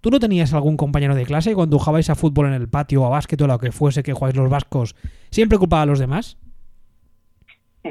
¿Tú 0.00 0.12
no 0.12 0.20
tenías 0.20 0.54
algún 0.54 0.76
compañero 0.76 1.16
de 1.16 1.26
clase 1.26 1.56
cuando 1.56 1.76
jugabais 1.76 2.08
a 2.08 2.14
fútbol 2.14 2.46
en 2.46 2.52
el 2.52 2.68
patio 2.68 3.02
o 3.02 3.06
a 3.06 3.08
básquet 3.08 3.42
o 3.42 3.48
lo 3.48 3.58
que 3.58 3.72
fuese 3.72 4.04
que 4.04 4.12
jugáis 4.12 4.36
los 4.36 4.48
vascos, 4.48 4.94
siempre 5.32 5.58
culpaba 5.58 5.82
a 5.82 5.86
los 5.86 5.98
demás? 5.98 6.38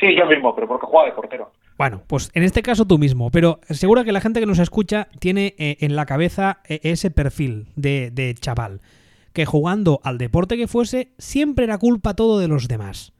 Sí, 0.00 0.16
yo 0.18 0.26
mismo, 0.26 0.52
pero 0.56 0.66
porque 0.66 0.86
jugaba 0.86 1.06
de 1.06 1.14
portero. 1.14 1.52
Bueno, 1.78 2.02
pues 2.08 2.32
en 2.34 2.42
este 2.42 2.60
caso 2.60 2.86
tú 2.86 2.98
mismo, 2.98 3.30
pero 3.30 3.60
seguro 3.70 4.02
que 4.02 4.10
la 4.10 4.20
gente 4.20 4.40
que 4.40 4.46
nos 4.46 4.58
escucha 4.58 5.06
tiene 5.20 5.54
eh, 5.58 5.76
en 5.80 5.94
la 5.94 6.06
cabeza 6.06 6.58
eh, 6.68 6.80
ese 6.82 7.12
perfil 7.12 7.68
de, 7.76 8.10
de 8.10 8.34
chaval, 8.34 8.80
que 9.32 9.46
jugando 9.46 10.00
al 10.02 10.18
deporte 10.18 10.56
que 10.56 10.66
fuese, 10.66 11.12
siempre 11.18 11.66
era 11.66 11.78
culpa 11.78 12.14
todo 12.14 12.40
de 12.40 12.48
los 12.48 12.66
demás. 12.66 13.12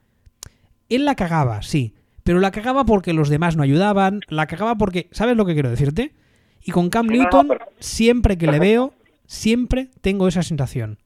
Él 0.89 1.05
la 1.05 1.15
cagaba, 1.15 1.63
sí, 1.63 1.95
pero 2.27 2.41
la 2.41 2.51
cagaba 2.51 2.85
porque 2.85 3.13
los 3.13 3.29
demás 3.29 3.55
no 3.55 3.63
ayudaban, 3.63 4.21
la 4.27 4.49
cagaba 4.49 4.75
porque, 4.75 5.09
¿sabes 5.13 5.37
lo 5.37 5.47
que 5.47 5.53
quiero 5.53 5.71
decirte? 5.71 6.13
Y 6.61 6.73
con 6.73 6.91
Cam 6.91 7.07
Newton, 7.07 7.51
siempre 7.79 8.37
que 8.37 8.49
le 8.49 8.59
veo, 8.59 8.95
siempre 9.27 9.93
tengo 10.01 10.27
esa 10.27 10.43
sensación 10.43 10.99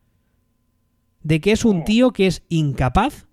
de 1.22 1.42
que 1.42 1.52
es 1.52 1.66
un 1.66 1.84
tío 1.84 2.12
que 2.12 2.26
es 2.26 2.42
incapaz, 2.48 3.26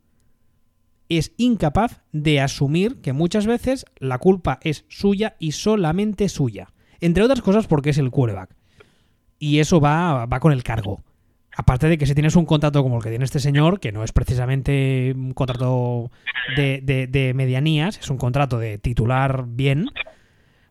es 1.08 1.32
incapaz 1.38 2.02
de 2.12 2.42
asumir 2.42 3.00
que 3.00 3.14
muchas 3.14 3.46
veces 3.46 3.86
la 4.00 4.18
culpa 4.18 4.60
es 4.64 4.84
suya 4.90 5.38
y 5.40 5.54
solamente 5.54 6.28
suya. 6.28 6.74
Entre 7.00 7.24
otras 7.24 7.42
cosas 7.42 7.68
porque 7.68 7.92
es 7.92 7.98
el 8.00 8.12
quarterback. 8.12 8.54
Y 9.40 9.60
eso 9.60 9.80
va, 9.80 10.26
va 10.26 10.42
con 10.42 10.52
el 10.52 10.64
cargo. 10.64 11.06
Aparte 11.60 11.88
de 11.88 11.98
que 11.98 12.06
si 12.06 12.14
tienes 12.14 12.36
un 12.36 12.46
contrato 12.46 12.84
como 12.84 12.98
el 12.98 13.04
que 13.04 13.10
tiene 13.10 13.26
este 13.26 13.40
señor, 13.40 13.80
que 13.80 13.92
no 13.92 14.04
es 14.04 14.12
precisamente 14.12 15.12
un 15.16 15.34
contrato 15.34 16.12
de, 16.56 17.32
medianías, 17.34 17.98
es 17.98 18.12
un 18.12 18.18
contrato 18.18 18.60
de 18.60 18.78
titular 18.78 19.46
bien, 19.48 19.90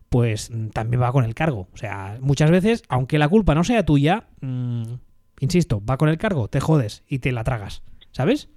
pues 0.07 0.49
también 0.71 1.01
va 1.01 1.11
con 1.11 1.25
el 1.25 1.35
cargo. 1.35 1.67
O 1.73 1.77
sea, 1.77 2.17
muchas 2.21 2.51
veces, 2.51 2.83
aunque 2.87 3.19
la 3.19 3.27
culpa 3.27 3.53
no 3.53 3.65
sea 3.65 3.85
tuya, 3.85 4.29
mm, 4.39 4.83
insisto, 5.41 5.83
va 5.83 5.97
con 5.97 6.07
el 6.07 6.17
cargo, 6.17 6.47
te 6.47 6.61
jodes 6.61 7.03
y 7.05 7.19
te 7.19 7.33
la 7.33 7.43
tragas, 7.43 7.83
¿sabes? 8.13 8.47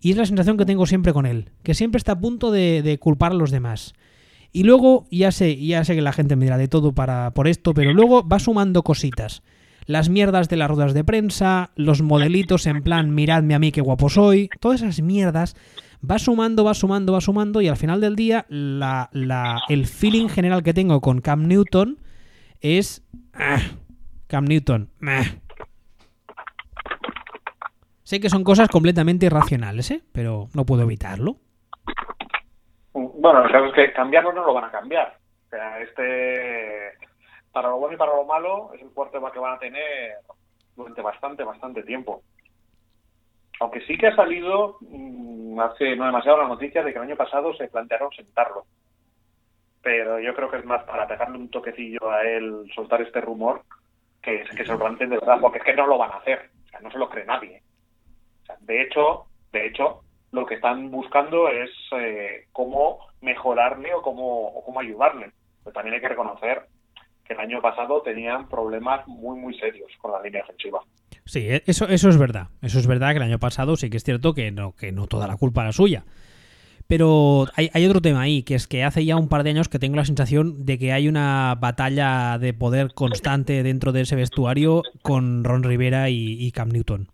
Y 0.00 0.12
es 0.12 0.16
la 0.16 0.24
sensación 0.24 0.56
que 0.56 0.66
tengo 0.66 0.86
siempre 0.86 1.12
con 1.12 1.26
él, 1.26 1.50
que 1.64 1.74
siempre 1.74 1.98
está 1.98 2.12
a 2.12 2.20
punto 2.20 2.52
de, 2.52 2.80
de 2.82 2.96
culpar 3.00 3.32
a 3.32 3.34
los 3.34 3.50
demás. 3.50 3.94
Y 4.52 4.62
luego, 4.62 5.08
ya 5.10 5.32
sé, 5.32 5.56
ya 5.56 5.84
sé 5.84 5.96
que 5.96 6.00
la 6.00 6.12
gente 6.12 6.36
me 6.36 6.44
dirá 6.44 6.58
de 6.58 6.68
todo 6.68 6.92
para, 6.92 7.34
por 7.34 7.48
esto, 7.48 7.74
pero 7.74 7.92
luego 7.92 8.26
va 8.26 8.38
sumando 8.38 8.84
cositas. 8.84 9.42
Las 9.88 10.10
mierdas 10.10 10.50
de 10.50 10.56
las 10.56 10.68
ruedas 10.68 10.92
de 10.92 11.02
prensa, 11.02 11.70
los 11.74 12.02
modelitos 12.02 12.66
en 12.66 12.82
plan, 12.82 13.14
miradme 13.14 13.54
a 13.54 13.58
mí 13.58 13.72
qué 13.72 13.80
guapo 13.80 14.10
soy, 14.10 14.50
todas 14.60 14.82
esas 14.82 15.00
mierdas 15.00 15.56
va 16.08 16.18
sumando, 16.18 16.62
va 16.62 16.74
sumando, 16.74 17.14
va 17.14 17.22
sumando 17.22 17.62
y 17.62 17.68
al 17.68 17.78
final 17.78 17.98
del 17.98 18.14
día 18.14 18.44
la, 18.50 19.08
la, 19.12 19.62
el 19.70 19.86
feeling 19.86 20.28
general 20.28 20.62
que 20.62 20.74
tengo 20.74 21.00
con 21.00 21.22
Cam 21.22 21.48
Newton 21.48 21.96
es... 22.60 23.02
ah, 23.32 23.62
Cam 24.26 24.44
Newton. 24.44 24.90
meh. 24.98 25.40
Sé 28.02 28.20
que 28.20 28.28
son 28.28 28.44
cosas 28.44 28.68
completamente 28.68 29.24
irracionales, 29.24 29.90
¿eh? 29.90 30.02
pero 30.12 30.48
no 30.52 30.66
puedo 30.66 30.82
evitarlo. 30.82 31.38
Bueno, 32.92 33.42
el 33.42 33.50
caso 33.50 33.64
es 33.68 33.72
que 33.74 33.92
cambiarlo 33.94 34.34
no 34.34 34.44
lo 34.44 34.52
van 34.52 34.64
a 34.64 34.70
cambiar. 34.70 35.16
O 35.46 35.48
sea, 35.48 35.80
este, 35.80 37.07
para 37.52 37.68
lo 37.68 37.78
bueno 37.78 37.94
y 37.94 37.98
para 37.98 38.14
lo 38.14 38.24
malo, 38.24 38.72
es 38.74 38.82
un 38.82 38.90
quarterback 38.90 39.32
que 39.32 39.38
van 39.38 39.54
a 39.54 39.58
tener 39.58 40.16
durante 40.76 41.02
bastante, 41.02 41.44
bastante 41.44 41.82
tiempo. 41.82 42.22
Aunque 43.60 43.80
sí 43.86 43.96
que 43.98 44.08
ha 44.08 44.16
salido 44.16 44.76
mm, 44.80 45.58
hace 45.60 45.96
no 45.96 46.06
demasiado 46.06 46.38
la 46.38 46.48
noticia 46.48 46.82
de 46.82 46.92
que 46.92 46.98
el 46.98 47.04
año 47.04 47.16
pasado 47.16 47.52
se 47.54 47.68
plantearon 47.68 48.12
sentarlo. 48.12 48.64
Pero 49.82 50.20
yo 50.20 50.34
creo 50.34 50.50
que 50.50 50.58
es 50.58 50.64
más 50.64 50.84
para 50.84 51.06
pegarle 51.06 51.38
un 51.38 51.50
toquecillo 51.50 52.10
a 52.10 52.22
él, 52.22 52.70
soltar 52.74 53.02
este 53.02 53.20
rumor, 53.20 53.62
que, 54.22 54.44
que 54.56 54.64
se 54.64 54.72
lo 54.72 54.78
planteen 54.78 55.10
de 55.10 55.18
verdad, 55.18 55.38
porque 55.40 55.58
es 55.58 55.64
que 55.64 55.74
no 55.74 55.86
lo 55.86 55.98
van 55.98 56.12
a 56.12 56.16
hacer. 56.16 56.50
No 56.82 56.90
se 56.90 56.98
lo 56.98 57.08
cree 57.08 57.24
nadie. 57.24 57.62
De 58.60 58.82
hecho, 58.82 59.26
de 59.52 59.66
hecho, 59.66 60.02
lo 60.32 60.46
que 60.46 60.54
están 60.54 60.90
buscando 60.90 61.48
es 61.48 61.70
eh, 61.92 62.46
cómo 62.52 62.98
mejorarle 63.20 63.94
o 63.94 64.02
cómo, 64.02 64.48
o 64.48 64.64
cómo 64.64 64.80
ayudarle. 64.80 65.32
Pero 65.64 65.74
también 65.74 65.94
hay 65.94 66.00
que 66.00 66.08
reconocer 66.08 66.66
que 67.28 67.34
el 67.34 67.40
año 67.40 67.60
pasado 67.60 68.00
tenían 68.02 68.48
problemas 68.48 69.06
muy, 69.06 69.38
muy 69.38 69.56
serios 69.58 69.92
con 70.00 70.12
la 70.12 70.22
línea 70.22 70.42
ofensiva. 70.42 70.80
Sí, 71.26 71.46
e- 71.46 71.62
eso, 71.66 71.86
eso 71.86 72.08
es 72.08 72.16
verdad. 72.16 72.48
Eso 72.62 72.78
es 72.78 72.86
verdad 72.86 73.10
que 73.10 73.18
el 73.18 73.22
año 73.22 73.38
pasado 73.38 73.76
sí 73.76 73.90
que 73.90 73.98
es 73.98 74.04
cierto 74.04 74.32
que 74.32 74.50
no, 74.50 74.74
que 74.74 74.92
no 74.92 75.06
toda 75.06 75.28
la 75.28 75.36
culpa 75.36 75.62
era 75.62 75.72
suya. 75.72 76.04
Pero 76.88 77.44
hay, 77.54 77.68
hay 77.74 77.84
otro 77.84 78.00
tema 78.00 78.22
ahí, 78.22 78.42
que 78.42 78.54
es 78.54 78.66
que 78.66 78.82
hace 78.82 79.04
ya 79.04 79.16
un 79.16 79.28
par 79.28 79.42
de 79.42 79.50
años 79.50 79.68
que 79.68 79.78
tengo 79.78 79.96
la 79.96 80.06
sensación 80.06 80.64
de 80.64 80.78
que 80.78 80.92
hay 80.92 81.06
una 81.06 81.54
batalla 81.60 82.38
de 82.38 82.54
poder 82.54 82.94
constante 82.94 83.62
dentro 83.62 83.92
de 83.92 84.00
ese 84.00 84.16
vestuario 84.16 84.82
con 85.02 85.44
Ron 85.44 85.64
Rivera 85.64 86.08
y, 86.08 86.38
y 86.40 86.50
Cam 86.50 86.70
Newton. 86.70 87.08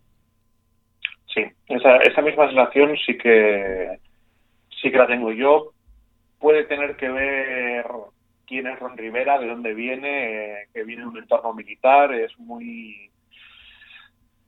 Sí, 1.33 1.41
esa, 1.67 1.97
esa 1.97 2.21
misma 2.21 2.47
sensación 2.47 2.95
sí 3.05 3.17
que 3.17 3.99
sí 4.81 4.89
que 4.91 4.97
la 4.97 5.07
tengo 5.07 5.33
yo. 5.33 5.73
Puede 6.39 6.63
tener 6.63 6.95
que 6.95 7.09
ver 7.09 7.85
quién 8.45 8.67
es 8.67 8.79
Ron 8.79 8.97
Rivera, 8.97 9.39
de 9.39 9.47
dónde 9.47 9.73
viene, 9.73 10.61
eh, 10.61 10.67
que 10.73 10.83
viene 10.83 11.03
de 11.03 11.07
un 11.07 11.17
entorno 11.17 11.53
militar, 11.53 12.13
es 12.13 12.37
muy 12.39 13.11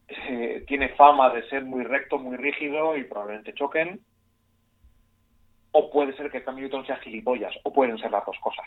eh, 0.08 0.64
tiene 0.68 0.90
fama 0.90 1.30
de 1.32 1.48
ser 1.50 1.66
muy 1.66 1.84
recto, 1.84 2.18
muy 2.18 2.38
rígido 2.38 2.96
y 2.96 3.04
probablemente 3.04 3.54
choquen. 3.54 4.00
O 5.72 5.92
puede 5.92 6.16
ser 6.16 6.32
que 6.32 6.44
Cam 6.44 6.56
Newton 6.56 6.86
sea 6.86 6.98
gilipollas, 6.98 7.54
o 7.64 7.74
pueden 7.74 7.98
ser 7.98 8.12
las 8.12 8.26
dos 8.26 8.38
cosas. 8.40 8.66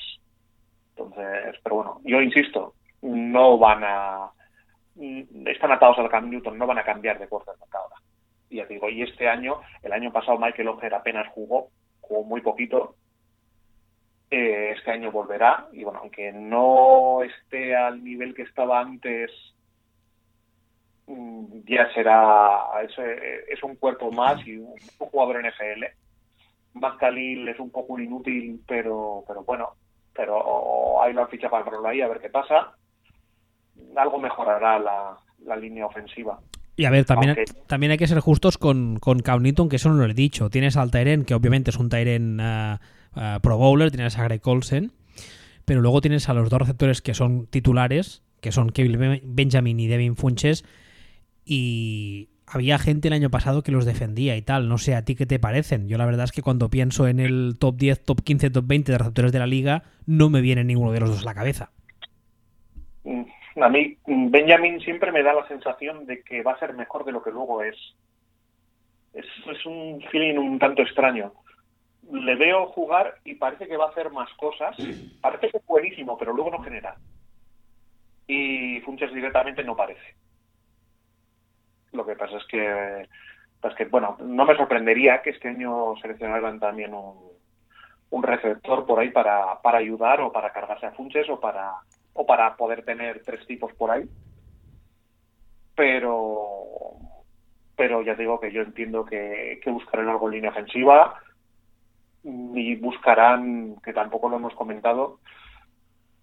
Entonces, 0.91 1.57
pero 1.63 1.77
bueno, 1.77 2.01
yo 2.05 2.21
insisto, 2.21 2.75
no 3.03 3.59
van 3.59 3.85
a 3.85 4.31
están 5.47 5.73
atados 5.73 5.99
al 5.99 6.11
Cam 6.11 6.29
Newton, 6.29 6.59
no 6.59 6.67
van 6.67 6.79
a 6.79 6.85
cambiar 6.85 7.19
de 7.19 7.29
quarterback 7.29 7.75
ahora. 7.75 7.97
Y 8.51 8.57
ya 8.57 8.67
digo, 8.67 8.91
y 8.91 9.03
este 9.03 9.29
año, 9.29 9.61
el 9.83 9.93
año 9.93 10.13
pasado 10.13 10.39
Michael 10.39 10.69
Oher 10.69 10.95
apenas 10.95 11.29
jugó, 11.29 11.69
jugó 12.01 12.25
muy 12.25 12.43
poquito. 12.43 12.97
Eh, 14.31 14.75
este 14.77 14.93
año 14.93 15.11
volverá, 15.11 15.67
y 15.73 15.83
bueno, 15.83 16.01
aunque 16.03 16.31
no 16.33 17.21
esté 17.23 17.75
al 17.75 18.05
nivel 18.05 18.33
que 18.33 18.43
estaba 18.43 18.81
antes, 18.81 19.31
mm, 21.09 21.63
ya 21.67 21.93
será, 21.93 22.61
es, 22.85 22.97
eh, 22.99 23.45
es 23.49 23.61
un 23.65 23.75
cuerpo 23.75 24.13
más 24.13 24.47
y 24.47 24.57
un, 24.57 24.69
un 24.99 25.09
jugador 25.09 25.45
NFL. 25.45 25.85
Matt 26.75 26.99
Khalil 26.99 27.49
es 27.49 27.59
un 27.59 27.71
poco 27.71 27.95
un 27.95 28.05
inútil, 28.05 28.61
pero, 28.69 29.25
pero 29.27 29.43
bueno, 29.43 29.71
pero 30.15 31.03
hay 31.03 31.13
la 31.13 31.27
ficha 31.27 31.49
para 31.49 31.65
ponerlo 31.65 31.89
ahí 31.89 32.01
a 32.01 32.09
ver 32.09 32.21
qué 32.21 32.29
pasa. 32.29 32.73
Algo 33.97 34.19
mejorará 34.19 34.79
la, 34.79 35.19
la 35.45 35.57
línea 35.57 35.87
ofensiva. 35.87 36.39
Y 36.77 36.85
a 36.85 36.91
ver, 36.91 37.05
también, 37.05 37.37
también 37.67 37.93
hay 37.93 37.99
que 37.99 38.07
ser 38.07 38.21
justos 38.21 38.59
con, 38.59 38.99
con 39.01 39.19
Cam 39.21 39.43
Newton, 39.43 39.69
que 39.69 39.77
eso 39.77 39.91
no 39.91 39.97
lo 39.97 40.05
he 40.05 40.15
dicho. 40.15 40.51
Tienes 40.51 40.77
al 40.77 40.91
Tyren, 40.91 41.25
que 41.25 41.35
obviamente 41.35 41.71
es 41.71 41.77
un 41.77 41.89
Tyren 41.89 42.41
ah, 42.41 42.81
ah, 43.15 43.39
Pro 43.43 43.57
Bowler, 43.59 43.91
tienes 43.91 44.19
a 44.19 44.25
Greg 44.25 44.47
Olsen, 44.47 44.93
pero 45.65 45.81
luego 45.81 46.01
tienes 46.01 46.29
a 46.29 46.35
los 46.35 46.51
dos 46.51 46.61
receptores 46.61 47.03
que 47.03 47.15
son 47.15 47.47
titulares, 47.47 48.23
que 48.41 48.53
son 48.53 48.71
Kevin 48.71 48.99
Ben- 48.99 49.21
Benjamin 49.25 49.79
y 49.81 49.87
Devin 49.87 50.17
Funches, 50.17 50.65
y 51.45 52.29
había 52.47 52.79
gente 52.79 53.09
el 53.09 53.15
año 53.15 53.31
pasado 53.31 53.63
que 53.63 53.71
los 53.73 53.85
defendía 53.85 54.37
y 54.37 54.43
tal. 54.43 54.69
No 54.69 54.79
sé 54.79 54.95
a 54.95 55.05
ti 55.05 55.15
qué 55.15 55.27
te 55.27 55.39
parecen. 55.39 55.89
Yo 55.89 55.99
la 55.99 56.07
verdad 56.07 56.25
es 56.25 56.33
que 56.33 56.43
cuando 56.43 56.69
pienso 56.71 57.07
en 57.07 57.21
el 57.21 57.57
top 57.59 57.77
10, 57.77 58.05
top 58.05 58.23
15, 58.23 58.51
top 58.51 58.65
20 58.67 58.93
de 58.93 58.99
receptores 58.99 59.33
de 59.33 59.39
la 59.39 59.47
liga, 59.47 59.85
no 60.07 60.31
me 60.31 60.41
viene 60.41 60.65
ninguno 60.65 60.93
de 60.93 61.01
los 61.01 61.11
dos 61.11 61.23
a 61.23 61.27
la 61.27 61.35
cabeza. 61.35 61.71
Mm, 63.05 63.23
A 63.63 63.69
mí, 63.69 63.97
mm, 64.07 64.31
Benjamin 64.31 64.81
siempre 64.81 65.13
me 65.13 65.23
da 65.23 65.33
la 65.33 65.47
sensación 65.49 66.07
de 66.07 66.23
que 66.23 66.43
va 66.43 66.53
a 66.53 66.59
ser 66.59 66.75
mejor 66.75 67.05
de 67.05 67.13
lo 67.13 67.23
que 67.23 67.31
luego. 67.31 67.63
Es, 67.63 67.77
es 69.15 69.67
un 69.67 70.01
feeling 70.11 70.37
un 70.39 70.59
tanto 70.59 70.83
extraño. 70.83 71.33
Le 72.11 72.35
veo 72.35 72.67
jugar 72.67 73.15
y 73.25 73.35
parece 73.35 73.69
que 73.69 73.77
va 73.77 73.87
a 73.87 73.91
hacer 73.91 74.11
más 74.11 74.33
cosas. 74.35 74.77
Parece 75.21 75.51
que 75.51 75.59
es 75.59 75.67
buenísimo, 75.67 76.19
pero 76.19 76.33
luego 76.33 76.51
no 76.51 76.63
genera. 76.63 76.97
Y 78.27 78.81
Funches 78.81 79.13
directamente 79.13 79.63
no 79.65 79.77
parece. 79.77 80.15
Lo 81.93 82.07
que 82.07 82.17
pasa 82.17 82.37
es 82.37 82.45
que, 82.47 83.09
pues 83.61 83.75
que, 83.75 83.85
bueno, 83.87 84.17
no 84.21 84.45
me 84.45 84.57
sorprendería 84.57 85.23
que 85.23 85.31
este 85.31 85.49
año 85.49 85.97
seleccionaran 86.01 86.61
también 86.61 86.95
un, 86.95 87.31
un 88.11 88.23
receptor 88.23 88.87
por 88.87 88.99
ahí 88.99 89.11
para, 89.11 89.61
para 89.63 89.79
ayudar 89.79 90.21
o 90.21 90.33
para 90.33 90.53
cargarse 90.53 90.87
a 90.87 90.93
Funches 90.93 91.29
o 91.29 91.41
para, 91.41 91.73
o 92.13 92.27
para 92.27 92.57
poder 92.57 92.85
tener 92.85 93.23
tres 93.25 93.47
tipos 93.47 93.73
por 93.75 93.91
ahí. 93.91 94.09
Pero, 95.75 96.97
pero 97.77 98.03
ya 98.03 98.15
digo 98.15 98.39
que 98.39 98.53
yo 98.53 98.63
entiendo 98.63 99.05
que, 99.05 99.61
que 99.63 99.71
buscarán 99.71 100.09
algo 100.09 100.29
en 100.29 100.35
línea 100.35 100.51
ofensiva 100.51 101.21
y 102.25 102.77
buscarán, 102.77 103.77
que 103.83 103.93
tampoco 103.93 104.29
lo 104.29 104.37
hemos 104.37 104.55
comentado, 104.55 105.21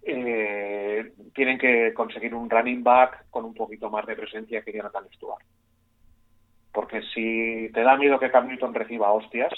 eh, 0.02 1.12
tienen 1.34 1.58
que 1.58 1.92
conseguir 1.92 2.34
un 2.34 2.48
running 2.48 2.82
back 2.82 3.26
con 3.30 3.44
un 3.44 3.54
poquito 3.54 3.90
más 3.90 4.06
de 4.06 4.16
presencia 4.16 4.62
que 4.62 4.72
Jonathan 4.72 5.04
Stewart. 5.14 5.44
Porque 6.72 7.02
si 7.14 7.70
te 7.72 7.82
da 7.82 7.96
miedo 7.96 8.18
que 8.18 8.30
Cam 8.30 8.48
Newton 8.48 8.74
reciba 8.74 9.12
hostias 9.12 9.52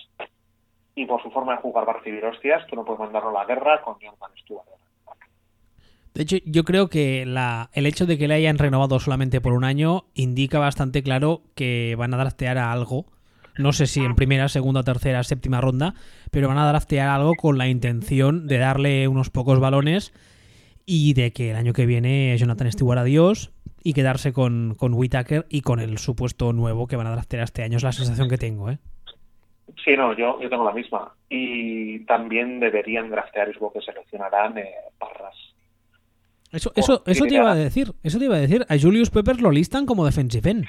y 0.95 1.07
por 1.07 1.23
su 1.23 1.31
forma 1.31 1.57
de 1.57 1.63
jugar 1.63 1.87
va 1.87 1.93
a 1.93 1.97
recibir 1.97 2.25
hostias, 2.25 2.67
tú 2.67 2.77
no 2.77 2.85
puedes 2.85 3.01
mandarlo 3.01 3.31
a 3.31 3.43
la 3.43 3.45
guerra 3.45 3.83
con 3.83 3.99
Jonathan 3.99 4.31
Stewart. 4.43 4.67
De 6.15 6.23
hecho, 6.23 6.37
yo 6.45 6.65
creo 6.65 6.89
que 6.89 7.25
la, 7.25 7.71
el 7.73 7.87
hecho 7.87 8.05
de 8.05 8.19
que 8.19 8.27
le 8.27 8.35
hayan 8.35 8.59
renovado 8.59 8.99
solamente 8.99 9.41
por 9.41 9.53
un 9.53 9.65
año 9.65 10.07
indica 10.15 10.59
bastante 10.59 11.03
claro 11.03 11.43
que 11.55 11.95
van 11.97 12.13
a 12.15 12.17
draftear 12.17 12.59
a 12.59 12.73
algo. 12.73 13.07
No 13.57 13.73
sé 13.73 13.87
si 13.87 14.01
en 14.01 14.17
primera, 14.17 14.49
segunda, 14.49 14.83
tercera, 14.83 15.23
séptima 15.23 15.61
ronda, 15.61 15.95
pero 16.31 16.49
van 16.49 16.59
a 16.59 16.69
draftear 16.69 17.09
algo 17.09 17.35
con 17.35 17.59
la 17.59 17.69
intención 17.69 18.47
de 18.47 18.59
darle 18.59 19.09
unos 19.09 19.31
pocos 19.31 19.61
balones 19.61 20.13
y 20.87 21.15
de 21.15 21.33
que 21.33 21.51
el 21.51 21.57
año 21.57 21.73
que 21.73 21.87
viene 21.87 22.37
Jonathan 22.39 22.73
Stewart 22.73 22.99
adiós 22.99 23.53
y 23.83 23.93
quedarse 23.93 24.33
con, 24.33 24.75
con 24.77 24.95
Whitaker 24.95 25.47
y 25.49 25.63
con 25.63 25.81
el 25.81 25.99
supuesto 25.99 26.53
nuevo 26.53 26.87
que 26.87 26.97
van 26.97 27.07
a 27.07 27.13
draftear 27.13 27.45
este 27.45 27.63
año. 27.63 27.77
Es 27.77 27.83
la 27.83 27.93
sensación 27.93 28.29
que 28.29 28.39
tengo, 28.39 28.71
¿eh? 28.71 28.79
Sí, 29.85 29.97
no, 29.97 30.17
yo, 30.17 30.41
yo 30.41 30.51
tengo 30.51 30.65
la 30.65 30.73
misma. 30.73 31.15
Y 31.29 32.01
también 32.01 32.61
deberían 32.61 33.11
draftear, 33.11 33.49
y 33.49 33.55
supongo 33.55 33.75
que 33.75 33.83
seleccionarán 33.83 34.59
eh, 34.59 34.69
Parras. 34.99 35.37
Eso, 36.53 36.73
eso, 36.75 37.03
eso 37.07 37.25
te 37.27 37.35
iba 37.35 37.53
a 37.53 37.55
decir, 37.55 37.93
eso 38.03 38.19
te 38.19 38.25
iba 38.25 38.35
a 38.35 38.41
decir. 38.41 38.67
A 38.69 38.77
Julius 38.77 39.11
Peppers 39.11 39.41
lo 39.41 39.53
listan 39.53 39.87
como 39.87 40.05
defensive 40.05 40.51
end. 40.51 40.67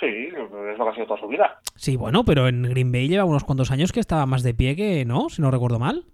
Sí, 0.00 0.06
es 0.06 0.78
lo 0.78 0.84
que 0.84 0.90
ha 0.90 0.94
sido 0.94 1.06
toda 1.06 1.20
su 1.20 1.28
vida. 1.28 1.58
Sí, 1.76 1.96
bueno, 1.96 2.24
pero 2.24 2.48
en 2.48 2.62
Green 2.62 2.90
Bay 2.90 3.08
lleva 3.08 3.24
unos 3.24 3.44
cuantos 3.44 3.70
años 3.70 3.92
que 3.92 4.00
estaba 4.00 4.26
más 4.26 4.42
de 4.42 4.54
pie 4.54 4.74
que, 4.74 5.04
¿no? 5.04 5.28
Si 5.28 5.40
no 5.40 5.50
recuerdo 5.50 5.78
mal. 5.78 6.04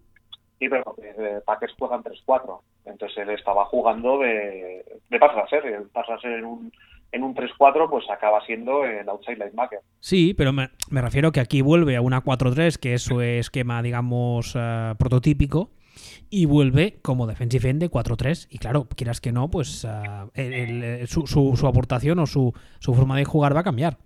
Sí, 0.58 0.68
pero 0.68 0.94
eh, 1.02 1.40
Packers 1.46 1.74
juegan 1.78 2.02
3-4. 2.02 2.60
Entonces 2.84 3.18
él 3.18 3.30
estaba 3.30 3.64
jugando 3.64 4.18
de, 4.18 4.84
de 5.08 5.18
pass 5.18 5.32
rusher. 5.34 5.64
El 5.64 5.84
pass 5.88 6.06
rusher 6.08 6.32
en 6.32 6.44
un, 6.44 6.72
en 7.12 7.22
un 7.24 7.34
3-4 7.34 7.88
pues 7.88 8.04
acaba 8.10 8.44
siendo 8.44 8.84
el 8.84 9.08
outside 9.08 9.38
linebacker. 9.38 9.80
Sí, 10.00 10.34
pero 10.36 10.52
me, 10.52 10.68
me 10.90 11.00
refiero 11.00 11.32
que 11.32 11.40
aquí 11.40 11.62
vuelve 11.62 11.96
a 11.96 12.02
una 12.02 12.22
4-3, 12.22 12.78
que 12.78 12.94
es 12.94 13.02
su 13.02 13.22
esquema, 13.22 13.82
digamos, 13.82 14.54
eh, 14.58 14.94
prototípico, 14.98 15.70
y 16.30 16.44
vuelve 16.46 16.98
como 17.02 17.26
defensive 17.26 17.68
end 17.68 17.80
de 17.80 17.90
4-3. 17.90 18.46
Y 18.50 18.58
claro, 18.58 18.86
quieras 18.96 19.20
que 19.20 19.32
no, 19.32 19.50
pues 19.50 19.84
eh, 19.84 19.90
el- 20.34 20.82
el- 20.84 21.08
su, 21.08 21.26
su- 21.26 21.56
su 21.56 21.66
aportación 21.66 22.18
o 22.18 22.26
su, 22.26 22.52
su 22.78 22.94
forma 22.94 23.16
de 23.16 23.24
jugar 23.24 23.54
va 23.56 23.60
a 23.60 23.64
cambiar. 23.64 23.96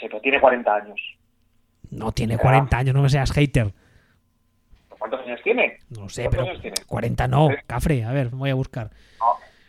Sí, 0.00 0.06
pero 0.08 0.20
tiene 0.20 0.40
40 0.40 0.74
años. 0.74 1.00
No 1.90 2.12
tiene 2.12 2.36
40 2.38 2.76
años, 2.78 2.94
no 2.94 3.02
me 3.02 3.08
seas 3.08 3.32
hater. 3.32 3.72
¿Cuántos 4.98 5.20
años 5.20 5.40
tiene? 5.42 5.78
No 5.90 6.08
sé, 6.08 6.28
pero 6.30 6.44
40 6.86 7.28
no, 7.28 7.48
Cafre, 7.66 8.04
a 8.04 8.12
ver, 8.12 8.28
voy 8.30 8.50
a 8.50 8.54
buscar. 8.54 8.90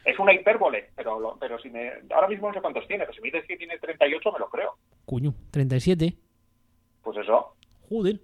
es 0.04 0.18
una 0.18 0.34
hipérbole, 0.34 0.90
pero, 0.96 1.38
pero 1.40 1.60
si 1.60 1.70
me, 1.70 1.92
ahora 2.14 2.28
mismo 2.28 2.48
no 2.48 2.54
sé 2.54 2.62
cuántos 2.62 2.88
tiene, 2.88 3.04
pero 3.06 3.14
si 3.14 3.22
me 3.22 3.28
dices 3.28 3.46
que 3.48 3.58
tiene 3.58 3.78
38 3.78 4.32
me 4.32 4.40
lo 4.40 4.50
creo. 4.50 4.76
Cuño, 5.06 5.34
37. 5.52 6.16
Pues 7.04 7.18
eso. 7.18 7.56
Joder. 7.88 8.20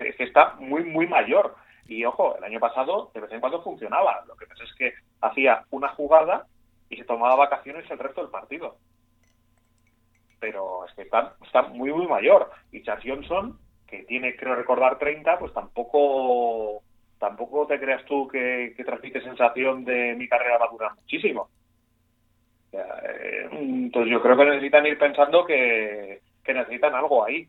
Es 0.00 0.16
que 0.16 0.24
está 0.24 0.54
muy, 0.56 0.82
muy 0.84 1.06
mayor. 1.06 1.54
Y 1.88 2.04
ojo, 2.04 2.36
el 2.36 2.44
año 2.44 2.60
pasado 2.60 3.10
de 3.14 3.20
vez 3.20 3.32
en 3.32 3.40
cuando 3.40 3.62
funcionaba. 3.62 4.24
Lo 4.26 4.36
que 4.36 4.46
pasa 4.46 4.64
es 4.64 4.74
que 4.74 4.94
hacía 5.20 5.64
una 5.70 5.88
jugada 5.88 6.46
y 6.88 6.96
se 6.96 7.04
tomaba 7.04 7.36
vacaciones 7.36 7.90
el 7.90 7.98
resto 7.98 8.22
del 8.22 8.30
partido. 8.30 8.76
Pero 10.40 10.86
es 10.86 10.94
que 10.94 11.02
está, 11.02 11.34
está 11.44 11.62
muy, 11.62 11.92
muy 11.92 12.06
mayor. 12.06 12.50
Y 12.70 12.82
Chas 12.82 13.00
Johnson 13.04 13.58
que 13.86 14.04
tiene, 14.04 14.34
creo 14.36 14.54
recordar, 14.54 14.98
30, 14.98 15.38
pues 15.38 15.52
tampoco 15.52 16.82
tampoco 17.18 17.66
te 17.66 17.78
creas 17.78 18.04
tú 18.06 18.26
que, 18.26 18.72
que 18.76 18.84
transmite 18.84 19.20
sensación 19.20 19.84
de 19.84 20.14
mi 20.16 20.26
carrera 20.26 20.58
va 20.58 20.64
a 20.66 20.70
durar 20.70 20.94
muchísimo. 20.96 21.50
Eh, 22.72 23.48
entonces 23.52 24.10
yo 24.10 24.22
creo 24.22 24.36
que 24.36 24.46
necesitan 24.46 24.86
ir 24.86 24.98
pensando 24.98 25.44
que, 25.44 26.20
necesitan 26.46 26.94
algo 26.94 27.24
ahí 27.24 27.48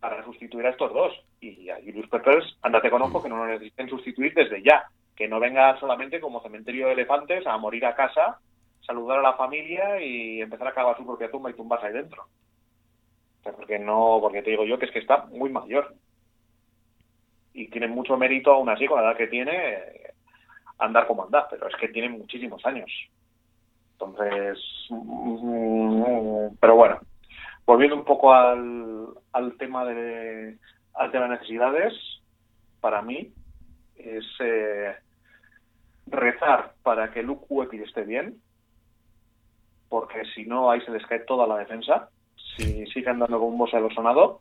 para 0.00 0.24
sustituir 0.24 0.66
a 0.66 0.70
estos 0.70 0.92
dos. 0.92 1.12
Y 1.40 1.70
a 1.70 1.76
Julius 1.76 2.08
Peppers, 2.08 2.58
andate 2.62 2.90
con 2.90 3.02
ojo 3.02 3.22
que 3.22 3.28
no 3.28 3.38
lo 3.38 3.46
necesiten 3.46 3.88
sustituir 3.88 4.34
desde 4.34 4.62
ya. 4.62 4.84
Que 5.16 5.28
no 5.28 5.40
venga 5.40 5.78
solamente 5.80 6.20
como 6.20 6.42
cementerio 6.42 6.86
de 6.86 6.92
elefantes 6.92 7.46
a 7.46 7.56
morir 7.58 7.86
a 7.86 7.94
casa, 7.94 8.38
saludar 8.86 9.18
a 9.18 9.22
la 9.22 9.34
familia 9.34 10.00
y 10.00 10.40
empezar 10.40 10.68
a 10.68 10.74
cavar 10.74 10.96
su 10.96 11.04
propia 11.04 11.30
tumba 11.30 11.50
y 11.50 11.54
tumbas 11.54 11.82
ahí 11.82 11.92
dentro 11.92 12.26
porque 13.52 13.78
no, 13.78 14.18
porque 14.20 14.42
te 14.42 14.50
digo 14.50 14.64
yo 14.64 14.78
que 14.78 14.86
es 14.86 14.92
que 14.92 14.98
está 14.98 15.26
muy 15.26 15.50
mayor. 15.50 15.94
Y 17.54 17.68
tiene 17.68 17.88
mucho 17.88 18.16
mérito 18.16 18.52
aún 18.52 18.68
así, 18.68 18.86
con 18.86 19.00
la 19.00 19.08
edad 19.08 19.16
que 19.16 19.26
tiene, 19.26 19.78
andar 20.78 21.06
como 21.06 21.24
andar, 21.24 21.46
pero 21.50 21.68
es 21.68 21.74
que 21.76 21.88
tiene 21.88 22.08
muchísimos 22.08 22.64
años. 22.64 22.90
Entonces, 23.92 24.58
mm, 24.90 26.54
pero 26.60 26.76
bueno, 26.76 27.00
volviendo 27.68 27.96
un 27.96 28.04
poco 28.04 28.32
al, 28.32 29.14
tema 29.58 29.84
de 29.84 30.56
al 30.94 31.12
tema 31.12 31.24
de 31.24 31.34
necesidades, 31.34 31.92
para 32.80 33.02
mí 33.02 33.30
es 33.94 34.24
eh, 34.40 34.96
rezar 36.06 36.72
para 36.82 37.12
que 37.12 37.22
Luke 37.22 37.44
Webber 37.50 37.82
esté 37.82 38.04
bien, 38.04 38.40
porque 39.90 40.24
si 40.34 40.46
no 40.46 40.70
ahí 40.70 40.80
se 40.80 40.90
les 40.90 41.04
cae 41.06 41.20
toda 41.20 41.46
la 41.46 41.58
defensa 41.58 42.08
si 42.56 42.86
siguen 42.86 43.18
dando 43.18 43.38
con 43.38 43.52
un 43.52 43.58
lo 43.58 43.90
sonado 43.90 44.40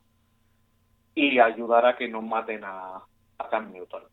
y 1.13 1.39
ayudar 1.39 1.85
a 1.85 1.97
que 1.97 2.07
no 2.07 2.21
maten 2.21 2.63
a, 2.63 3.03
Cam 3.51 3.71
Newton. 3.71 4.03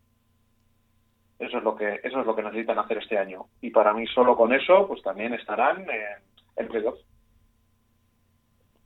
Eso 1.39 1.57
es 1.57 1.63
lo 1.63 1.75
que 1.75 1.99
eso 2.03 2.19
es 2.19 2.25
lo 2.25 2.35
que 2.35 2.43
necesitan 2.43 2.79
hacer 2.79 2.97
este 2.97 3.17
año. 3.17 3.45
Y 3.61 3.71
para 3.71 3.93
mí 3.93 4.05
solo 4.07 4.35
con 4.35 4.53
eso, 4.53 4.87
pues 4.87 5.01
también 5.01 5.33
estarán 5.33 5.89
en, 5.89 6.21
en 6.57 6.67
playoff. 6.67 6.99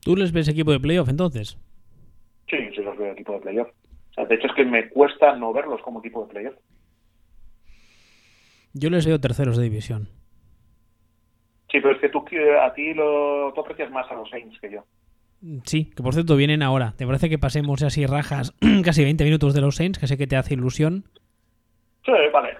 ¿Tú 0.09 0.15
les 0.15 0.31
ves 0.31 0.47
equipo 0.47 0.71
de 0.71 0.79
playoff 0.79 1.07
entonces? 1.07 1.55
Sí, 2.49 2.57
sí 2.75 2.81
los 2.81 2.97
veo 2.97 3.11
equipo 3.11 3.33
de 3.33 3.41
playoff. 3.41 3.67
de 4.17 4.33
hecho 4.33 4.47
es 4.47 4.53
que 4.55 4.65
me 4.65 4.89
cuesta 4.89 5.35
no 5.35 5.53
verlos 5.53 5.83
como 5.83 5.99
equipo 5.99 6.25
de 6.25 6.31
playoff. 6.31 6.55
Yo 8.73 8.89
les 8.89 9.05
veo 9.05 9.21
terceros 9.21 9.55
de 9.55 9.65
división. 9.65 10.09
Sí, 11.71 11.79
pero 11.79 11.91
es 11.91 12.01
que 12.01 12.09
tú 12.09 12.25
a 12.59 12.73
ti 12.73 12.95
lo, 12.95 13.53
tú 13.53 13.61
aprecias 13.61 13.91
más 13.91 14.09
a 14.09 14.15
los 14.15 14.27
Saints 14.31 14.59
que 14.59 14.71
yo. 14.71 14.83
Sí, 15.65 15.91
que 15.95 16.01
por 16.01 16.15
cierto 16.15 16.35
vienen 16.35 16.63
ahora. 16.63 16.95
¿Te 16.97 17.05
parece 17.05 17.29
que 17.29 17.37
pasemos 17.37 17.83
así 17.83 18.07
rajas 18.07 18.55
casi 18.83 19.03
20 19.03 19.23
minutos 19.25 19.53
de 19.53 19.61
los 19.61 19.75
Saints, 19.75 19.99
que 19.99 20.07
sé 20.07 20.17
que 20.17 20.25
te 20.25 20.37
hace 20.37 20.55
ilusión? 20.55 21.03
Sí, 22.03 22.13
vale. 22.33 22.57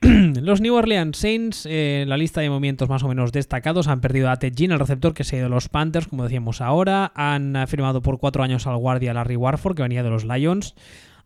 Los 0.42 0.60
New 0.60 0.74
Orleans 0.74 1.16
Saints, 1.16 1.66
eh, 1.68 2.04
la 2.06 2.16
lista 2.16 2.40
de 2.40 2.48
movimientos 2.48 2.88
más 2.88 3.02
o 3.02 3.08
menos 3.08 3.32
destacados, 3.32 3.88
han 3.88 4.00
perdido 4.00 4.30
a 4.30 4.36
Ted 4.36 4.52
Jean, 4.54 4.70
el 4.70 4.78
receptor 4.78 5.12
que 5.12 5.24
se 5.24 5.34
ha 5.34 5.38
ido 5.40 5.48
de 5.48 5.54
los 5.54 5.68
Panthers, 5.68 6.06
como 6.06 6.22
decíamos 6.22 6.60
ahora. 6.60 7.10
Han 7.16 7.56
firmado 7.66 8.00
por 8.00 8.18
cuatro 8.18 8.44
años 8.44 8.66
al 8.68 8.76
guardia 8.76 9.12
Larry 9.12 9.34
Warford, 9.34 9.74
que 9.74 9.82
venía 9.82 10.04
de 10.04 10.10
los 10.10 10.24
Lions. 10.24 10.76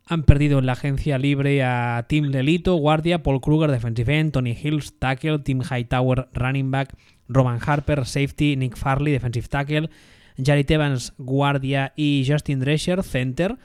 Han 0.07 0.23
perdido 0.23 0.59
en 0.59 0.67
la 0.67 0.73
agencia 0.73 1.19
libre 1.19 1.63
a 1.63 2.07
Tim 2.09 2.27
Lelito, 2.27 2.75
guardia, 2.77 3.23
Paul 3.23 3.41
Kruger, 3.41 3.71
defensive 3.71 4.19
end, 4.19 4.33
Tony 4.33 4.57
Hills, 4.61 4.99
tackle, 4.99 5.41
Tim 5.41 5.61
Hightower, 5.63 6.29
running 6.33 6.71
back, 6.71 6.95
Roman 7.29 7.61
Harper, 7.65 8.07
safety, 8.07 8.57
Nick 8.57 8.77
Farley, 8.77 9.13
defensive 9.13 9.49
tackle, 9.49 9.91
Jared 10.43 10.71
Evans, 10.71 11.13
guardia, 11.19 11.93
y 11.95 12.25
Justin 12.27 12.61
Drescher, 12.61 13.03
center. 13.03 13.59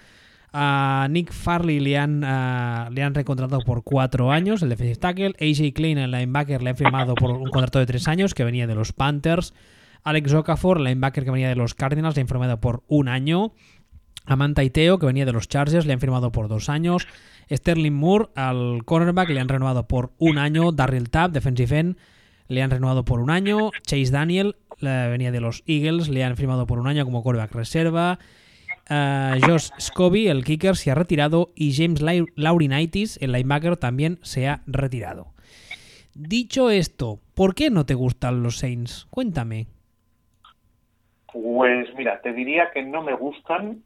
A 0.59 1.07
Nick 1.11 1.31
Farley 1.31 1.79
le 1.79 1.99
han, 1.99 2.21
le 2.21 3.03
han 3.03 3.13
recontratado 3.13 3.61
por 3.61 3.83
cuatro 3.83 4.31
años, 4.31 4.63
el 4.63 4.69
defensive 4.69 4.95
tackle. 4.95 5.35
AJ 5.39 5.71
Klein, 5.75 5.99
el 5.99 6.09
linebacker, 6.09 6.63
le 6.63 6.71
han 6.71 6.75
firmado 6.75 7.13
por 7.13 7.29
un 7.29 7.51
contrato 7.51 7.77
de 7.77 7.85
tres 7.85 8.07
años, 8.07 8.33
que 8.33 8.43
venía 8.43 8.65
de 8.65 8.73
los 8.73 8.91
Panthers. 8.91 9.53
Alex 10.03 10.33
Okafor, 10.33 10.81
linebacker 10.81 11.25
que 11.25 11.29
venía 11.29 11.49
de 11.49 11.55
los 11.55 11.75
Cardinals, 11.75 12.15
le 12.15 12.21
han 12.23 12.27
firmado 12.27 12.59
por 12.59 12.81
un 12.87 13.07
año. 13.07 13.53
Amanda 14.25 14.63
Iteo, 14.63 14.97
que 14.97 15.05
venía 15.05 15.27
de 15.27 15.31
los 15.31 15.47
Chargers, 15.47 15.85
le 15.85 15.93
han 15.93 15.99
firmado 15.99 16.31
por 16.31 16.47
dos 16.47 16.69
años. 16.69 17.07
Sterling 17.51 17.93
Moore, 17.93 18.29
al 18.33 18.83
cornerback, 18.83 19.29
le 19.29 19.39
han 19.39 19.49
renovado 19.49 19.87
por 19.87 20.13
un 20.17 20.39
año. 20.39 20.71
Darryl 20.71 21.11
Tapp, 21.11 21.33
defensive 21.33 21.77
end, 21.77 21.97
le 22.47 22.63
han 22.63 22.71
renovado 22.71 23.05
por 23.05 23.19
un 23.19 23.29
año. 23.29 23.69
Chase 23.83 24.09
Daniel, 24.09 24.55
venía 24.81 25.31
de 25.31 25.39
los 25.39 25.63
Eagles, 25.67 26.09
le 26.09 26.23
han 26.23 26.35
firmado 26.35 26.65
por 26.65 26.79
un 26.79 26.87
año 26.87 27.05
como 27.05 27.21
quarterback 27.21 27.53
reserva. 27.53 28.17
Josh 28.89 29.69
Scobie, 29.79 30.29
el 30.29 30.43
kicker, 30.43 30.75
se 30.75 30.91
ha 30.91 30.95
retirado. 30.95 31.51
Y 31.55 31.73
James 31.75 32.01
Laurinaitis, 32.35 33.17
el 33.21 33.33
linebacker, 33.33 33.77
también 33.77 34.19
se 34.21 34.47
ha 34.47 34.61
retirado. 34.65 35.33
Dicho 36.13 36.69
esto, 36.71 37.19
¿por 37.35 37.53
qué 37.53 37.69
no 37.69 37.85
te 37.85 37.93
gustan 37.93 38.41
los 38.41 38.57
Saints? 38.57 39.05
Cuéntame. 39.09 39.67
Pues 41.31 41.93
mira, 41.95 42.21
te 42.21 42.33
diría 42.33 42.71
que 42.73 42.81
no 42.81 43.03
me 43.03 43.13
gustan 43.13 43.83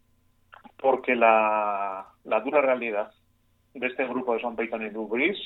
porque 0.78 1.16
la, 1.16 2.08
dura 2.24 2.62
realidad 2.62 3.12
de 3.74 3.88
este 3.88 4.06
grupo 4.08 4.34
de 4.34 4.42
Son 4.42 4.56
Peyton 4.56 4.86
y 4.86 4.90
Drew 4.90 5.08
Brees 5.08 5.38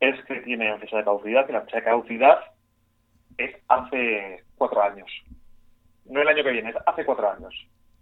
es 0.00 0.16
que 0.24 0.40
tiene 0.40 0.76
fecha 0.78 0.98
de 0.98 1.04
caducidad 1.04 1.48
y 1.48 1.52
la 1.52 1.62
fecha 1.62 1.76
de 1.78 1.84
caducidad 1.84 2.38
es 3.36 3.54
hace 3.68 4.44
cuatro 4.56 4.82
años. 4.82 5.10
No 6.06 6.22
el 6.22 6.28
año 6.28 6.42
que 6.42 6.52
viene, 6.52 6.70
es 6.70 6.76
hace 6.86 7.04
cuatro 7.04 7.30
años. 7.30 7.54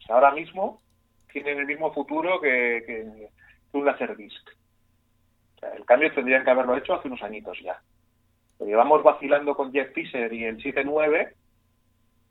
Ahora 0.09 0.33
mismo 0.33 0.81
tienen 1.33 1.59
el 1.59 1.67
mismo 1.67 1.93
futuro 1.93 2.41
que, 2.41 3.29
un 3.73 3.85
Laserdisc. 3.85 4.49
el 5.75 5.85
cambio 5.85 6.13
tendrían 6.15 6.45
que 6.45 6.51
haberlo 6.51 6.77
hecho 6.77 6.95
hace 6.95 7.09
unos 7.09 7.23
añitos 7.23 7.59
ya. 7.63 7.81
Lo 8.59 8.67
llevamos 8.67 9.03
vacilando 9.03 9.55
con 9.55 9.73
Jeff 9.73 9.93
Fisher 9.93 10.33
y 10.33 10.45
el 10.45 10.63
7-9 10.63 11.33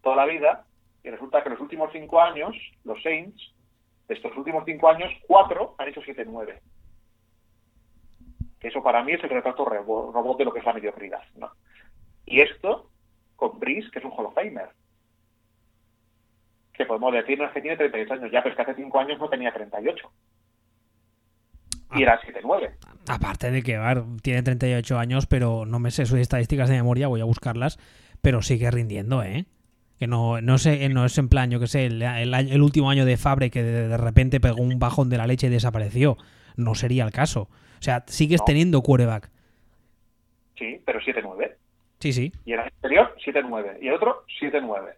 toda 0.01 0.15
la 0.15 0.25
vida 0.25 0.65
y 1.03 1.09
resulta 1.09 1.43
que 1.43 1.51
los 1.51 1.59
últimos 1.59 1.91
cinco 1.91 2.19
años 2.19 2.55
los 2.83 3.01
Saints 3.03 3.53
de 4.07 4.13
estos 4.13 4.35
últimos 4.37 4.63
cinco 4.65 4.89
años, 4.89 5.11
cuatro 5.27 5.75
han 5.77 5.89
hecho 5.89 6.01
7-9. 6.01 6.59
Que 8.59 8.67
eso 8.67 8.83
para 8.83 9.03
mí 9.03 9.13
es 9.13 9.23
el 9.23 9.29
retrato 9.29 9.65
robot 9.65 10.37
de 10.37 10.45
lo 10.45 10.53
que 10.53 10.59
es 10.59 10.65
la 10.65 10.73
mediocridad. 10.73 11.23
¿no? 11.35 11.51
Y 12.25 12.41
esto 12.41 12.89
con 13.35 13.59
Brice, 13.59 13.89
que 13.91 13.99
es 13.99 14.05
un 14.05 14.11
Hall. 14.11 14.33
Que 16.77 16.85
podemos 16.85 17.13
decir, 17.13 17.37
no 17.37 17.45
es 17.45 17.51
que 17.51 17.61
tiene 17.61 17.77
38 17.77 18.13
años, 18.13 18.31
ya, 18.31 18.43
pero 18.43 18.53
es 18.53 18.55
que 18.55 18.61
hace 18.63 18.81
cinco 18.81 18.99
años 18.99 19.19
no 19.19 19.29
tenía 19.29 19.53
38. 19.53 20.11
Y 21.95 22.03
era 22.03 22.19
7-9. 22.21 22.71
Aparte 23.07 23.51
de 23.51 23.63
que 23.63 23.79
tiene 24.21 24.43
38 24.43 24.97
años, 24.97 25.27
pero 25.27 25.65
no 25.65 25.79
me 25.79 25.91
sé 25.91 26.05
sus 26.05 26.19
estadísticas 26.19 26.69
de 26.69 26.75
memoria, 26.75 27.07
voy 27.07 27.21
a 27.21 27.25
buscarlas, 27.25 27.77
pero 28.21 28.41
sigue 28.41 28.69
rindiendo, 28.71 29.23
¿eh? 29.23 29.45
Que 29.99 30.07
no, 30.07 30.41
no, 30.41 30.57
sé, 30.57 30.89
no 30.89 31.05
es 31.05 31.17
en 31.17 31.29
plan, 31.29 31.49
yo 31.51 31.59
que 31.59 31.67
sé, 31.67 31.85
el, 31.85 32.01
el, 32.01 32.61
último 32.61 32.89
año 32.89 33.05
de 33.05 33.15
Fabre 33.15 33.49
que 33.49 33.63
de, 33.63 33.97
repente 33.97 34.41
pegó 34.41 34.61
un 34.61 34.77
bajón 34.77 35.09
de 35.09 35.17
la 35.17 35.27
leche 35.27 35.47
y 35.47 35.49
desapareció. 35.49 36.17
No 36.57 36.75
sería 36.75 37.05
el 37.05 37.11
caso. 37.11 37.43
O 37.79 37.81
sea, 37.81 38.03
sigues 38.07 38.43
teniendo 38.43 38.81
quarterback. 38.81 39.29
Sí, 40.57 40.81
pero 40.85 40.99
7-9. 40.99 41.53
Sí, 41.99 42.11
sí. 42.11 42.33
Y 42.45 42.53
el 42.53 42.59
anterior, 42.59 43.15
7-9. 43.25 43.77
Y 43.81 43.87
el 43.87 43.93
otro, 43.93 44.25
7-9. 44.41 44.93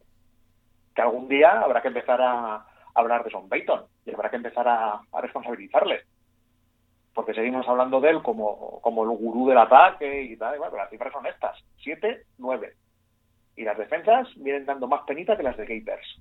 Que 0.98 1.04
algún 1.04 1.28
día 1.28 1.62
habrá 1.62 1.84
que 1.84 1.90
empezar 1.90 2.20
a 2.20 2.66
hablar 2.96 3.24
de 3.24 3.30
Son 3.30 3.48
Payton 3.48 3.84
y 4.04 4.16
habrá 4.16 4.32
que 4.32 4.38
empezar 4.38 4.68
a, 4.68 5.00
responsabilizarle. 5.22 6.02
Porque 7.14 7.36
seguimos 7.36 7.68
hablando 7.68 8.02
de 8.02 8.10
él 8.10 8.24
como, 8.24 8.82
como 8.82 9.04
el 9.04 9.16
gurú 9.16 9.48
del 9.48 9.60
ataque 9.60 10.24
y 10.24 10.36
tal. 10.38 10.56
Y 10.56 10.58
bueno, 10.58 10.72
pero 10.72 10.82
las 10.82 10.90
cifras 10.90 11.14
son 11.14 11.28
estas: 11.28 11.56
7-9 11.86 12.74
y 13.58 13.64
las 13.64 13.78
defensas 13.78 14.28
vienen 14.38 14.66
dando 14.66 14.88
más 14.88 15.02
penita 15.06 15.38
que 15.38 15.44
las 15.44 15.56
de 15.56 15.68
Capers. 15.68 16.20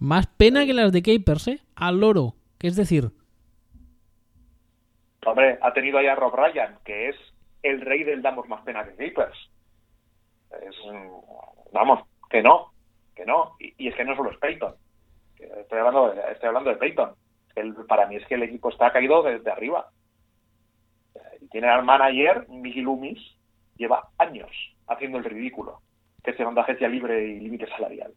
Más 0.00 0.26
pena 0.26 0.66
que 0.66 0.74
las 0.74 0.90
de 0.90 1.00
Capers, 1.00 1.46
¿eh? 1.46 1.60
Al 1.76 2.00
loro. 2.00 2.34
¿Qué 2.58 2.66
es 2.66 2.74
decir? 2.74 3.12
Hombre, 5.24 5.56
ha 5.62 5.72
tenido 5.72 5.98
ahí 5.98 6.08
a 6.08 6.16
Rob 6.16 6.34
Ryan, 6.34 6.80
que 6.84 7.10
es 7.10 7.16
el 7.62 7.80
rey 7.80 8.02
del 8.02 8.22
damos 8.22 8.48
más 8.48 8.62
pena 8.64 8.84
que 8.84 9.08
Capers. 9.08 9.38
vamos, 11.72 12.00
que 12.28 12.42
no. 12.42 12.73
Que 13.14 13.24
no. 13.24 13.56
Y, 13.58 13.88
es 13.88 13.94
que 13.94 14.04
no 14.04 14.16
solo 14.16 14.30
es 14.30 14.38
Peyton. 14.38 14.74
Estoy 15.38 15.78
hablando 15.78 16.10
de, 16.10 16.20
estoy 16.32 16.48
hablando 16.48 16.70
de 16.70 16.76
Peyton. 16.76 17.14
El, 17.54 17.74
para 17.86 18.06
mí 18.06 18.16
es 18.16 18.26
que 18.26 18.34
el 18.34 18.42
equipo 18.42 18.68
está 18.68 18.92
caído 18.92 19.22
desde 19.22 19.50
arriba. 19.50 19.90
Tiene 21.50 21.68
al 21.68 21.84
manager, 21.84 22.48
Miguel 22.48 22.84
Loomis, 22.84 23.20
lleva 23.76 24.08
años 24.18 24.50
haciendo 24.88 25.18
el 25.18 25.24
ridículo, 25.24 25.80
que 26.22 26.32
es 26.32 26.36
segunda 26.36 26.62
agencia 26.62 26.88
libre 26.88 27.24
y 27.24 27.40
límite 27.40 27.68
salarial. 27.68 28.12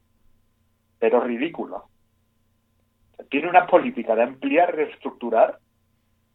Pero 1.00 1.22
ridículo. 1.22 1.86
Tiene 3.30 3.50
una 3.50 3.68
política 3.68 4.16
de 4.16 4.24
ampliar, 4.24 4.76
reestructurar 4.76 5.60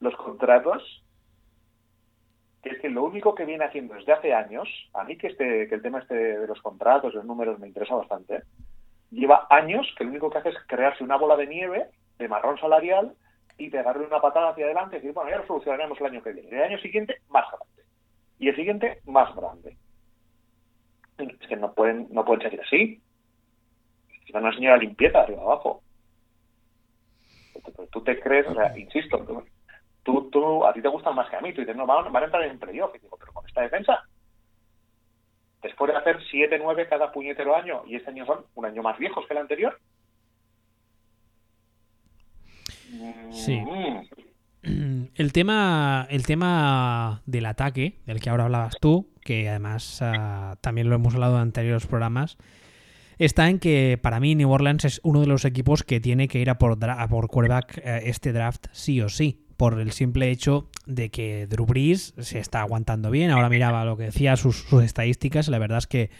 los 0.01 0.15
contratos 0.17 1.02
que 2.63 2.71
es 2.71 2.81
que 2.81 2.89
lo 2.89 3.05
único 3.05 3.35
que 3.35 3.45
viene 3.45 3.65
haciendo 3.65 3.95
desde 3.95 4.13
hace 4.13 4.35
años, 4.35 4.69
a 4.95 5.05
mí 5.05 5.17
que 5.17 5.29
este 5.29 5.69
que 5.69 5.75
el 5.75 5.83
tema 5.83 5.99
este 5.99 6.15
de 6.15 6.47
los 6.47 6.61
contratos, 6.63 7.15
los 7.15 7.25
números 7.25 7.59
me 7.59 7.67
interesa 7.67 7.95
bastante, 7.95 8.43
lleva 9.11 9.47
años 9.51 9.93
que 9.97 10.05
lo 10.05 10.11
único 10.11 10.31
que 10.31 10.39
hace 10.39 10.51
es 10.51 10.57
crearse 10.67 11.05
una 11.05 11.17
bola 11.17 11.37
de 11.37 11.47
nieve 11.47 11.87
de 12.19 12.29
marrón 12.29 12.59
salarial 12.59 13.15
y 13.59 13.69
pegarle 13.69 14.07
una 14.07 14.21
patada 14.21 14.51
hacia 14.51 14.65
adelante 14.65 14.97
y 14.97 14.99
decir, 15.01 15.13
bueno, 15.13 15.31
ya 15.31 15.39
lo 15.39 15.47
solucionaremos 15.47 16.01
el 16.01 16.07
año 16.07 16.23
que 16.23 16.33
viene. 16.33 16.49
El 16.51 16.63
año 16.63 16.79
siguiente, 16.79 17.17
más 17.29 17.47
grande. 17.49 17.83
Y 18.39 18.49
el 18.49 18.57
siguiente, 18.57 19.01
más 19.07 19.35
grande. 19.37 19.77
Es 21.19 21.49
que 21.49 21.57
no 21.57 21.73
pueden, 21.73 22.09
no 22.11 22.25
pueden 22.25 22.43
seguir 22.43 22.61
así. 22.61 23.01
Es 24.27 24.35
una 24.35 24.53
señora 24.55 24.77
limpieza 24.77 25.21
arriba 25.21 25.43
abajo. 25.43 25.83
Tú 27.91 28.03
te 28.03 28.19
crees, 28.19 28.47
o 28.49 28.55
sea, 28.55 28.77
insisto, 28.79 29.45
tú, 30.03 30.31
tú, 30.31 30.65
a 30.65 30.73
ti 30.73 30.83
te 30.83 30.89
gustan 30.89 31.15
más 31.15 31.29
que 31.29 31.37
a 31.37 31.41
mí. 31.41 31.53
Tú 31.53 31.61
dices, 31.61 31.77
no, 31.77 31.87
van, 31.87 32.15
a 32.15 32.25
entrar 32.25 32.43
en 32.45 32.59
playoff. 32.59 32.95
Y 32.95 32.99
digo, 32.99 33.17
pero 33.19 33.33
con 33.33 33.47
esta 33.47 33.63
defensa, 33.63 34.05
después 35.63 35.91
de 35.91 35.99
hacer 35.99 36.19
7-9 36.33 36.89
cada 36.89 37.13
puñetero 37.13 37.57
año, 37.57 37.83
y 37.87 37.97
este 37.97 38.11
año 38.11 38.27
son 38.27 38.45
un 38.55 38.65
año 38.65 38.83
más 38.83 38.99
viejos 38.99 39.27
que 39.27 39.35
el 39.35 39.41
anterior. 39.41 39.79
Sí. 43.31 43.61
Mm. 43.61 44.03
El 45.17 45.33
tema, 45.33 46.07
el 46.09 46.25
tema 46.25 47.21
del 47.27 47.47
ataque, 47.47 47.99
del 48.07 48.21
que 48.21 48.31
ahora 48.31 48.45
hablabas 48.45 48.77
tú, 48.81 49.11
que 49.21 49.49
además 49.49 50.01
ah, 50.01 50.57
también 50.61 50.89
lo 50.89 50.95
hemos 50.95 51.15
hablado 51.15 51.35
en 51.35 51.43
anteriores 51.43 51.87
programas, 51.87 52.39
está 53.19 53.49
en 53.49 53.59
que 53.59 53.99
para 54.01 54.21
mí 54.21 54.37
New 54.37 54.51
Orleans 54.51 54.85
es 54.85 55.01
uno 55.03 55.21
de 55.21 55.27
los 55.27 55.45
equipos 55.45 55.83
que 55.83 55.99
tiene 56.01 56.29
que 56.29 56.39
ir 56.39 56.49
a 56.49 56.59
por, 56.59 56.79
a 56.89 57.09
por 57.09 57.29
quarterback 57.29 57.79
eh, 57.79 58.03
este 58.05 58.33
draft 58.33 58.67
sí 58.71 59.01
o 59.01 59.09
sí 59.09 59.42
por 59.63 59.79
el 59.79 59.93
simple 59.93 60.29
hecho 60.33 60.67
de 60.87 61.11
que 61.11 61.47
Drew 61.47 61.69
se 61.97 62.41
está 62.41 62.63
aguantando 62.63 63.13
bien. 63.13 63.31
Ahora 63.31 63.49
miraba 63.49 63.85
lo 63.85 63.97
que 63.97 64.07
decía, 64.07 64.37
sus, 64.37 64.67
estadísticas. 64.73 65.47
La 65.47 65.61
verdad 65.61 65.79
es 65.79 65.87
que 65.87 66.11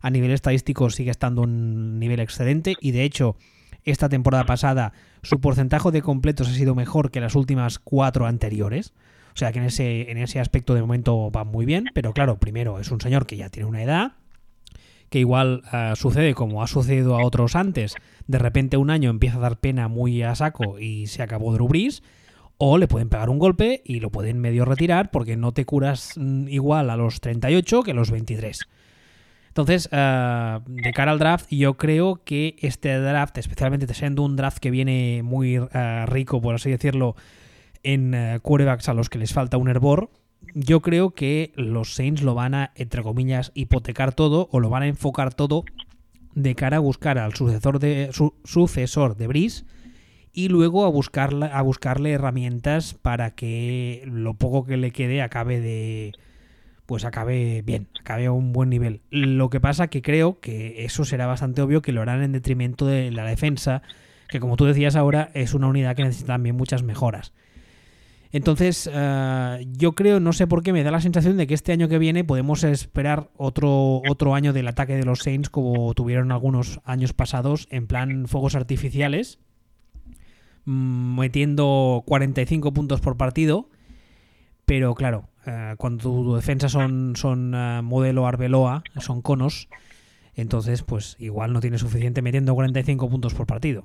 a 0.00 0.10
nivel 0.10 0.32
estadístico 0.32 0.90
sigue 0.90 1.12
estando 1.12 1.42
un 1.42 2.00
nivel 2.00 2.18
excelente 2.18 2.74
y 2.80 2.90
de 2.90 3.04
hecho 3.04 3.36
esta 3.84 4.08
temporada 4.08 4.46
pasada 4.46 4.94
su 5.22 5.40
porcentaje 5.40 5.92
de 5.92 6.02
completos 6.02 6.48
ha 6.48 6.54
sido 6.54 6.74
mejor 6.74 7.12
que 7.12 7.20
las 7.20 7.36
últimas 7.36 7.78
cuatro 7.78 8.26
anteriores. 8.26 8.94
O 9.32 9.38
sea 9.38 9.52
que 9.52 9.60
en 9.60 9.66
ese, 9.66 10.10
en 10.10 10.18
ese 10.18 10.40
aspecto 10.40 10.74
de 10.74 10.80
momento 10.80 11.30
va 11.30 11.44
muy 11.44 11.66
bien, 11.66 11.84
pero 11.94 12.12
claro, 12.12 12.40
primero 12.40 12.80
es 12.80 12.90
un 12.90 13.00
señor 13.00 13.26
que 13.26 13.36
ya 13.36 13.48
tiene 13.48 13.68
una 13.68 13.80
edad, 13.80 14.14
que 15.08 15.20
igual 15.20 15.62
eh, 15.72 15.92
sucede 15.94 16.34
como 16.34 16.64
ha 16.64 16.66
sucedido 16.66 17.16
a 17.16 17.24
otros 17.24 17.54
antes, 17.54 17.94
de 18.26 18.38
repente 18.38 18.76
un 18.76 18.90
año 18.90 19.08
empieza 19.08 19.36
a 19.36 19.42
dar 19.42 19.60
pena 19.60 19.86
muy 19.86 20.20
a 20.24 20.34
saco 20.34 20.80
y 20.80 21.06
se 21.06 21.22
acabó 21.22 21.52
Drew 21.52 21.68
o 22.58 22.76
le 22.76 22.88
pueden 22.88 23.08
pegar 23.08 23.30
un 23.30 23.38
golpe 23.38 23.82
y 23.84 24.00
lo 24.00 24.10
pueden 24.10 24.40
medio 24.40 24.64
retirar 24.64 25.10
porque 25.10 25.36
no 25.36 25.52
te 25.52 25.64
curas 25.64 26.14
mm, 26.16 26.48
igual 26.48 26.90
a 26.90 26.96
los 26.96 27.20
38 27.20 27.82
que 27.82 27.92
a 27.92 27.94
los 27.94 28.10
23. 28.10 28.68
Entonces, 29.48 29.88
eh, 29.90 30.58
de 30.66 30.92
cara 30.92 31.12
al 31.12 31.18
draft, 31.18 31.46
yo 31.50 31.76
creo 31.76 32.22
que 32.24 32.56
este 32.60 32.96
draft, 33.00 33.38
especialmente 33.38 33.92
siendo 33.94 34.22
un 34.22 34.36
draft 34.36 34.58
que 34.58 34.70
viene 34.70 35.22
muy 35.24 35.56
eh, 35.56 36.06
rico, 36.06 36.40
por 36.40 36.54
así 36.54 36.70
decirlo, 36.70 37.16
en 37.82 38.14
uh, 38.14 38.40
quarterbacks 38.40 38.88
a 38.88 38.94
los 38.94 39.08
que 39.08 39.18
les 39.18 39.32
falta 39.32 39.56
un 39.56 39.68
hervor, 39.68 40.10
yo 40.54 40.80
creo 40.80 41.10
que 41.10 41.52
los 41.56 41.94
Saints 41.94 42.22
lo 42.22 42.34
van 42.34 42.54
a, 42.54 42.72
entre 42.74 43.02
comillas, 43.02 43.50
hipotecar 43.54 44.12
todo 44.12 44.48
o 44.52 44.60
lo 44.60 44.70
van 44.70 44.82
a 44.82 44.86
enfocar 44.86 45.34
todo 45.34 45.64
de 46.34 46.54
cara 46.54 46.76
a 46.76 46.80
buscar 46.80 47.18
al 47.18 47.34
sucesor 47.34 47.78
de, 47.78 48.10
su, 48.12 48.34
sucesor 48.44 49.16
de 49.16 49.26
Brice 49.26 49.64
y 50.32 50.48
luego 50.48 50.84
a 50.84 50.88
buscarle, 50.88 51.46
a 51.46 51.62
buscarle 51.62 52.12
herramientas 52.12 52.94
para 52.94 53.32
que 53.32 54.02
lo 54.06 54.34
poco 54.34 54.64
que 54.64 54.76
le 54.76 54.90
quede 54.90 55.22
acabe 55.22 55.60
de 55.60 56.12
pues 56.88 57.04
acabe 57.04 57.60
bien, 57.60 57.86
acabe 58.00 58.24
a 58.24 58.32
un 58.32 58.54
buen 58.54 58.70
nivel. 58.70 59.02
Lo 59.10 59.50
que 59.50 59.60
pasa 59.60 59.88
que 59.88 60.00
creo 60.00 60.40
que 60.40 60.86
eso 60.86 61.04
será 61.04 61.26
bastante 61.26 61.60
obvio 61.60 61.82
que 61.82 61.92
lo 61.92 62.00
harán 62.00 62.22
en 62.22 62.32
detrimento 62.32 62.86
de 62.86 63.10
la 63.10 63.24
defensa, 63.24 63.82
que 64.30 64.40
como 64.40 64.56
tú 64.56 64.64
decías 64.64 64.96
ahora 64.96 65.30
es 65.34 65.52
una 65.52 65.66
unidad 65.66 65.94
que 65.94 66.04
necesita 66.04 66.32
también 66.32 66.56
muchas 66.56 66.82
mejoras. 66.82 67.34
Entonces, 68.32 68.88
eh, 68.90 69.66
yo 69.76 69.92
creo, 69.92 70.20
no 70.20 70.32
sé 70.32 70.46
por 70.46 70.62
qué, 70.62 70.72
me 70.72 70.82
da 70.82 70.90
la 70.90 71.02
sensación 71.02 71.36
de 71.36 71.46
que 71.46 71.52
este 71.52 71.72
año 71.72 71.88
que 71.88 71.98
viene 71.98 72.24
podemos 72.24 72.64
esperar 72.64 73.28
otro, 73.36 74.02
otro 74.08 74.34
año 74.34 74.54
del 74.54 74.68
ataque 74.68 74.96
de 74.96 75.04
los 75.04 75.20
Saints 75.20 75.50
como 75.50 75.92
tuvieron 75.94 76.32
algunos 76.32 76.80
años 76.84 77.12
pasados, 77.12 77.68
en 77.70 77.86
plan 77.86 78.28
fuegos 78.28 78.54
artificiales, 78.54 79.38
metiendo 80.68 82.02
45 82.06 82.72
puntos 82.72 83.00
por 83.00 83.16
partido. 83.16 83.68
Pero 84.66 84.94
claro, 84.94 85.24
eh, 85.46 85.74
cuando 85.78 86.02
tu, 86.02 86.34
defensa 86.34 86.68
son, 86.68 87.16
son 87.16 87.54
eh, 87.54 87.80
modelo 87.82 88.26
Arbeloa, 88.26 88.82
son 88.98 89.22
conos, 89.22 89.68
entonces 90.34 90.82
pues 90.82 91.16
igual 91.18 91.54
no 91.54 91.60
tiene 91.60 91.78
suficiente 91.78 92.20
metiendo 92.20 92.54
45 92.54 93.08
puntos 93.08 93.34
por 93.34 93.46
partido. 93.46 93.84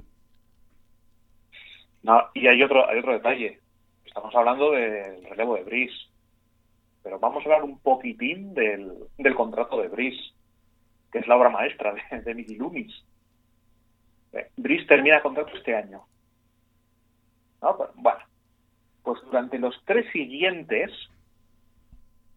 No, 2.02 2.22
y 2.34 2.48
hay 2.48 2.62
otro, 2.62 2.88
hay 2.90 3.00
otro 3.00 3.14
detalle. 3.14 3.62
Estamos 4.06 4.36
hablando 4.36 4.72
del 4.72 5.24
relevo 5.24 5.56
de 5.56 5.64
Brice. 5.64 5.96
Pero 7.02 7.18
vamos 7.18 7.42
a 7.42 7.46
hablar 7.46 7.64
un 7.64 7.80
poquitín 7.80 8.54
del, 8.54 8.94
del 9.18 9.36
contrato 9.36 9.82
de 9.82 9.88
Brice, 9.88 10.22
que 11.12 11.20
es 11.20 11.28
la 11.28 11.38
obra 11.38 11.50
maestra 11.50 11.94
de, 11.94 12.22
de 12.22 12.36
Mickey 12.36 12.58
Loomis. 12.58 12.94
Eh, 14.34 14.50
Brice 14.58 14.86
termina 14.86 15.22
contrato 15.22 15.56
este 15.56 15.76
año. 15.76 16.04
Bueno, 17.96 18.20
pues 19.04 19.22
durante 19.24 19.58
los 19.58 19.80
tres 19.86 20.06
siguientes, 20.12 20.92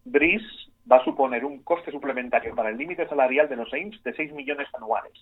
BRIS 0.05 0.41
va 0.89 0.97
a 0.97 1.03
suponer 1.03 1.43
un 1.43 1.63
coste 1.63 1.91
suplementario 1.91 2.55
para 2.55 2.69
el 2.69 2.77
límite 2.77 3.07
salarial 3.07 3.49
de 3.49 3.57
los 3.57 3.69
Saints 3.69 4.01
de 4.03 4.13
6 4.13 4.31
millones 4.31 4.67
anuales. 4.73 5.13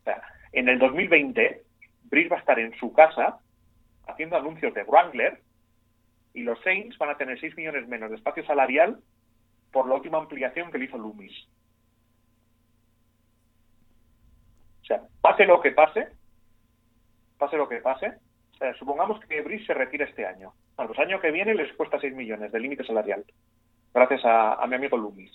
O 0.00 0.04
sea, 0.04 0.22
en 0.52 0.68
el 0.68 0.78
2020, 0.78 1.62
BRIS 2.04 2.32
va 2.32 2.36
a 2.36 2.40
estar 2.40 2.58
en 2.58 2.76
su 2.78 2.92
casa 2.92 3.38
haciendo 4.08 4.36
anuncios 4.36 4.74
de 4.74 4.82
Wrangler 4.84 5.40
y 6.34 6.42
los 6.42 6.60
Saints 6.62 6.98
van 6.98 7.10
a 7.10 7.16
tener 7.16 7.38
6 7.38 7.56
millones 7.56 7.86
menos 7.86 8.10
de 8.10 8.16
espacio 8.16 8.44
salarial 8.44 8.98
por 9.72 9.88
la 9.88 9.94
última 9.94 10.18
ampliación 10.18 10.70
que 10.70 10.78
le 10.78 10.86
hizo 10.86 10.98
Loomis. 10.98 11.48
O 14.82 14.84
sea, 14.84 15.02
pase 15.20 15.44
lo 15.44 15.60
que 15.60 15.72
pase, 15.72 16.08
pase 17.38 17.56
lo 17.56 17.68
que 17.68 17.80
pase, 17.80 18.18
supongamos 18.78 19.20
que 19.26 19.42
Brice 19.42 19.66
se 19.66 19.74
retira 19.74 20.04
este 20.04 20.26
año. 20.26 20.52
Al 20.76 20.88
los 20.88 20.98
año 20.98 21.20
que 21.20 21.30
viene 21.30 21.54
les 21.54 21.72
cuesta 21.74 22.00
6 22.00 22.14
millones 22.14 22.52
de 22.52 22.60
límite 22.60 22.84
salarial, 22.84 23.24
gracias 23.94 24.22
a, 24.24 24.64
mi 24.66 24.74
amigo 24.74 24.96
Lumis. 24.96 25.32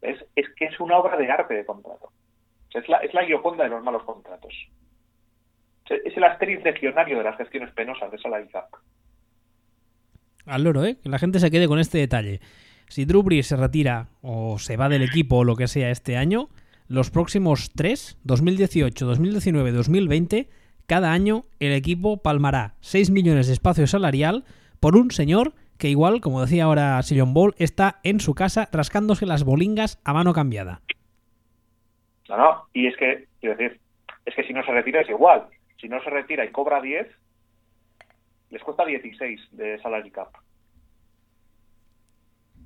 Es, 0.00 0.18
que 0.56 0.66
es 0.66 0.78
una 0.80 0.96
obra 0.96 1.16
de 1.16 1.30
arte 1.30 1.54
de 1.54 1.66
contrato. 1.66 2.12
es, 2.72 2.88
la, 2.88 2.98
es 2.98 3.12
la 3.14 3.24
guioconda 3.24 3.64
de 3.64 3.70
los 3.70 3.82
malos 3.82 4.04
contratos. 4.04 4.54
Es 5.90 6.16
el 6.16 6.24
asteris 6.24 6.62
legionario 6.62 7.18
de 7.18 7.24
las 7.24 7.36
gestiones 7.36 7.72
penosas 7.72 8.10
de 8.10 8.18
Salary 8.18 8.48
Al 10.46 10.62
loro, 10.62 10.84
¿eh? 10.84 10.98
Que 11.02 11.08
la 11.08 11.18
gente 11.18 11.40
se 11.40 11.50
quede 11.50 11.66
con 11.66 11.78
este 11.78 11.98
detalle. 11.98 12.40
Si 12.88 13.04
Drew 13.04 13.22
Brees 13.22 13.46
se 13.46 13.56
retira 13.56 14.08
o 14.22 14.58
se 14.58 14.76
va 14.76 14.88
del 14.88 15.02
equipo 15.02 15.38
o 15.38 15.44
lo 15.44 15.56
que 15.56 15.66
sea 15.66 15.90
este 15.90 16.16
año, 16.16 16.48
los 16.88 17.10
próximos 17.10 17.70
tres, 17.74 18.18
2018, 18.24 19.06
2019, 19.06 19.72
2020, 19.72 20.48
cada 20.88 21.12
año 21.12 21.44
el 21.60 21.72
equipo 21.72 22.16
palmará 22.16 22.74
6 22.80 23.10
millones 23.10 23.46
de 23.46 23.52
espacio 23.52 23.86
salarial 23.86 24.44
por 24.80 24.96
un 24.96 25.10
señor 25.10 25.52
que 25.76 25.90
igual, 25.90 26.22
como 26.22 26.40
decía 26.40 26.64
ahora 26.64 27.00
Sillon 27.02 27.34
Ball, 27.34 27.54
está 27.58 28.00
en 28.02 28.20
su 28.20 28.34
casa 28.34 28.68
rascándose 28.72 29.26
las 29.26 29.44
bolingas 29.44 30.00
a 30.04 30.14
mano 30.14 30.32
cambiada. 30.32 30.80
No, 32.28 32.36
no, 32.38 32.64
y 32.72 32.86
es 32.86 32.96
que, 32.96 33.26
quiero 33.38 33.56
decir, 33.56 33.80
es 34.24 34.34
que 34.34 34.44
si 34.44 34.52
no 34.54 34.64
se 34.64 34.72
retira 34.72 35.02
es 35.02 35.10
igual. 35.10 35.46
Si 35.78 35.88
no 35.88 36.02
se 36.02 36.10
retira 36.10 36.44
y 36.44 36.50
cobra 36.50 36.80
10, 36.80 37.06
les 38.50 38.62
cuesta 38.62 38.84
16 38.84 39.40
de 39.52 39.78
salary 39.80 40.10
cap. 40.10 40.30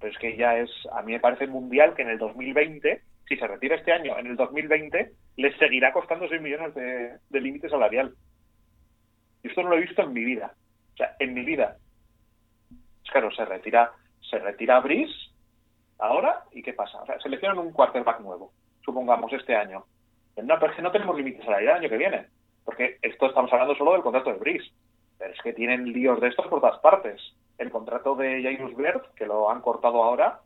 Pero 0.01 0.13
es 0.13 0.19
que 0.19 0.37
ya 0.37 0.59
es, 0.59 0.71
a 0.93 1.03
mí 1.03 1.13
me 1.13 1.21
parece 1.21 1.49
mundial 1.49 1.95
que 1.95 2.03
en 2.03 2.11
el 2.11 2.19
2020 2.19 3.03
si 3.33 3.39
se 3.39 3.47
retira 3.47 3.77
este 3.77 3.93
año, 3.93 4.19
en 4.19 4.27
el 4.27 4.37
2020, 4.37 5.13
les 5.37 5.57
seguirá 5.57 5.91
costando 5.91 6.29
6 6.29 6.43
millones 6.43 6.75
de, 6.75 7.41
límite 7.41 7.71
salarial. 7.71 8.15
Y 9.43 9.49
esto 9.49 9.63
no 9.63 9.71
lo 9.71 9.77
he 9.77 9.81
visto 9.81 10.03
en 10.03 10.13
mi 10.13 10.23
vida. 10.23 10.53
O 10.93 10.97
sea, 10.99 11.17
en 11.19 11.33
mi 11.33 11.43
vida. 11.43 11.79
Es 13.03 13.11
claro, 13.11 13.31
se 13.31 13.47
retira, 13.47 13.93
se 14.21 14.39
retira 14.39 14.81
Brice 14.81 15.31
ahora 15.99 16.45
y 16.53 16.63
¿qué 16.63 16.75
pasa? 16.75 17.01
O 17.01 17.07
sea, 17.07 17.19
seleccionan 17.21 17.59
un 17.59 17.73
quarterback 17.73 18.21
nuevo. 18.21 18.53
supongamos, 18.85 19.33
este 19.33 19.57
año. 19.57 19.87
No, 20.37 20.59
pero 20.59 20.73
es 20.73 20.77
que 20.77 20.83
no 20.83 20.93
tenemos 20.93 21.17
límites 21.17 21.47
la 21.47 21.61
el 21.61 21.71
año 21.71 21.89
que 21.89 21.97
viene. 21.97 22.27
Porque 22.67 22.99
esto 23.01 23.27
estamos 23.27 23.51
hablando 23.51 23.75
solo 23.77 23.93
del 23.93 24.03
contrato 24.03 24.31
de 24.31 24.39
Brice. 24.39 24.71
Pero 25.19 25.33
es 25.33 25.41
que 25.41 25.55
tienen 25.55 25.91
líos 25.91 26.21
de 26.21 26.29
estos 26.29 26.47
por 26.49 26.61
todas 26.61 26.81
partes. 26.81 27.19
El 27.57 27.71
contrato 27.71 28.15
de 28.15 28.43
Jairus 28.43 28.77
Bert, 28.77 29.15
que 29.15 29.25
lo 29.25 29.51
han 29.51 29.63
cortado 29.63 30.03
ahora, 30.03 30.41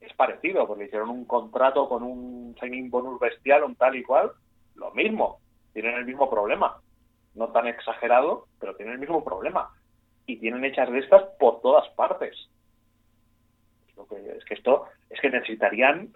es 0.00 0.12
parecido, 0.14 0.66
porque 0.66 0.84
hicieron 0.84 1.10
un 1.10 1.24
contrato 1.24 1.88
con 1.88 2.02
un 2.02 2.56
signing 2.60 2.90
bonus 2.90 3.20
bestial, 3.20 3.64
un 3.64 3.76
tal 3.76 3.96
y 3.96 4.02
cual, 4.02 4.32
lo 4.74 4.90
mismo, 4.92 5.40
tienen 5.72 5.94
el 5.94 6.06
mismo 6.06 6.30
problema. 6.30 6.80
No 7.34 7.48
tan 7.48 7.66
exagerado, 7.66 8.46
pero 8.58 8.74
tienen 8.76 8.94
el 8.94 9.00
mismo 9.00 9.22
problema. 9.22 9.70
Y 10.26 10.38
tienen 10.38 10.64
hechas 10.64 10.90
de 10.90 10.98
estas 10.98 11.22
por 11.38 11.60
todas 11.60 11.88
partes. 11.90 12.34
Es 14.36 14.44
que 14.44 14.54
esto, 14.54 14.86
es 15.10 15.20
que 15.20 15.30
necesitarían 15.30 16.12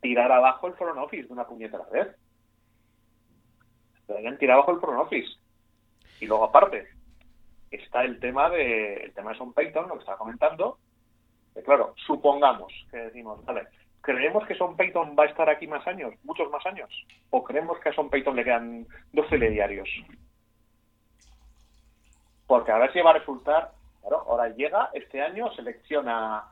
tirar 0.00 0.32
abajo 0.32 0.66
el 0.66 0.74
front 0.74 0.98
office 0.98 1.26
de 1.26 1.32
una 1.32 1.46
puñetera 1.46 1.84
vez. 1.92 2.08
Necesitarían 3.92 4.38
tirar 4.38 4.56
abajo 4.56 4.72
el 4.72 4.80
front 4.80 5.00
office. 5.00 5.28
Y 6.20 6.26
luego 6.26 6.44
aparte, 6.44 6.88
está 7.70 8.02
el 8.04 8.18
tema 8.18 8.48
de 8.50 8.94
el 9.04 9.12
tema 9.12 9.32
de 9.32 9.38
Son 9.38 9.52
Payton, 9.52 9.88
lo 9.88 9.94
que 9.94 10.00
estaba 10.00 10.18
comentando, 10.18 10.78
claro, 11.64 11.94
supongamos 12.06 12.72
que 12.90 12.98
decimos, 12.98 13.44
vale, 13.44 13.66
¿creemos 14.00 14.46
que 14.46 14.54
Son 14.54 14.76
Payton 14.76 15.16
va 15.18 15.24
a 15.24 15.26
estar 15.26 15.48
aquí 15.48 15.66
más 15.66 15.86
años, 15.86 16.14
muchos 16.24 16.50
más 16.50 16.64
años? 16.66 16.88
¿O 17.30 17.42
creemos 17.42 17.78
que 17.80 17.90
a 17.90 17.94
Son 17.94 18.10
Payton 18.10 18.36
le 18.36 18.44
quedan 18.44 18.86
dos 19.12 19.28
telediarios? 19.28 19.88
Porque 22.46 22.72
a 22.72 22.78
ver 22.78 22.92
si 22.92 23.00
va 23.00 23.10
a 23.10 23.18
resultar, 23.18 23.72
claro, 24.00 24.24
ahora 24.26 24.48
llega, 24.48 24.90
este 24.94 25.20
año 25.20 25.52
selecciona 25.52 26.44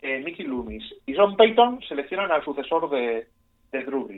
eh, 0.00 0.20
Mickey 0.20 0.46
Loomis 0.46 0.84
y 1.06 1.14
Son 1.14 1.36
Payton 1.36 1.82
seleccionan 1.82 2.30
al 2.30 2.44
sucesor 2.44 2.88
de, 2.90 3.26
de 3.72 3.84
Drew 3.84 4.08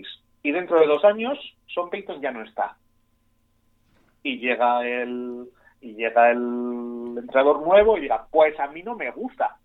Y 0.43 0.53
dentro 0.53 0.79
de 0.79 0.87
dos 0.87 1.05
años, 1.05 1.39
Son 1.67 1.91
Payton 1.91 2.21
ya 2.21 2.31
no 2.31 2.43
está. 2.43 2.77
Y 4.23 4.39
llega 4.39 4.87
el 4.87 5.49
y 5.81 5.95
llega 5.95 6.31
el 6.31 7.19
entrenador 7.19 7.61
nuevo 7.61 7.99
y 7.99 8.03
dirá, 8.03 8.25
pues 8.31 8.59
a 8.61 8.69
mí 8.69 8.83
no 8.83 8.95
me 8.95 9.11
gusta. 9.11 9.57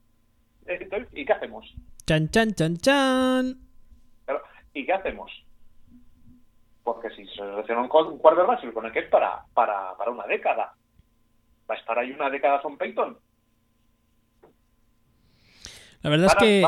¿Y 1.13 1.26
qué 1.26 1.34
hacemos? 1.34 1.65
Chan, 2.05 2.30
chan, 2.30 2.53
chan, 2.53 2.78
chan. 2.78 3.57
¿Y 4.74 4.86
qué 4.86 4.93
hacemos? 4.93 5.32
Porque 6.84 7.09
si 7.09 7.26
se 7.28 7.36
selecciona 7.36 7.82
un 7.82 7.89
quarterback, 7.89 8.61
se 8.61 8.68
supone 8.68 8.91
que 8.91 8.99
es 8.99 9.09
para, 9.09 9.43
para, 9.53 9.95
para 9.97 10.11
una 10.11 10.26
década. 10.28 10.74
¿Va 11.70 11.76
a 11.76 11.78
estar 11.78 11.97
ahí 11.99 12.11
una 12.11 12.30
década 12.30 12.61
Son 12.61 12.78
Peyton? 12.78 13.18
La 16.01 16.09
verdad 16.09 16.28
es 16.28 16.36
que 16.36 16.68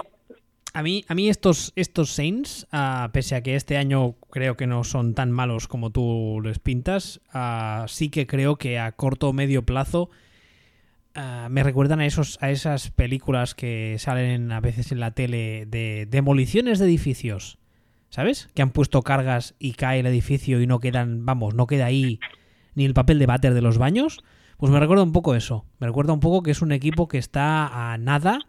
a 0.73 0.83
mí, 0.83 1.05
a 1.07 1.15
mí 1.15 1.29
estos, 1.29 1.71
estos 1.75 2.11
Saints, 2.11 2.67
ah, 2.71 3.09
pese 3.13 3.35
a 3.35 3.43
que 3.43 3.55
este 3.55 3.77
año 3.77 4.15
creo 4.29 4.57
que 4.57 4.67
no 4.67 4.83
son 4.83 5.15
tan 5.15 5.31
malos 5.31 5.67
como 5.67 5.91
tú 5.91 6.41
les 6.43 6.59
pintas, 6.59 7.21
ah, 7.33 7.85
sí 7.87 8.09
que 8.09 8.27
creo 8.27 8.57
que 8.57 8.79
a 8.79 8.91
corto 8.91 9.29
o 9.29 9.33
medio 9.33 9.65
plazo 9.65 10.09
Ah, 11.15 11.47
me 11.49 11.63
recuerdan 11.63 11.99
a, 11.99 12.05
esos, 12.05 12.37
a 12.41 12.51
esas 12.51 12.91
películas 12.91 13.55
que 13.55 13.95
salen 13.99 14.51
a 14.51 14.61
veces 14.61 14.91
en 14.91 14.99
la 14.99 15.11
tele 15.11 15.65
de 15.65 16.07
demoliciones 16.09 16.79
de 16.79 16.85
edificios. 16.85 17.57
¿Sabes? 18.09 18.49
Que 18.55 18.63
han 18.63 18.71
puesto 18.71 19.03
cargas 19.03 19.53
y 19.59 19.73
cae 19.73 19.99
el 19.99 20.07
edificio 20.07 20.61
y 20.61 20.67
no 20.67 20.79
quedan, 20.79 21.27
vamos, 21.27 21.53
no 21.53 21.67
queda 21.67 21.85
ahí 21.85 22.19
ni 22.73 22.85
el 22.85 22.95
papel 22.95 23.19
de 23.19 23.27
váter 23.27 23.53
de 23.53 23.61
los 23.61 23.77
baños. 23.77 24.23
Pues 24.57 24.71
me 24.71 24.79
recuerda 24.79 25.03
un 25.03 25.11
poco 25.11 25.35
eso. 25.35 25.65
Me 25.79 25.87
recuerda 25.87 26.13
un 26.13 26.19
poco 26.19 26.41
que 26.41 26.51
es 26.51 26.61
un 26.63 26.71
equipo 26.71 27.07
que 27.07 27.19
está 27.19 27.91
a 27.93 27.97
nada 27.99 28.39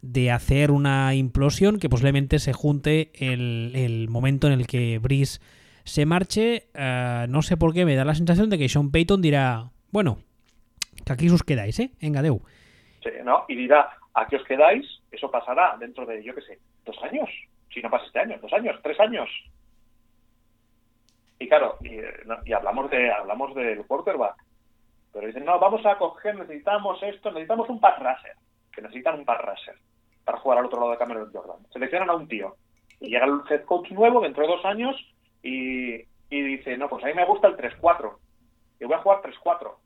de 0.00 0.30
hacer 0.30 0.70
una 0.70 1.14
implosión 1.14 1.78
que 1.78 1.88
posiblemente 1.88 2.38
se 2.38 2.52
junte 2.52 3.12
el, 3.14 3.72
el 3.74 4.08
momento 4.08 4.46
en 4.46 4.54
el 4.54 4.66
que 4.66 4.98
Brice 4.98 5.40
se 5.84 6.06
marche. 6.06 6.68
Ah, 6.74 7.26
no 7.28 7.42
sé 7.42 7.56
por 7.56 7.74
qué 7.74 7.84
me 7.84 7.94
da 7.94 8.04
la 8.04 8.14
sensación 8.14 8.50
de 8.50 8.58
que 8.58 8.68
Sean 8.68 8.90
Payton 8.90 9.22
dirá, 9.22 9.70
bueno, 9.90 10.18
que 11.04 11.12
aquí 11.12 11.28
os 11.28 11.42
quedáis, 11.42 11.78
¿eh? 11.80 11.90
En 12.00 12.12
Gadeu. 12.12 12.40
Sí, 13.02 13.10
¿no? 13.24 13.44
Y 13.48 13.56
dirá, 13.56 13.90
aquí 14.14 14.36
os 14.36 14.44
quedáis, 14.44 14.86
eso 15.10 15.30
pasará 15.30 15.76
dentro 15.78 16.06
de, 16.06 16.22
yo 16.22 16.34
qué 16.34 16.42
sé, 16.42 16.58
dos 16.84 16.96
años. 17.02 17.28
Si 17.72 17.80
no 17.80 17.90
pasa 17.90 18.06
este 18.06 18.20
año, 18.20 18.38
dos 18.40 18.52
años, 18.52 18.78
tres 18.82 18.98
años. 19.00 19.28
Y 21.38 21.48
claro, 21.48 21.76
y, 21.80 22.52
hablamos 22.52 22.90
de 22.90 23.10
hablamos 23.10 23.54
del 23.54 23.84
quarterback. 23.86 24.36
Pero 25.12 25.26
dicen, 25.26 25.44
no, 25.44 25.58
vamos 25.58 25.84
a 25.84 25.98
coger, 25.98 26.36
necesitamos 26.36 27.02
esto, 27.02 27.30
necesitamos 27.30 27.68
un 27.68 27.80
pass 27.80 27.98
rusher. 27.98 28.36
Que 28.72 28.82
necesitan 28.82 29.18
un 29.18 29.24
pass 29.24 29.40
rusher 29.40 29.76
para 30.24 30.38
jugar 30.38 30.58
al 30.58 30.66
otro 30.66 30.78
lado 30.78 30.92
de 30.92 30.98
Cameron 30.98 31.32
Jordan. 31.32 31.66
Seleccionan 31.72 32.10
a 32.10 32.14
un 32.14 32.28
tío. 32.28 32.56
Y 33.00 33.08
llega 33.08 33.26
el 33.26 33.40
head 33.50 33.64
coach 33.64 33.90
nuevo 33.90 34.20
dentro 34.20 34.42
de 34.42 34.48
dos 34.48 34.64
años 34.64 34.96
y, 35.42 35.94
y 36.30 36.42
dice, 36.42 36.76
no, 36.76 36.88
pues 36.88 37.02
a 37.04 37.08
mí 37.08 37.14
me 37.14 37.26
gusta 37.26 37.48
el 37.48 37.56
3-4. 37.56 38.16
Y 38.80 38.84
voy 38.84 38.94
a 38.94 38.98
jugar 38.98 39.22
3-4 39.22 39.81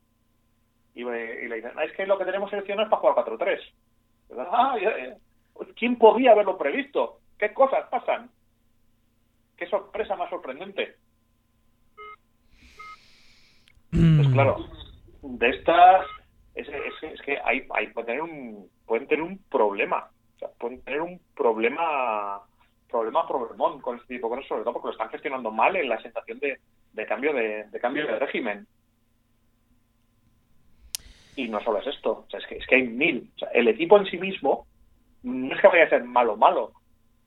y, 0.97 1.03
le 1.03 1.55
dicen, 1.55 1.71
es 1.79 1.91
que 1.93 2.07
lo 2.07 2.17
que 2.17 2.25
tenemos 2.25 2.49
seleccionado 2.49 2.85
es 2.85 2.89
para 2.89 3.13
jugar 3.13 3.25
4-3. 3.25 3.59
Ah, 4.39 4.75
¿Quién 5.75 5.97
podía 5.97 6.31
haberlo 6.31 6.57
previsto? 6.57 7.19
¿Qué 7.37 7.53
cosas 7.53 7.87
pasan? 7.89 8.31
¿Qué 9.55 9.67
sorpresa 9.67 10.15
más 10.15 10.29
sorprendente? 10.29 10.95
Pues 13.91 14.27
claro, 14.33 14.57
de 15.21 15.49
estas 15.49 16.05
es, 16.55 16.67
es, 16.67 17.21
que 17.21 17.37
hay, 17.43 17.65
hay, 17.75 17.87
pueden, 17.87 18.07
tener 18.07 18.21
un, 18.21 18.69
pueden 18.85 19.07
tener 19.07 19.23
un 19.23 19.37
problema. 19.49 20.09
O 20.35 20.39
sea, 20.39 20.49
pueden 20.59 20.81
tener 20.81 21.01
un 21.01 21.19
problema 21.35 22.41
problema 22.89 23.27
problemón 23.27 23.81
con 23.81 23.97
este 23.97 24.15
tipo 24.15 24.29
de 24.29 24.35
cosas, 24.35 24.47
sobre 24.47 24.63
todo 24.63 24.73
porque 24.73 24.87
lo 24.87 24.91
están 24.93 25.09
gestionando 25.09 25.51
mal 25.51 25.75
en 25.75 25.89
la 25.89 26.01
sensación 26.01 26.39
de, 26.39 26.59
de 26.93 27.05
cambio 27.05 27.33
de, 27.33 27.65
de 27.65 27.79
cambio 27.79 28.07
de 28.07 28.17
régimen. 28.17 28.67
Y 31.37 31.47
no 31.49 31.61
solo 31.63 31.77
es 31.77 31.85
esto, 31.85 32.25
es, 32.33 32.43
que, 32.47 32.55
es 32.55 32.65
que 32.65 32.75
hay 32.75 32.87
mil. 32.87 33.31
el 33.53 33.67
equipo 33.67 33.95
en 33.95 34.07
sí 34.07 34.17
mismo 34.17 34.65
no 35.21 35.53
es 35.53 35.61
que 35.61 35.67
vaya 35.67 35.83
a 35.83 35.89
ser 35.89 36.03
malo 36.03 36.35
malo, 36.35 36.71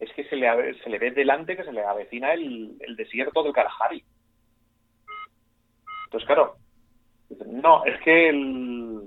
es 0.01 0.13
que 0.15 0.25
se 0.25 0.35
le, 0.35 0.75
se 0.83 0.91
le 0.91 0.99
ve 0.99 1.13
delante 1.13 1.57
que 1.57 1.63
se 1.63 1.73
le 1.73 1.85
avecina 1.85 2.35
el, 2.35 2.77
desierto 2.97 3.45
del 3.45 3.53
Kalahari. 3.53 4.05
Entonces, 6.07 6.27
claro, 6.27 6.57
no, 7.47 7.85
es 7.85 8.01
que 8.01 8.31
el 8.31 9.07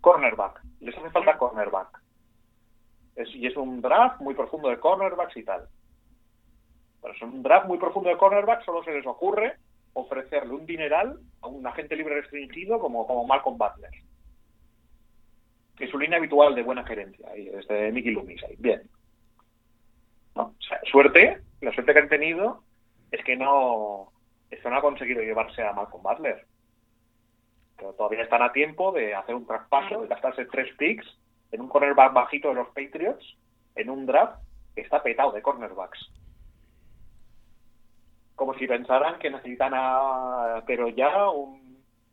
cornerback, 0.00 0.62
les 0.80 0.96
hace 0.96 1.10
falta 1.10 1.36
cornerback. 1.36 2.00
y 3.34 3.46
es 3.46 3.56
un 3.58 3.82
draft 3.82 4.18
muy 4.22 4.34
profundo 4.34 4.70
de 4.70 4.80
cornerbacks 4.80 5.36
y 5.36 5.44
tal. 5.44 5.68
Pero 7.02 7.12
es 7.12 7.20
un 7.20 7.42
draft 7.42 7.66
muy 7.66 7.76
profundo 7.76 8.08
de 8.08 8.16
cornerbacks, 8.16 8.64
solo 8.64 8.82
se 8.82 8.92
les 8.92 9.06
ocurre 9.06 9.58
ofrecerle 9.92 10.54
un 10.54 10.64
dineral 10.64 11.20
a 11.42 11.48
un 11.48 11.66
agente 11.66 11.96
libre 11.96 12.22
restringido 12.22 12.78
como, 12.78 13.06
como 13.06 13.26
Malcolm 13.26 13.58
Butler 13.58 13.90
que 15.76 15.88
su 15.88 15.98
línea 15.98 16.18
habitual 16.18 16.54
de 16.54 16.62
buena 16.62 16.84
gerencia, 16.84 17.28
ahí, 17.30 17.48
desde 17.48 17.92
Mickey 17.92 18.12
Loomis, 18.12 18.42
ahí, 18.44 18.56
bien. 18.58 18.82
suerte, 20.90 21.40
la 21.60 21.72
suerte 21.72 21.92
que 21.92 21.98
han 21.98 22.08
tenido 22.08 22.62
es 23.10 23.24
que 23.24 23.36
no, 23.36 24.12
esto 24.50 24.70
no 24.70 24.76
ha 24.76 24.82
conseguido 24.82 25.22
llevarse 25.22 25.62
a 25.62 25.72
Malcolm 25.72 26.02
Butler. 26.02 26.46
Pero 27.76 27.92
todavía 27.94 28.22
están 28.22 28.42
a 28.42 28.52
tiempo 28.52 28.92
de 28.92 29.14
hacer 29.14 29.34
un 29.34 29.46
traspaso, 29.46 30.02
de 30.02 30.08
gastarse 30.08 30.44
tres 30.46 30.74
picks 30.76 31.06
en 31.52 31.60
un 31.60 31.68
cornerback 31.68 32.12
bajito 32.12 32.48
de 32.48 32.54
los 32.54 32.68
Patriots, 32.68 33.36
en 33.74 33.90
un 33.90 34.06
draft 34.06 34.42
que 34.74 34.82
está 34.82 35.02
petado 35.02 35.32
de 35.32 35.42
cornerbacks. 35.42 36.10
Como 38.34 38.54
si 38.54 38.66
pensaran 38.66 39.18
que 39.18 39.30
necesitan 39.30 39.72
a, 39.74 40.62
pero 40.66 40.88
ya 40.88 41.28
un 41.30 41.61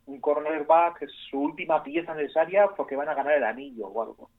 un 0.09 0.19
cornerback 0.19 1.03
es 1.03 1.11
su 1.29 1.39
última 1.39 1.83
pieza 1.83 2.15
necesaria 2.15 2.67
porque 2.75 2.95
van 2.95 3.09
a 3.09 3.13
ganar 3.13 3.33
el 3.33 3.43
anillo 3.43 3.87
o 3.87 4.01
algo. 4.01 4.29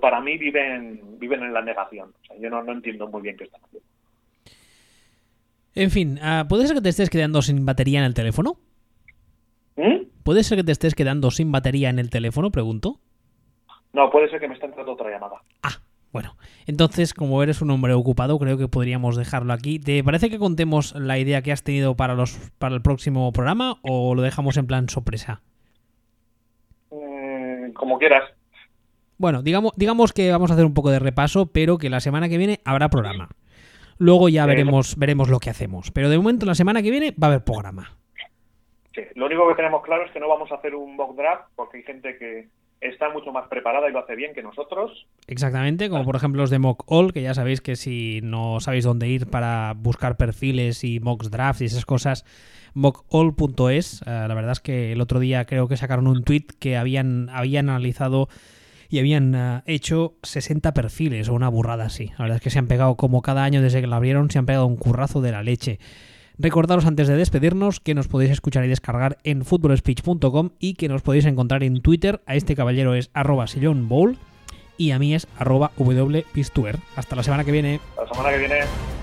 Para 0.00 0.20
mí 0.20 0.36
viven, 0.36 1.18
viven 1.18 1.42
en 1.42 1.54
la 1.54 1.62
negación. 1.62 2.12
yo 2.40 2.50
no, 2.50 2.70
entiendo 2.70 3.08
muy 3.08 3.22
bien 3.22 3.36
qué 3.36 3.44
están 3.44 3.60
haciendo. 3.64 3.88
En 5.74 5.90
fin, 5.90 6.18
ah, 6.22 6.46
¿puede 6.48 6.66
ser 6.66 6.76
que 6.76 6.82
te 6.82 6.88
estés 6.88 7.10
quedando 7.10 7.40
sin 7.40 7.64
batería 7.64 8.00
en 8.00 8.04
el 8.04 8.14
teléfono? 8.14 8.58
¿Mm? 9.76 10.08
¿Puede 10.24 10.42
ser 10.42 10.58
que 10.58 10.64
te 10.64 10.72
estés 10.72 10.94
quedando 10.94 11.30
sin 11.30 11.52
batería 11.52 11.88
en 11.88 11.98
el 11.98 12.10
teléfono? 12.10 12.50
Pregunto. 12.50 13.00
No, 13.92 14.10
puede 14.10 14.28
ser 14.28 14.40
que 14.40 14.48
me 14.48 14.54
esté 14.54 14.66
entrando 14.66 14.92
otra 14.92 15.10
llamada. 15.10 15.40
Ah, 15.62 15.80
bueno, 16.12 16.36
entonces, 16.66 17.12
como 17.12 17.42
eres 17.42 17.60
un 17.60 17.70
hombre 17.70 17.92
ocupado, 17.92 18.38
creo 18.38 18.56
que 18.56 18.68
podríamos 18.68 19.16
dejarlo 19.16 19.52
aquí. 19.52 19.78
¿Te 19.78 20.02
parece 20.02 20.30
que 20.30 20.38
contemos 20.38 20.94
la 20.94 21.18
idea 21.18 21.42
que 21.42 21.52
has 21.52 21.62
tenido 21.62 21.96
para 21.96 22.14
los 22.14 22.38
para 22.58 22.74
el 22.74 22.82
próximo 22.82 23.30
programa 23.32 23.76
o 23.82 24.14
lo 24.14 24.22
dejamos 24.22 24.56
en 24.56 24.66
plan 24.66 24.88
sorpresa? 24.88 25.42
Mm, 26.90 27.72
como 27.72 27.98
quieras. 27.98 28.24
Bueno, 29.18 29.42
digamos, 29.42 29.72
digamos 29.76 30.12
que 30.12 30.30
vamos 30.30 30.50
a 30.50 30.54
hacer 30.54 30.64
un 30.64 30.74
poco 30.74 30.90
de 30.90 30.98
repaso, 30.98 31.46
pero 31.46 31.76
que 31.76 31.90
la 31.90 32.00
semana 32.00 32.28
que 32.28 32.38
viene 32.38 32.60
habrá 32.64 32.88
programa. 32.88 33.28
Luego 33.98 34.28
ya 34.28 34.46
veremos, 34.46 34.96
veremos 34.96 35.28
lo 35.28 35.40
que 35.40 35.50
hacemos. 35.50 35.90
Pero 35.90 36.08
de 36.08 36.16
momento, 36.16 36.46
la 36.46 36.54
semana 36.54 36.82
que 36.82 36.90
viene 36.90 37.10
va 37.10 37.26
a 37.26 37.30
haber 37.30 37.44
programa. 37.44 37.96
Sí, 38.94 39.02
lo 39.14 39.26
único 39.26 39.48
que 39.48 39.56
tenemos 39.56 39.82
claro 39.82 40.04
es 40.04 40.12
que 40.12 40.20
no 40.20 40.28
vamos 40.28 40.50
a 40.52 40.54
hacer 40.54 40.74
un 40.74 40.96
mock 40.96 41.16
draft 41.16 41.50
porque 41.56 41.78
hay 41.78 41.82
gente 41.82 42.16
que, 42.16 42.48
está 42.80 43.10
mucho 43.10 43.32
más 43.32 43.48
preparada 43.48 43.88
y 43.88 43.92
lo 43.92 44.00
hace 44.00 44.14
bien 44.14 44.34
que 44.34 44.42
nosotros. 44.42 45.06
Exactamente, 45.26 45.88
como 45.88 46.04
por 46.04 46.16
ejemplo 46.16 46.42
los 46.42 46.50
de 46.50 46.58
Mock 46.58 46.84
All, 46.86 47.12
que 47.12 47.22
ya 47.22 47.34
sabéis 47.34 47.60
que 47.60 47.76
si 47.76 48.20
no 48.22 48.60
sabéis 48.60 48.84
dónde 48.84 49.08
ir 49.08 49.28
para 49.28 49.74
buscar 49.76 50.16
perfiles 50.16 50.84
y 50.84 51.00
mocks 51.00 51.30
drafts 51.30 51.62
y 51.62 51.64
esas 51.66 51.84
cosas, 51.84 52.24
mockall.es. 52.74 54.02
Eh, 54.02 54.04
la 54.06 54.34
verdad 54.34 54.52
es 54.52 54.60
que 54.60 54.92
el 54.92 55.00
otro 55.00 55.20
día 55.20 55.44
creo 55.44 55.68
que 55.68 55.76
sacaron 55.76 56.06
un 56.06 56.22
tweet 56.24 56.46
que 56.58 56.76
habían, 56.76 57.28
habían 57.30 57.68
analizado 57.68 58.28
y 58.88 58.98
habían 58.98 59.34
eh, 59.34 59.62
hecho 59.66 60.14
60 60.22 60.72
perfiles 60.72 61.28
o 61.28 61.34
una 61.34 61.48
burrada 61.48 61.86
así. 61.86 62.12
La 62.18 62.24
verdad 62.24 62.36
es 62.36 62.42
que 62.42 62.50
se 62.50 62.58
han 62.58 62.68
pegado 62.68 62.96
como 62.96 63.22
cada 63.22 63.44
año 63.44 63.62
desde 63.62 63.80
que 63.80 63.86
la 63.86 63.96
abrieron, 63.96 64.30
se 64.30 64.38
han 64.38 64.46
pegado 64.46 64.66
un 64.66 64.76
currazo 64.76 65.20
de 65.20 65.32
la 65.32 65.42
leche. 65.42 65.78
Recordaros 66.40 66.86
antes 66.86 67.08
de 67.08 67.16
despedirnos 67.16 67.80
que 67.80 67.94
nos 67.94 68.06
podéis 68.06 68.30
escuchar 68.30 68.64
y 68.64 68.68
descargar 68.68 69.18
en 69.24 69.44
footballspeech.com 69.44 70.50
y 70.60 70.74
que 70.74 70.88
nos 70.88 71.02
podéis 71.02 71.24
encontrar 71.24 71.64
en 71.64 71.82
Twitter. 71.82 72.22
A 72.26 72.36
este 72.36 72.54
caballero 72.54 72.94
es 72.94 73.10
arroba 73.12 73.46
bowl 73.74 74.16
y 74.76 74.92
a 74.92 75.00
mí 75.00 75.16
es 75.16 75.26
arroba 75.36 75.72
wpistuer. 75.76 76.78
Hasta 76.94 77.16
la 77.16 77.24
semana 77.24 77.42
que 77.42 77.50
viene. 77.50 77.80
La 77.96 78.06
semana 78.06 78.30
que 78.30 78.38
viene. 78.38 78.97